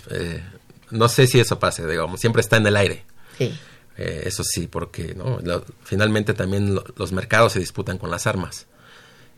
no 0.93 1.09
sé 1.09 1.27
si 1.27 1.41
eso 1.41 1.59
pase, 1.59 1.85
digamos, 1.87 2.21
siempre 2.21 2.41
está 2.41 2.57
en 2.57 2.67
el 2.69 2.77
aire. 2.77 3.03
Sí. 3.37 3.53
Eh, 3.99 4.25
eso 4.27 4.43
sí, 4.45 4.67
porque 4.67 5.15
¿no? 5.15 5.39
Lo- 5.43 5.65
finalmente 5.83 6.35
también 6.35 6.75
lo- 6.75 6.85
los 6.97 7.13
mercados 7.13 7.53
se 7.55 7.59
disputan 7.61 7.99
con 7.99 8.11
las 8.11 8.27
armas. 8.27 8.67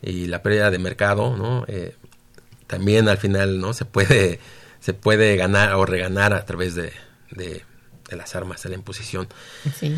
Y 0.03 0.27
la 0.27 0.43
pérdida 0.43 0.71
de 0.71 0.79
mercado, 0.79 1.37
¿no? 1.37 1.65
Eh, 1.69 1.95
también 2.67 3.09
al 3.09 3.19
final, 3.19 3.61
¿no? 3.61 3.73
Se 3.73 3.85
puede, 3.85 4.41
se 4.81 4.95
puede 4.95 5.37
ganar 5.37 5.75
o 5.75 5.87
reganar 5.87 6.33
a 6.35 6.45
través 6.45 6.75
de, 6.75 6.93
de- 7.31 7.63
de 8.09 8.17
las 8.17 8.35
armas, 8.37 8.63
de 8.63 8.71
la 8.71 8.75
imposición. 8.77 9.29
Sí. 9.79 9.95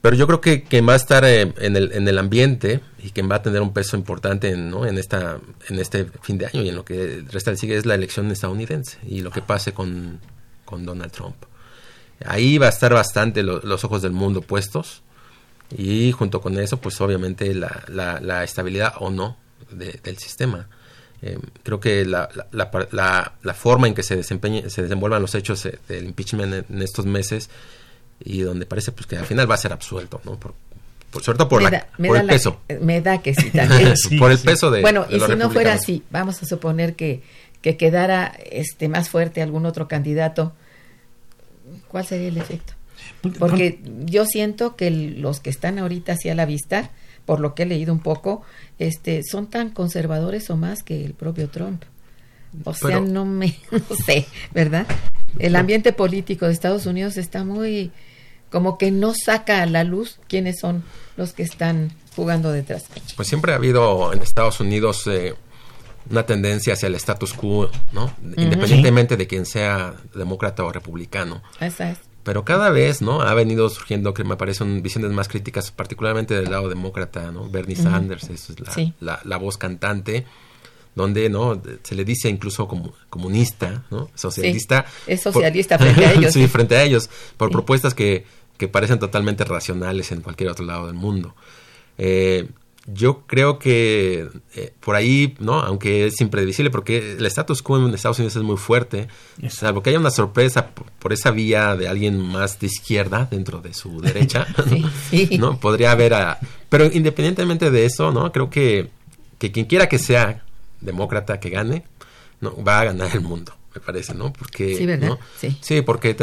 Pero 0.00 0.16
yo 0.16 0.26
creo 0.26 0.40
que 0.42 0.64
quien 0.64 0.86
va 0.86 0.92
a 0.92 0.96
estar 0.96 1.24
eh, 1.24 1.54
en, 1.60 1.76
el, 1.76 1.92
en 1.92 2.06
el 2.06 2.18
ambiente 2.18 2.80
y 3.02 3.10
quien 3.10 3.30
va 3.30 3.36
a 3.36 3.42
tener 3.42 3.62
un 3.62 3.72
peso 3.72 3.96
importante 3.96 4.50
en, 4.50 4.68
¿no? 4.70 4.84
en, 4.84 4.98
esta, 4.98 5.38
en 5.70 5.78
este 5.78 6.04
fin 6.20 6.36
de 6.36 6.44
año 6.46 6.60
y 6.62 6.68
en 6.68 6.74
lo 6.76 6.84
que 6.84 7.24
resta 7.32 7.50
del 7.50 7.58
sigue 7.58 7.74
es 7.76 7.86
la 7.86 7.94
elección 7.94 8.30
estadounidense 8.30 8.98
y 9.06 9.22
lo 9.22 9.30
que 9.30 9.40
pase 9.40 9.72
con, 9.72 10.20
con 10.66 10.84
Donald 10.84 11.10
Trump. 11.10 11.36
Ahí 12.24 12.58
va 12.58 12.66
a 12.66 12.70
estar 12.70 12.92
bastante 12.94 13.42
lo- 13.42 13.60
los 13.60 13.84
ojos 13.84 14.02
del 14.02 14.12
mundo 14.12 14.40
puestos 14.40 15.02
y 15.76 16.12
junto 16.12 16.40
con 16.40 16.58
eso, 16.58 16.78
pues 16.80 17.00
obviamente 17.00 17.52
la, 17.54 17.82
la, 17.88 18.20
la 18.20 18.44
estabilidad 18.44 18.94
o 19.00 19.10
no 19.10 19.36
de- 19.70 19.98
del 20.02 20.18
sistema. 20.18 20.68
Eh, 21.22 21.38
creo 21.62 21.80
que 21.80 22.04
la, 22.04 22.28
la, 22.34 22.46
la, 22.52 22.88
la- 22.92 23.32
la 23.42 23.54
forma 23.54 23.88
en 23.88 23.94
que 23.94 24.02
se, 24.02 24.16
desempeñe, 24.16 24.68
se 24.70 24.82
desenvuelvan 24.82 25.22
los 25.22 25.34
hechos 25.34 25.64
eh, 25.66 25.78
del 25.88 26.04
impeachment 26.04 26.52
en, 26.54 26.76
en 26.76 26.82
estos 26.82 27.06
meses 27.06 27.48
y 28.22 28.40
donde 28.42 28.66
parece 28.66 28.92
pues 28.92 29.06
que 29.06 29.16
al 29.16 29.26
final 29.26 29.50
va 29.50 29.54
a 29.54 29.58
ser 29.58 29.72
absuelto, 29.72 30.20
¿no? 30.24 30.38
Por, 30.38 30.54
por 31.10 31.22
sobre 31.22 31.38
todo 31.38 31.48
por, 31.48 31.62
me 31.62 31.70
la, 31.70 31.78
da, 31.78 31.88
me 31.98 32.08
por 32.08 32.16
da 32.16 32.20
el 32.20 32.26
la- 32.26 32.32
peso. 32.32 32.60
me 32.80 33.00
da 33.00 33.22
que 33.22 33.34
sí 33.34 33.50
también. 33.50 33.94
Sí, 33.96 34.18
por 34.18 34.30
el 34.30 34.38
sí. 34.38 34.46
peso 34.46 34.70
de 34.70 34.82
bueno, 34.82 35.04
de 35.06 35.16
y 35.16 35.18
los 35.18 35.30
si 35.30 35.36
no 35.36 35.50
fuera 35.50 35.72
así, 35.74 36.02
vamos 36.10 36.42
a 36.42 36.46
suponer 36.46 36.94
que, 36.94 37.22
que 37.62 37.76
quedara 37.76 38.26
este 38.50 38.88
más 38.88 39.08
fuerte 39.08 39.40
algún 39.42 39.64
otro 39.66 39.88
candidato, 39.88 40.52
¿cuál 41.94 42.04
sería 42.04 42.26
el 42.26 42.38
efecto? 42.38 42.72
Pues, 43.22 43.38
Porque 43.38 43.78
yo 44.04 44.26
siento 44.26 44.74
que 44.74 44.90
los 44.90 45.38
que 45.38 45.48
están 45.48 45.78
ahorita 45.78 46.14
hacia 46.14 46.34
la 46.34 46.44
vista 46.44 46.90
por 47.24 47.38
lo 47.38 47.54
que 47.54 47.62
he 47.62 47.66
leído 47.66 47.92
un 47.92 48.00
poco, 48.00 48.42
este, 48.80 49.22
son 49.22 49.48
tan 49.48 49.70
conservadores 49.70 50.50
o 50.50 50.56
más 50.56 50.82
que 50.82 51.04
el 51.04 51.14
propio 51.14 51.48
Trump. 51.50 51.84
O 52.64 52.74
sea, 52.74 52.98
no 52.98 53.24
me, 53.24 53.56
no 53.70 53.96
sé, 54.04 54.26
¿verdad? 54.52 54.88
El 55.38 55.54
ambiente 55.54 55.92
político 55.92 56.46
de 56.46 56.52
Estados 56.52 56.84
Unidos 56.86 57.16
está 57.16 57.44
muy, 57.44 57.92
como 58.50 58.76
que 58.76 58.90
no 58.90 59.14
saca 59.14 59.62
a 59.62 59.66
la 59.66 59.84
luz 59.84 60.18
quiénes 60.26 60.58
son 60.58 60.82
los 61.16 61.32
que 61.32 61.44
están 61.44 61.92
jugando 62.16 62.50
detrás. 62.50 62.86
Pues 63.14 63.28
siempre 63.28 63.52
ha 63.52 63.54
habido 63.54 64.12
en 64.12 64.20
Estados 64.20 64.58
Unidos 64.58 65.06
eh, 65.06 65.36
una 66.10 66.26
tendencia 66.26 66.74
hacia 66.74 66.86
el 66.86 66.94
status 66.96 67.32
quo, 67.32 67.70
¿no? 67.92 68.14
Independientemente 68.36 69.16
de 69.16 69.26
quién 69.26 69.46
sea 69.46 69.94
demócrata 70.14 70.64
o 70.64 70.72
republicano. 70.72 71.42
Esa 71.60 71.90
es. 71.90 71.98
Pero 72.24 72.44
cada 72.44 72.70
vez, 72.70 73.02
¿no? 73.02 73.20
Ha 73.20 73.34
venido 73.34 73.68
surgiendo, 73.68 74.14
que 74.14 74.24
me 74.24 74.36
parecen 74.36 74.82
visiones 74.82 75.10
más 75.12 75.28
críticas, 75.28 75.70
particularmente 75.70 76.34
del 76.34 76.50
lado 76.50 76.70
demócrata, 76.70 77.30
¿no? 77.30 77.48
Bernie 77.50 77.76
Sanders, 77.76 78.30
esa 78.30 78.52
es 78.52 78.92
la, 79.00 79.20
la, 79.24 79.36
voz 79.36 79.58
cantante, 79.58 80.24
donde, 80.94 81.28
¿no? 81.28 81.60
Se 81.82 81.94
le 81.94 82.04
dice 82.04 82.30
incluso 82.30 82.66
como 82.66 82.94
comunista, 83.10 83.84
¿no? 83.90 84.10
Socialista. 84.14 84.86
es 85.06 85.20
socialista 85.20 85.78
frente 85.78 86.06
a 86.06 86.12
ellos. 86.12 86.32
sí, 86.32 86.48
frente 86.48 86.76
a 86.76 86.82
ellos, 86.82 87.10
por 87.36 87.50
propuestas 87.50 87.92
que, 87.92 88.24
que 88.56 88.68
parecen 88.68 88.98
totalmente 88.98 89.44
racionales 89.44 90.10
en 90.10 90.22
cualquier 90.22 90.48
otro 90.48 90.64
lado 90.64 90.86
del 90.86 90.94
mundo. 90.94 91.34
Eh, 91.98 92.48
yo 92.86 93.22
creo 93.26 93.58
que 93.58 94.28
eh, 94.54 94.72
por 94.80 94.94
ahí, 94.94 95.34
¿no? 95.38 95.60
Aunque 95.60 96.06
es 96.06 96.20
imprevisible, 96.20 96.70
porque 96.70 97.12
el 97.12 97.26
status 97.26 97.62
quo 97.62 97.78
en 97.78 97.94
Estados 97.94 98.18
Unidos 98.18 98.36
es 98.36 98.42
muy 98.42 98.56
fuerte, 98.56 99.08
salvo 99.48 99.82
que 99.82 99.90
haya 99.90 99.98
una 99.98 100.10
sorpresa 100.10 100.70
por, 100.98 101.12
esa 101.12 101.30
vía 101.30 101.76
de 101.76 101.88
alguien 101.88 102.20
más 102.20 102.58
de 102.60 102.66
izquierda 102.66 103.26
dentro 103.30 103.60
de 103.60 103.72
su 103.72 104.00
derecha, 104.00 104.46
¿no? 105.38 105.58
Podría 105.58 105.92
haber 105.92 106.14
a... 106.14 106.38
Pero 106.68 106.86
independientemente 106.86 107.70
de 107.70 107.86
eso, 107.86 108.12
¿no? 108.12 108.32
Creo 108.32 108.50
que, 108.50 108.90
que 109.38 109.50
quien 109.50 109.66
quiera 109.66 109.88
que 109.88 109.98
sea 109.98 110.44
demócrata 110.80 111.40
que 111.40 111.50
gane, 111.50 111.84
¿no? 112.40 112.62
Va 112.62 112.80
a 112.80 112.84
ganar 112.84 113.10
el 113.14 113.22
mundo, 113.22 113.54
me 113.74 113.80
parece, 113.80 114.12
¿no? 114.12 114.30
Porque, 114.32 114.76
sí, 114.76 114.84
¿verdad? 114.84 115.18
Sí. 115.38 115.56
sí, 115.62 115.80
porque 115.80 116.14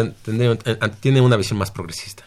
tiene 0.99 1.21
una 1.21 1.37
visión 1.37 1.57
más 1.57 1.71
progresista 1.71 2.23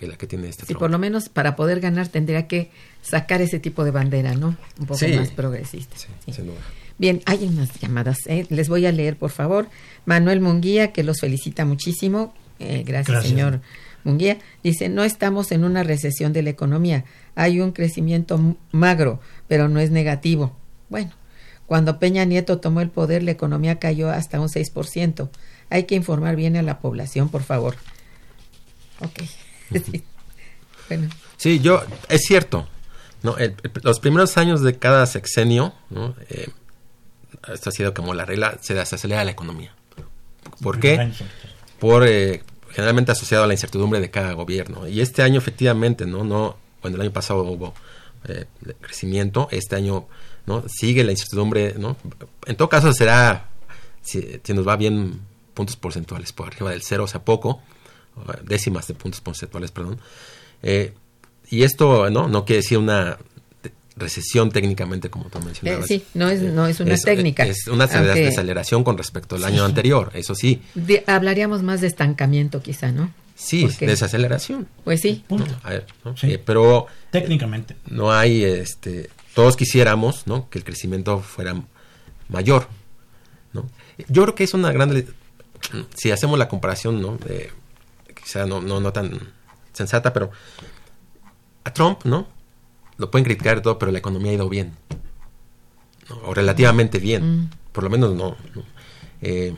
que 0.00 0.06
la 0.06 0.16
que 0.16 0.26
tiene 0.26 0.48
este 0.48 0.64
Sí, 0.64 0.74
por 0.74 0.90
lo 0.90 0.98
menos 0.98 1.28
para 1.28 1.56
poder 1.56 1.78
ganar 1.80 2.08
tendría 2.08 2.48
que 2.48 2.70
sacar 3.02 3.40
ese 3.40 3.58
tipo 3.58 3.84
de 3.84 3.90
bandera, 3.90 4.34
¿no? 4.34 4.56
Un 4.78 4.86
poco 4.86 5.06
más 5.16 5.30
progresista. 5.30 5.96
Sí, 5.96 6.08
Bien, 6.98 7.22
hay 7.24 7.44
unas 7.44 7.72
llamadas, 7.80 8.18
¿eh? 8.26 8.46
les 8.50 8.68
voy 8.68 8.84
a 8.84 8.92
leer, 8.92 9.16
por 9.16 9.30
favor. 9.30 9.68
Manuel 10.04 10.40
Munguía, 10.40 10.92
que 10.92 11.02
los 11.02 11.20
felicita 11.20 11.64
muchísimo. 11.64 12.34
Eh, 12.58 12.82
gracias, 12.86 13.24
señor 13.24 13.62
Munguía. 14.04 14.38
Dice, 14.62 14.90
no 14.90 15.02
estamos 15.02 15.50
en 15.50 15.64
una 15.64 15.82
recesión 15.82 16.34
de 16.34 16.42
la 16.42 16.50
economía. 16.50 17.04
Hay 17.34 17.60
un 17.60 17.72
crecimiento 17.72 18.56
magro, 18.70 19.20
pero 19.48 19.68
no 19.68 19.80
es 19.80 19.90
negativo. 19.90 20.54
Bueno, 20.90 21.12
cuando 21.64 21.98
Peña 21.98 22.24
Nieto 22.24 22.58
tomó 22.58 22.82
el 22.82 22.90
poder, 22.90 23.22
la 23.22 23.30
economía 23.30 23.78
cayó 23.78 24.10
hasta 24.10 24.40
un 24.40 24.48
6%. 24.48 25.30
Hay 25.70 25.84
que 25.84 25.94
informar 25.94 26.36
bien 26.36 26.56
a 26.56 26.62
la 26.62 26.80
población, 26.80 27.28
por 27.28 27.42
favor. 27.42 27.76
Ok. 29.00 29.22
Sí, 31.36 31.60
yo, 31.60 31.82
es 32.08 32.22
cierto. 32.22 32.68
¿No? 33.22 33.36
los 33.82 34.00
primeros 34.00 34.36
años 34.36 34.62
de 34.62 34.78
cada 34.78 35.06
sexenio, 35.06 35.74
¿no? 35.90 36.14
Eh, 36.28 36.48
esto 37.52 37.70
ha 37.70 37.72
sido 37.72 37.94
como 37.94 38.14
la 38.14 38.24
regla, 38.24 38.58
se 38.60 38.74
desacelera 38.74 39.24
la 39.24 39.30
economía. 39.30 39.74
¿Por 40.62 40.78
qué? 40.78 41.12
Por, 41.78 42.06
eh, 42.06 42.42
generalmente 42.70 43.12
asociado 43.12 43.44
a 43.44 43.46
la 43.46 43.54
incertidumbre 43.54 44.00
de 44.00 44.10
cada 44.10 44.32
gobierno. 44.32 44.86
Y 44.86 45.00
este 45.00 45.22
año 45.22 45.38
efectivamente, 45.38 46.06
¿no? 46.06 46.24
no 46.24 46.56
Bueno, 46.82 46.96
el 46.96 47.02
año 47.02 47.12
pasado 47.12 47.42
hubo 47.42 47.74
eh, 48.24 48.46
crecimiento, 48.80 49.48
este 49.50 49.76
año 49.76 50.06
no 50.46 50.64
sigue 50.68 51.04
la 51.04 51.12
incertidumbre, 51.12 51.74
¿no? 51.78 51.96
En 52.46 52.56
todo 52.56 52.68
caso 52.68 52.92
será, 52.92 53.48
si, 54.02 54.40
si 54.42 54.52
nos 54.52 54.66
va 54.66 54.76
bien, 54.76 55.20
puntos 55.54 55.76
porcentuales 55.76 56.32
por 56.32 56.48
arriba 56.48 56.70
del 56.70 56.82
cero, 56.82 57.04
o 57.04 57.06
sea, 57.06 57.24
poco, 57.24 57.62
décimas 58.42 58.86
de 58.86 58.94
puntos 58.94 59.20
porcentuales, 59.20 59.70
perdón. 59.70 59.98
Eh, 60.62 60.94
y 61.50 61.64
esto 61.64 62.08
no, 62.10 62.28
no 62.28 62.44
quiere 62.44 62.62
decir 62.62 62.78
una 62.78 63.18
recesión 63.96 64.50
técnicamente 64.50 65.10
como 65.10 65.28
tú 65.28 65.40
mencionabas. 65.40 65.86
sí, 65.86 66.04
no 66.14 66.28
es, 66.28 66.40
no 66.40 66.66
es 66.66 66.80
una 66.80 66.96
técnica. 66.96 67.44
Es 67.44 67.66
una 67.66 67.86
desaceleración 67.86 68.82
con 68.82 68.96
respecto 68.96 69.36
al 69.36 69.44
año 69.44 69.64
anterior, 69.64 70.10
eso 70.14 70.34
sí. 70.34 70.62
hablaríamos 71.06 71.62
más 71.62 71.80
de 71.80 71.86
estancamiento 71.86 72.62
quizá, 72.62 72.92
¿no? 72.92 73.12
Sí, 73.36 73.68
desaceleración. 73.80 74.68
Pues 74.84 75.00
sí. 75.00 75.24
Eh, 76.22 76.38
pero 76.44 76.86
técnicamente 77.10 77.74
no 77.86 78.12
hay 78.12 78.44
este 78.44 79.08
todos 79.34 79.56
quisiéramos, 79.56 80.26
¿no? 80.26 80.50
que 80.50 80.58
el 80.58 80.64
crecimiento 80.64 81.20
fuera 81.20 81.54
mayor, 82.28 82.68
¿no? 83.52 83.70
Yo 84.08 84.22
creo 84.22 84.34
que 84.34 84.44
es 84.44 84.54
una 84.54 84.72
gran 84.72 85.04
si 85.94 86.10
hacemos 86.10 86.38
la 86.38 86.48
comparación, 86.48 87.00
¿no? 87.00 87.16
De 87.16 87.50
quizá 88.22 88.46
no, 88.46 88.60
no, 88.60 88.80
no 88.80 88.92
tan 88.92 89.18
sensata, 89.72 90.12
pero 90.12 90.30
a 91.64 91.72
Trump, 91.72 92.04
¿no? 92.04 92.26
Lo 92.98 93.10
pueden 93.10 93.24
criticar 93.24 93.60
todo, 93.62 93.78
pero 93.78 93.92
la 93.92 93.98
economía 93.98 94.32
ha 94.32 94.34
ido 94.34 94.48
bien. 94.48 94.72
O 96.24 96.34
relativamente 96.34 96.98
bien. 96.98 97.42
Mm. 97.42 97.50
Por 97.72 97.84
lo 97.84 97.90
menos 97.90 98.14
no. 98.14 98.36
Eh, 99.22 99.54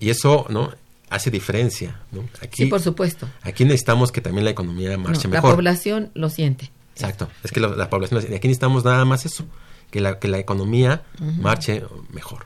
y 0.00 0.10
eso, 0.10 0.46
¿no? 0.48 0.72
Hace 1.10 1.30
diferencia, 1.30 2.00
¿no? 2.12 2.28
Aquí, 2.42 2.64
sí, 2.64 2.66
por 2.66 2.80
supuesto. 2.80 3.28
Aquí 3.42 3.64
necesitamos 3.64 4.12
que 4.12 4.20
también 4.20 4.44
la 4.44 4.50
economía 4.50 4.96
marche 4.98 5.28
mejor. 5.28 5.50
La 5.50 5.56
población 5.56 6.10
lo 6.14 6.28
siente. 6.28 6.70
Exacto. 6.94 7.30
Es 7.42 7.52
que 7.52 7.60
la 7.60 7.88
población 7.88 8.16
lo 8.16 8.20
siente. 8.20 8.36
Aquí 8.36 8.48
necesitamos 8.48 8.84
nada 8.84 9.04
más 9.04 9.24
eso. 9.24 9.46
Que 9.90 10.00
la, 10.00 10.18
que 10.18 10.28
la 10.28 10.38
economía 10.38 11.02
marche 11.40 11.82
mejor. 12.12 12.44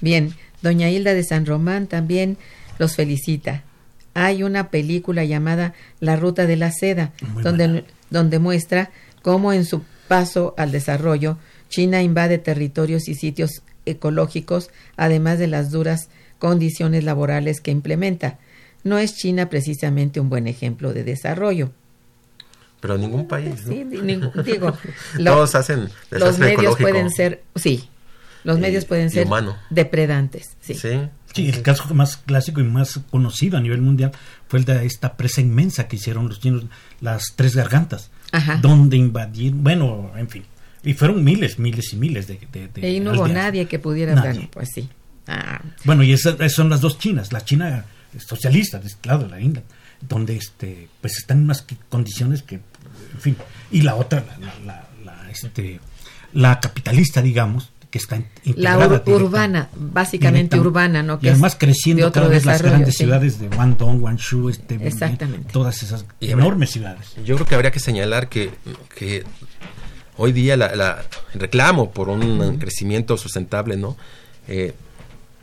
Bien. 0.00 0.34
Doña 0.60 0.90
Hilda 0.90 1.14
de 1.14 1.22
San 1.22 1.46
Román 1.46 1.86
también 1.86 2.36
los 2.78 2.96
felicita 2.96 3.62
hay 4.14 4.42
una 4.42 4.70
película 4.70 5.24
llamada 5.24 5.74
La 6.00 6.16
Ruta 6.16 6.46
de 6.46 6.56
la 6.56 6.72
Seda, 6.72 7.12
donde, 7.42 7.84
donde 8.10 8.38
muestra 8.38 8.90
cómo 9.22 9.52
en 9.52 9.64
su 9.64 9.82
paso 10.08 10.54
al 10.56 10.72
desarrollo, 10.72 11.38
China 11.68 12.02
invade 12.02 12.38
territorios 12.38 13.08
y 13.08 13.14
sitios 13.14 13.62
ecológicos, 13.86 14.70
además 14.96 15.38
de 15.38 15.46
las 15.46 15.70
duras 15.70 16.08
condiciones 16.38 17.04
laborales 17.04 17.60
que 17.60 17.70
implementa. 17.70 18.38
No 18.84 18.98
es 18.98 19.16
China 19.16 19.50
precisamente 19.50 20.20
un 20.20 20.30
buen 20.30 20.46
ejemplo 20.46 20.92
de 20.92 21.04
desarrollo. 21.04 21.72
Pero 22.80 22.96
ningún 22.96 23.26
país. 23.26 23.64
Sí, 23.66 23.84
digo, 24.44 24.72
todos 25.24 25.54
hacen. 25.54 25.88
Los 26.10 26.38
medios 26.38 26.76
pueden 26.76 27.10
ser, 27.10 27.42
sí, 27.56 27.88
los 28.44 28.58
medios 28.58 28.84
pueden 28.84 29.10
ser 29.10 29.26
depredantes. 29.70 30.56
Sí. 30.60 30.74
sí. 30.74 31.08
Sí, 31.34 31.48
el 31.48 31.62
caso 31.62 31.92
más 31.94 32.16
clásico 32.16 32.60
y 32.60 32.64
más 32.64 33.00
conocido 33.10 33.58
a 33.58 33.60
nivel 33.60 33.80
mundial 33.82 34.12
fue 34.48 34.60
el 34.60 34.64
de 34.64 34.86
esta 34.86 35.16
presa 35.16 35.40
inmensa 35.40 35.86
que 35.86 35.96
hicieron 35.96 36.28
los 36.28 36.40
chinos, 36.40 36.64
las 37.00 37.34
tres 37.36 37.54
gargantas, 37.54 38.10
donde 38.60 38.96
invadir, 38.96 39.52
bueno, 39.52 40.10
en 40.16 40.28
fin, 40.28 40.44
y 40.82 40.94
fueron 40.94 41.22
miles, 41.22 41.58
miles 41.58 41.92
y 41.92 41.96
miles 41.96 42.26
de... 42.26 42.40
de, 42.52 42.90
y 42.90 43.00
no 43.00 43.12
hubo 43.12 43.28
nadie 43.28 43.66
que 43.66 43.78
pudiera, 43.78 44.14
nadie. 44.14 44.48
pues 44.52 44.70
sí. 44.74 44.88
Ah. 45.26 45.60
Bueno, 45.84 46.02
y 46.02 46.12
esas, 46.12 46.52
son 46.52 46.70
las 46.70 46.80
dos 46.80 46.98
Chinas, 46.98 47.32
la 47.32 47.44
China 47.44 47.84
socialista, 48.18 48.78
de 48.78 48.86
este 48.86 49.08
lado, 49.08 49.28
la 49.28 49.40
India, 49.40 49.62
donde 50.00 50.36
este, 50.36 50.88
pues 51.00 51.18
están 51.18 51.38
en 51.38 51.44
unas 51.44 51.66
condiciones 51.90 52.42
que, 52.42 52.56
en 52.56 53.20
fin, 53.20 53.36
y 53.70 53.82
la 53.82 53.96
otra, 53.96 54.24
la, 54.64 54.88
la 55.04 55.30
este, 55.30 55.80
la 56.32 56.60
capitalista, 56.60 57.22
digamos, 57.22 57.70
que 57.90 57.98
está 57.98 58.22
la 58.44 58.76
urbana 59.06 59.70
básicamente 59.74 60.58
urbana 60.60 61.02
no 61.02 61.18
y 61.22 61.28
además 61.28 61.56
creciendo 61.58 62.10
cada 62.12 62.28
vez 62.28 62.44
las 62.44 62.60
grandes 62.62 62.96
ciudades 62.96 63.38
de 63.38 63.48
Guangdong 63.48 64.00
Guangzhou 64.00 64.50
este 64.50 64.74
exactamente. 64.86 65.52
todas 65.52 65.82
esas 65.82 66.04
enormes 66.20 66.70
ciudades. 66.70 67.14
yo 67.24 67.36
creo 67.36 67.46
que 67.46 67.54
habría 67.54 67.70
que 67.70 67.80
señalar 67.80 68.28
que, 68.28 68.50
que 68.94 69.24
hoy 70.16 70.32
día 70.32 70.56
la, 70.56 71.02
reclamo 71.34 71.90
por 71.90 72.10
un 72.10 72.58
crecimiento 72.58 73.16
sustentable 73.16 73.76
no 73.76 73.96
eh, 74.48 74.74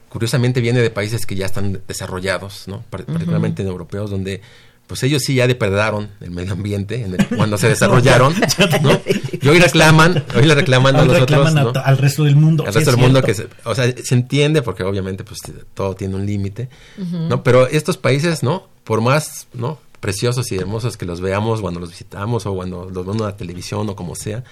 curiosamente 0.10 0.62
viene 0.62 0.82
de 0.82 0.91
países 0.91 1.26
que 1.26 1.36
ya 1.36 1.48
están 1.48 1.82
desarrollados 1.88 2.68
no 2.68 2.84
particularmente 2.91 3.64
en 3.64 3.70
europeos 3.70 4.12
donde 4.12 4.41
pues 4.88 5.02
ellos 5.04 5.24
sí 5.24 5.36
ya 5.36 5.48
depredaron 5.48 6.10
el 6.22 6.32
medio 6.32 6.54
ambiente 6.54 7.06
cuando 7.36 7.58
se 7.58 7.70
desarrollaron, 7.70 8.36
¿no? 8.82 9.02
Y 9.42 9.48
hoy 9.48 9.60
reclaman, 9.60 10.24
hoy 10.36 10.46
le 10.46 10.56
reclaman 10.56 10.96
a 10.96 11.06
nosotros, 11.06 11.78
al 11.84 11.98
resto 11.98 12.24
del 12.24 12.36
mundo. 12.36 12.66
Al 12.66 12.74
resto 12.74 12.92
del 12.92 13.00
mundo 13.00 13.22
que, 13.22 13.34
se, 13.34 13.48
o 13.64 13.74
sea, 13.74 13.92
se 13.92 14.16
entiende 14.16 14.62
porque 14.62 14.84
obviamente 14.84 15.24
pues 15.24 15.40
todo 15.74 15.96
tiene 15.96 16.16
un 16.16 16.26
límite, 16.26 16.70
¿no? 16.98 17.44
Pero 17.44 17.68
estos 17.68 17.98
países, 17.98 18.44
¿no? 18.44 18.68
Por 18.84 19.02
más, 19.02 19.48
¿no? 19.54 19.80
Preciosos 20.00 20.52
y 20.52 20.58
hermosos 20.58 20.98
que 20.98 21.06
los 21.06 21.20
veamos 21.20 21.62
cuando 21.62 21.80
los 21.80 21.90
visitamos 21.90 22.46
o 22.46 22.54
cuando 22.54 22.90
los 22.90 23.06
vemos 23.06 23.22
en 23.22 23.28
la 23.28 23.38
televisión 23.38 23.90
o 23.90 23.96
como 23.96 24.16
sea, 24.16 24.44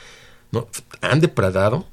¿no? 0.51 0.67
Han 1.01 1.19
depredado 1.19 1.85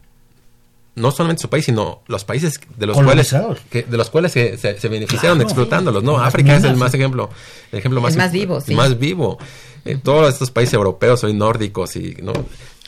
no 0.96 1.10
solamente 1.12 1.42
su 1.42 1.48
país, 1.48 1.64
sino 1.64 2.02
los 2.08 2.24
países 2.24 2.60
de 2.76 2.86
los 2.86 2.96
cuales 3.00 3.34
que, 3.70 3.82
de 3.84 3.96
los 3.96 4.10
cuales 4.10 4.32
se, 4.32 4.58
se- 4.58 4.78
se 4.78 4.88
beneficiaron 4.88 5.38
Claro, 5.38 5.48
explotándolos, 5.48 6.02
¿no? 6.02 6.18
África 6.18 6.56
es 6.56 6.64
el 6.64 6.76
más 6.76 6.92
ejemplo, 6.94 7.30
el 7.72 7.78
ejemplo 7.78 8.00
más 8.00 8.12
El 8.12 8.18
más 8.18 8.30
imp- 8.30 8.32
vivo, 8.32 8.60
sí. 8.60 8.74
más 8.74 8.98
vivo. 8.98 9.38
Eh, 9.84 9.96
todos 10.02 10.32
estos 10.32 10.50
países 10.50 10.74
europeos 10.74 11.22
hoy 11.24 11.32
nórdicos 11.32 11.96
y 11.96 12.16
no 12.22 12.32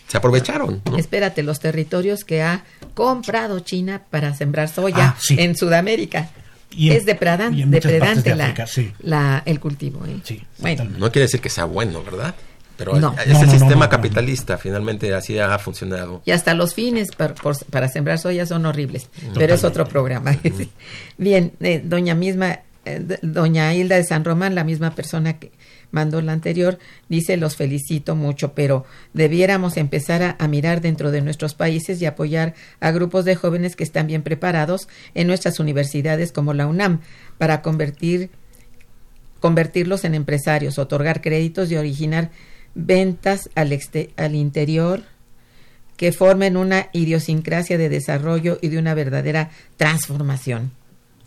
se 0.08 0.16
aprovecharon, 0.18 0.82
¿no? 0.90 0.98
Espérate, 0.98 1.42
los 1.42 1.58
territorios 1.60 2.24
que 2.24 2.42
ha 2.42 2.64
comprado 2.94 3.60
China 3.60 4.02
para 4.10 4.34
sembrar 4.34 4.68
soya 4.68 5.14
Ah, 5.14 5.16
sí. 5.18 5.36
en 5.38 5.56
Sudamérica. 5.56 6.30
Y 6.74 6.90
en- 6.90 6.96
es 6.96 7.04
depredan- 7.06 7.54
y 7.56 7.62
en 7.62 7.70
depredante 7.70 8.30
de 8.30 8.36
la, 8.36 8.44
África, 8.44 8.66
sí. 8.66 8.92
la- 9.00 9.42
el 9.46 9.60
cultivo. 9.60 10.04
¿eh? 10.06 10.16
Sí, 10.24 10.42
bueno, 10.58 10.76
totalmente. 10.76 11.00
No 11.00 11.12
quiere 11.12 11.24
decir 11.26 11.40
que 11.40 11.48
sea 11.50 11.64
bueno, 11.66 12.02
¿verdad? 12.02 12.34
Pero 12.76 12.98
No. 12.98 13.14
es 13.18 13.28
No, 13.28 13.40
el 13.40 13.46
no, 13.46 13.52
sistema 13.52 13.70
no, 13.74 13.80
no. 13.84 13.88
capitalista, 13.88 14.56
finalmente 14.58 15.12
así 15.14 15.38
ha 15.38 15.58
funcionado. 15.58 16.22
y 16.24 16.30
hasta 16.30 16.54
los 16.54 16.74
fines 16.74 17.10
par- 17.12 17.34
por- 17.34 17.62
para 17.66 17.88
sembrar 17.88 18.18
soya 18.18 18.46
son 18.46 18.66
horribles, 18.66 19.08
pero 19.34 19.54
es 19.54 19.62
otro 19.64 19.86
programa. 19.86 20.36
Bien, 21.18 21.52
eh, 21.60 21.82
doña 21.84 22.14
misma, 22.14 22.60
eh, 22.84 23.18
doña 23.22 23.74
Hilda 23.74 23.96
de 23.96 24.04
San 24.04 24.24
Román, 24.24 24.54
la 24.54 24.64
misma 24.64 24.94
persona 24.94 25.38
que 25.38 25.52
mandó 25.90 26.22
la 26.22 26.32
anterior, 26.32 26.78
dice 27.10 27.36
los 27.36 27.54
felicito 27.56 28.16
mucho, 28.16 28.54
pero 28.54 28.86
debiéramos 29.12 29.76
empezar 29.76 30.22
a, 30.22 30.36
a 30.38 30.48
mirar 30.48 30.80
dentro 30.80 31.10
de 31.10 31.20
nuestros 31.20 31.52
países 31.54 32.00
y 32.00 32.06
apoyar 32.06 32.54
a 32.80 32.90
grupos 32.92 33.26
de 33.26 33.34
jóvenes 33.36 33.76
que 33.76 33.84
están 33.84 34.06
bien 34.06 34.22
preparados 34.22 34.88
en 35.14 35.26
nuestras 35.26 35.60
universidades 35.60 36.32
como 36.32 36.54
la 36.54 36.66
UNAM 36.66 37.00
para 37.36 37.60
convertir 37.60 38.30
convertirlos 39.40 40.04
en 40.04 40.14
empresarios, 40.14 40.78
otorgar 40.78 41.20
créditos 41.20 41.70
y 41.70 41.76
originar 41.76 42.30
ventas 42.74 43.50
al, 43.54 43.78
al 44.16 44.34
interior 44.34 45.02
que 45.96 46.12
formen 46.12 46.56
una 46.56 46.88
idiosincrasia 46.92 47.78
de 47.78 47.88
desarrollo 47.88 48.58
y 48.60 48.68
de 48.68 48.78
una 48.78 48.94
verdadera 48.94 49.50
transformación. 49.76 50.72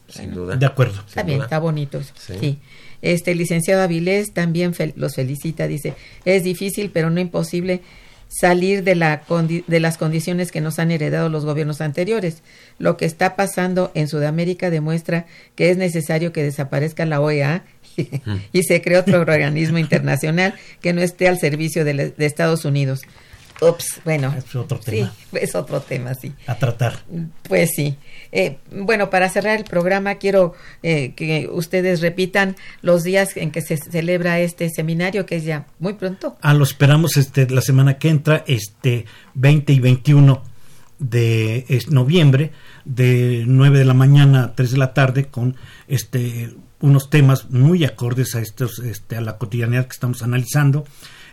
Sin 0.07 0.33
duda. 0.33 0.55
De 0.55 0.65
acuerdo. 0.65 0.99
Está 1.07 1.21
Sin 1.21 1.25
bien, 1.27 1.37
duda. 1.39 1.45
está 1.45 1.59
bonito 1.59 1.97
eso. 1.99 2.13
Sí. 2.17 2.33
Sí. 2.39 2.59
Este 3.01 3.31
el 3.31 3.37
licenciado 3.37 3.81
Avilés 3.83 4.33
también 4.33 4.73
fel- 4.73 4.93
los 4.95 5.15
felicita, 5.15 5.67
dice, 5.67 5.93
es 6.25 6.43
difícil 6.43 6.89
pero 6.91 7.09
no 7.09 7.19
imposible 7.19 7.81
salir 8.27 8.83
de, 8.83 8.95
la 8.95 9.25
condi- 9.25 9.63
de 9.67 9.79
las 9.79 9.97
condiciones 9.97 10.51
que 10.51 10.59
nos 10.61 10.79
han 10.79 10.91
heredado 10.91 11.29
los 11.29 11.45
gobiernos 11.45 11.79
anteriores. 11.81 12.41
Lo 12.79 12.97
que 12.97 13.05
está 13.05 13.35
pasando 13.35 13.91
en 13.93 14.07
Sudamérica 14.07 14.69
demuestra 14.69 15.25
que 15.55 15.69
es 15.69 15.77
necesario 15.77 16.33
que 16.33 16.43
desaparezca 16.43 17.05
la 17.05 17.21
OEA 17.21 17.63
y 18.53 18.63
se 18.63 18.81
cree 18.81 18.97
otro 18.97 19.19
organismo 19.19 19.77
internacional 19.77 20.53
que 20.81 20.93
no 20.93 21.01
esté 21.01 21.27
al 21.27 21.39
servicio 21.39 21.83
de, 21.85 21.93
la- 21.93 22.05
de 22.09 22.25
Estados 22.25 22.65
Unidos. 22.65 23.01
Ups, 23.61 24.01
bueno. 24.03 24.35
Es 24.37 24.53
otro 24.53 24.77
tema. 24.79 25.13
Sí, 25.31 25.37
es 25.39 25.55
otro 25.55 25.79
tema, 25.79 26.13
sí. 26.13 26.33
A 26.45 26.55
tratar. 26.55 26.99
Pues 27.47 27.69
sí. 27.73 27.95
Eh, 28.33 28.57
bueno, 28.69 29.09
para 29.09 29.29
cerrar 29.29 29.55
el 29.57 29.63
programa, 29.63 30.15
quiero 30.15 30.53
eh, 30.83 31.13
que 31.15 31.47
ustedes 31.49 32.01
repitan 32.01 32.57
los 32.81 33.05
días 33.05 33.37
en 33.37 33.51
que 33.51 33.61
se 33.61 33.77
celebra 33.77 34.41
este 34.41 34.69
seminario, 34.69 35.25
que 35.25 35.37
es 35.37 35.45
ya 35.45 35.67
muy 35.79 35.93
pronto. 35.93 36.35
Ah, 36.41 36.53
lo 36.53 36.65
esperamos 36.65 37.15
este 37.15 37.49
la 37.49 37.61
semana 37.61 37.97
que 37.97 38.09
entra, 38.09 38.43
este 38.45 39.05
20 39.35 39.71
y 39.71 39.79
21 39.79 40.43
de 40.99 41.65
noviembre, 41.89 42.51
de 42.83 43.45
9 43.47 43.79
de 43.79 43.85
la 43.85 43.93
mañana 43.93 44.43
a 44.43 44.55
3 44.55 44.71
de 44.71 44.77
la 44.77 44.93
tarde, 44.93 45.27
con 45.27 45.55
este 45.87 46.49
unos 46.81 47.09
temas 47.09 47.49
muy 47.49 47.85
acordes 47.85 48.35
a 48.35 48.41
estos, 48.41 48.79
este, 48.79 49.15
a 49.17 49.21
la 49.21 49.37
cotidianidad 49.37 49.85
que 49.85 49.93
estamos 49.93 50.21
analizando. 50.21 50.85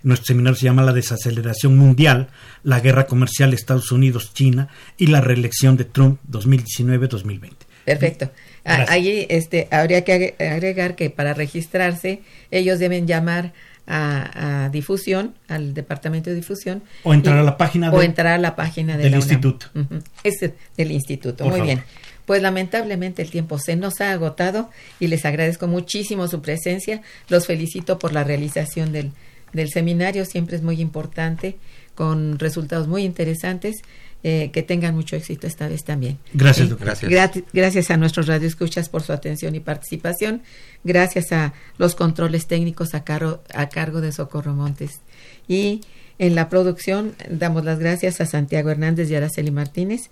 Nuestro 0.02 0.26
seminario 0.26 0.56
se 0.56 0.64
llama 0.64 0.82
La 0.82 0.92
desaceleración 0.92 1.76
mundial, 1.76 2.28
la 2.64 2.80
guerra 2.80 3.06
comercial 3.06 3.54
Estados 3.54 3.92
Unidos-China 3.92 4.68
y 4.98 5.06
la 5.06 5.20
reelección 5.20 5.76
de 5.76 5.84
Trump 5.84 6.18
2019-2020. 6.30 7.50
Perfecto. 7.84 8.30
Ah, 8.64 8.76
Gracias. 8.76 8.90
Allí 8.90 9.26
este, 9.28 9.68
habría 9.70 10.04
que 10.04 10.12
agre- 10.38 10.52
agregar 10.52 10.94
que 10.96 11.10
para 11.10 11.34
registrarse 11.34 12.22
ellos 12.50 12.78
deben 12.78 13.06
llamar 13.06 13.52
a, 13.86 14.64
a 14.64 14.68
difusión, 14.70 15.34
al 15.48 15.74
departamento 15.74 16.30
de 16.30 16.36
difusión. 16.36 16.82
O 17.02 17.12
entrar 17.12 17.36
y- 17.36 17.40
a 17.40 17.42
la 17.42 17.56
página 17.56 17.90
O 17.92 18.00
entrar 18.02 18.28
a 18.34 18.38
la 18.38 18.54
página 18.54 18.96
de 18.96 19.02
del 19.04 19.12
la 19.12 19.18
instituto. 19.18 19.66
Ujú. 19.74 19.98
Es 20.22 20.34
del 20.76 20.92
instituto. 20.92 21.44
Por 21.44 21.52
Muy 21.52 21.60
favor. 21.60 21.66
bien. 21.74 21.84
Pues 22.26 22.42
lamentablemente 22.42 23.22
el 23.22 23.30
tiempo 23.30 23.58
se 23.58 23.76
nos 23.76 24.00
ha 24.00 24.12
agotado 24.12 24.70
y 25.00 25.08
les 25.08 25.24
agradezco 25.24 25.66
muchísimo 25.66 26.28
su 26.28 26.40
presencia. 26.40 27.02
Los 27.28 27.46
felicito 27.46 27.98
por 27.98 28.12
la 28.12 28.24
realización 28.24 28.92
del, 28.92 29.12
del 29.52 29.70
seminario. 29.70 30.24
Siempre 30.24 30.56
es 30.56 30.62
muy 30.62 30.80
importante, 30.80 31.56
con 31.94 32.38
resultados 32.38 32.88
muy 32.88 33.04
interesantes. 33.04 33.82
Eh, 34.24 34.50
que 34.52 34.62
tengan 34.62 34.94
mucho 34.94 35.16
éxito 35.16 35.48
esta 35.48 35.66
vez 35.66 35.82
también. 35.82 36.16
Gracias, 36.32 36.68
doctor. 36.68 36.96
Gracias. 37.08 37.44
Gracias 37.52 37.90
a 37.90 37.96
nuestros 37.96 38.28
radioescuchas 38.28 38.88
por 38.88 39.02
su 39.02 39.12
atención 39.12 39.56
y 39.56 39.58
participación. 39.58 40.42
Gracias 40.84 41.32
a 41.32 41.54
los 41.76 41.96
controles 41.96 42.46
técnicos 42.46 42.94
a 42.94 43.02
cargo, 43.02 43.42
a 43.52 43.68
cargo 43.68 44.00
de 44.00 44.12
Socorro 44.12 44.54
Montes. 44.54 45.00
Y 45.48 45.80
en 46.20 46.36
la 46.36 46.48
producción 46.48 47.16
damos 47.28 47.64
las 47.64 47.80
gracias 47.80 48.20
a 48.20 48.26
Santiago 48.26 48.70
Hernández 48.70 49.10
y 49.10 49.16
Araceli 49.16 49.50
Martínez. 49.50 50.02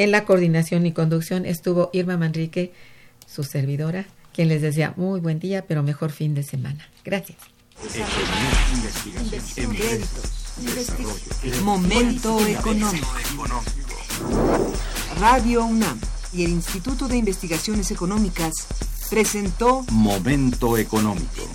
En 0.00 0.12
la 0.12 0.24
coordinación 0.24 0.86
y 0.86 0.92
conducción 0.92 1.44
estuvo 1.44 1.90
Irma 1.92 2.16
Manrique, 2.16 2.72
su 3.26 3.44
servidora, 3.44 4.06
quien 4.32 4.48
les 4.48 4.62
desea 4.62 4.94
muy 4.96 5.20
buen 5.20 5.38
día, 5.38 5.66
pero 5.66 5.82
mejor 5.82 6.10
fin 6.10 6.34
de 6.34 6.42
semana. 6.42 6.88
Gracias. 7.04 7.36
Momento 11.62 12.46
económico. 12.46 13.08
Radio 15.20 15.66
UNAM 15.66 16.00
y 16.32 16.44
el 16.44 16.50
Instituto 16.52 17.06
de 17.06 17.18
Investigaciones 17.18 17.90
Económicas 17.90 18.54
presentó 19.10 19.84
Momento 19.90 20.78
económico. 20.78 21.46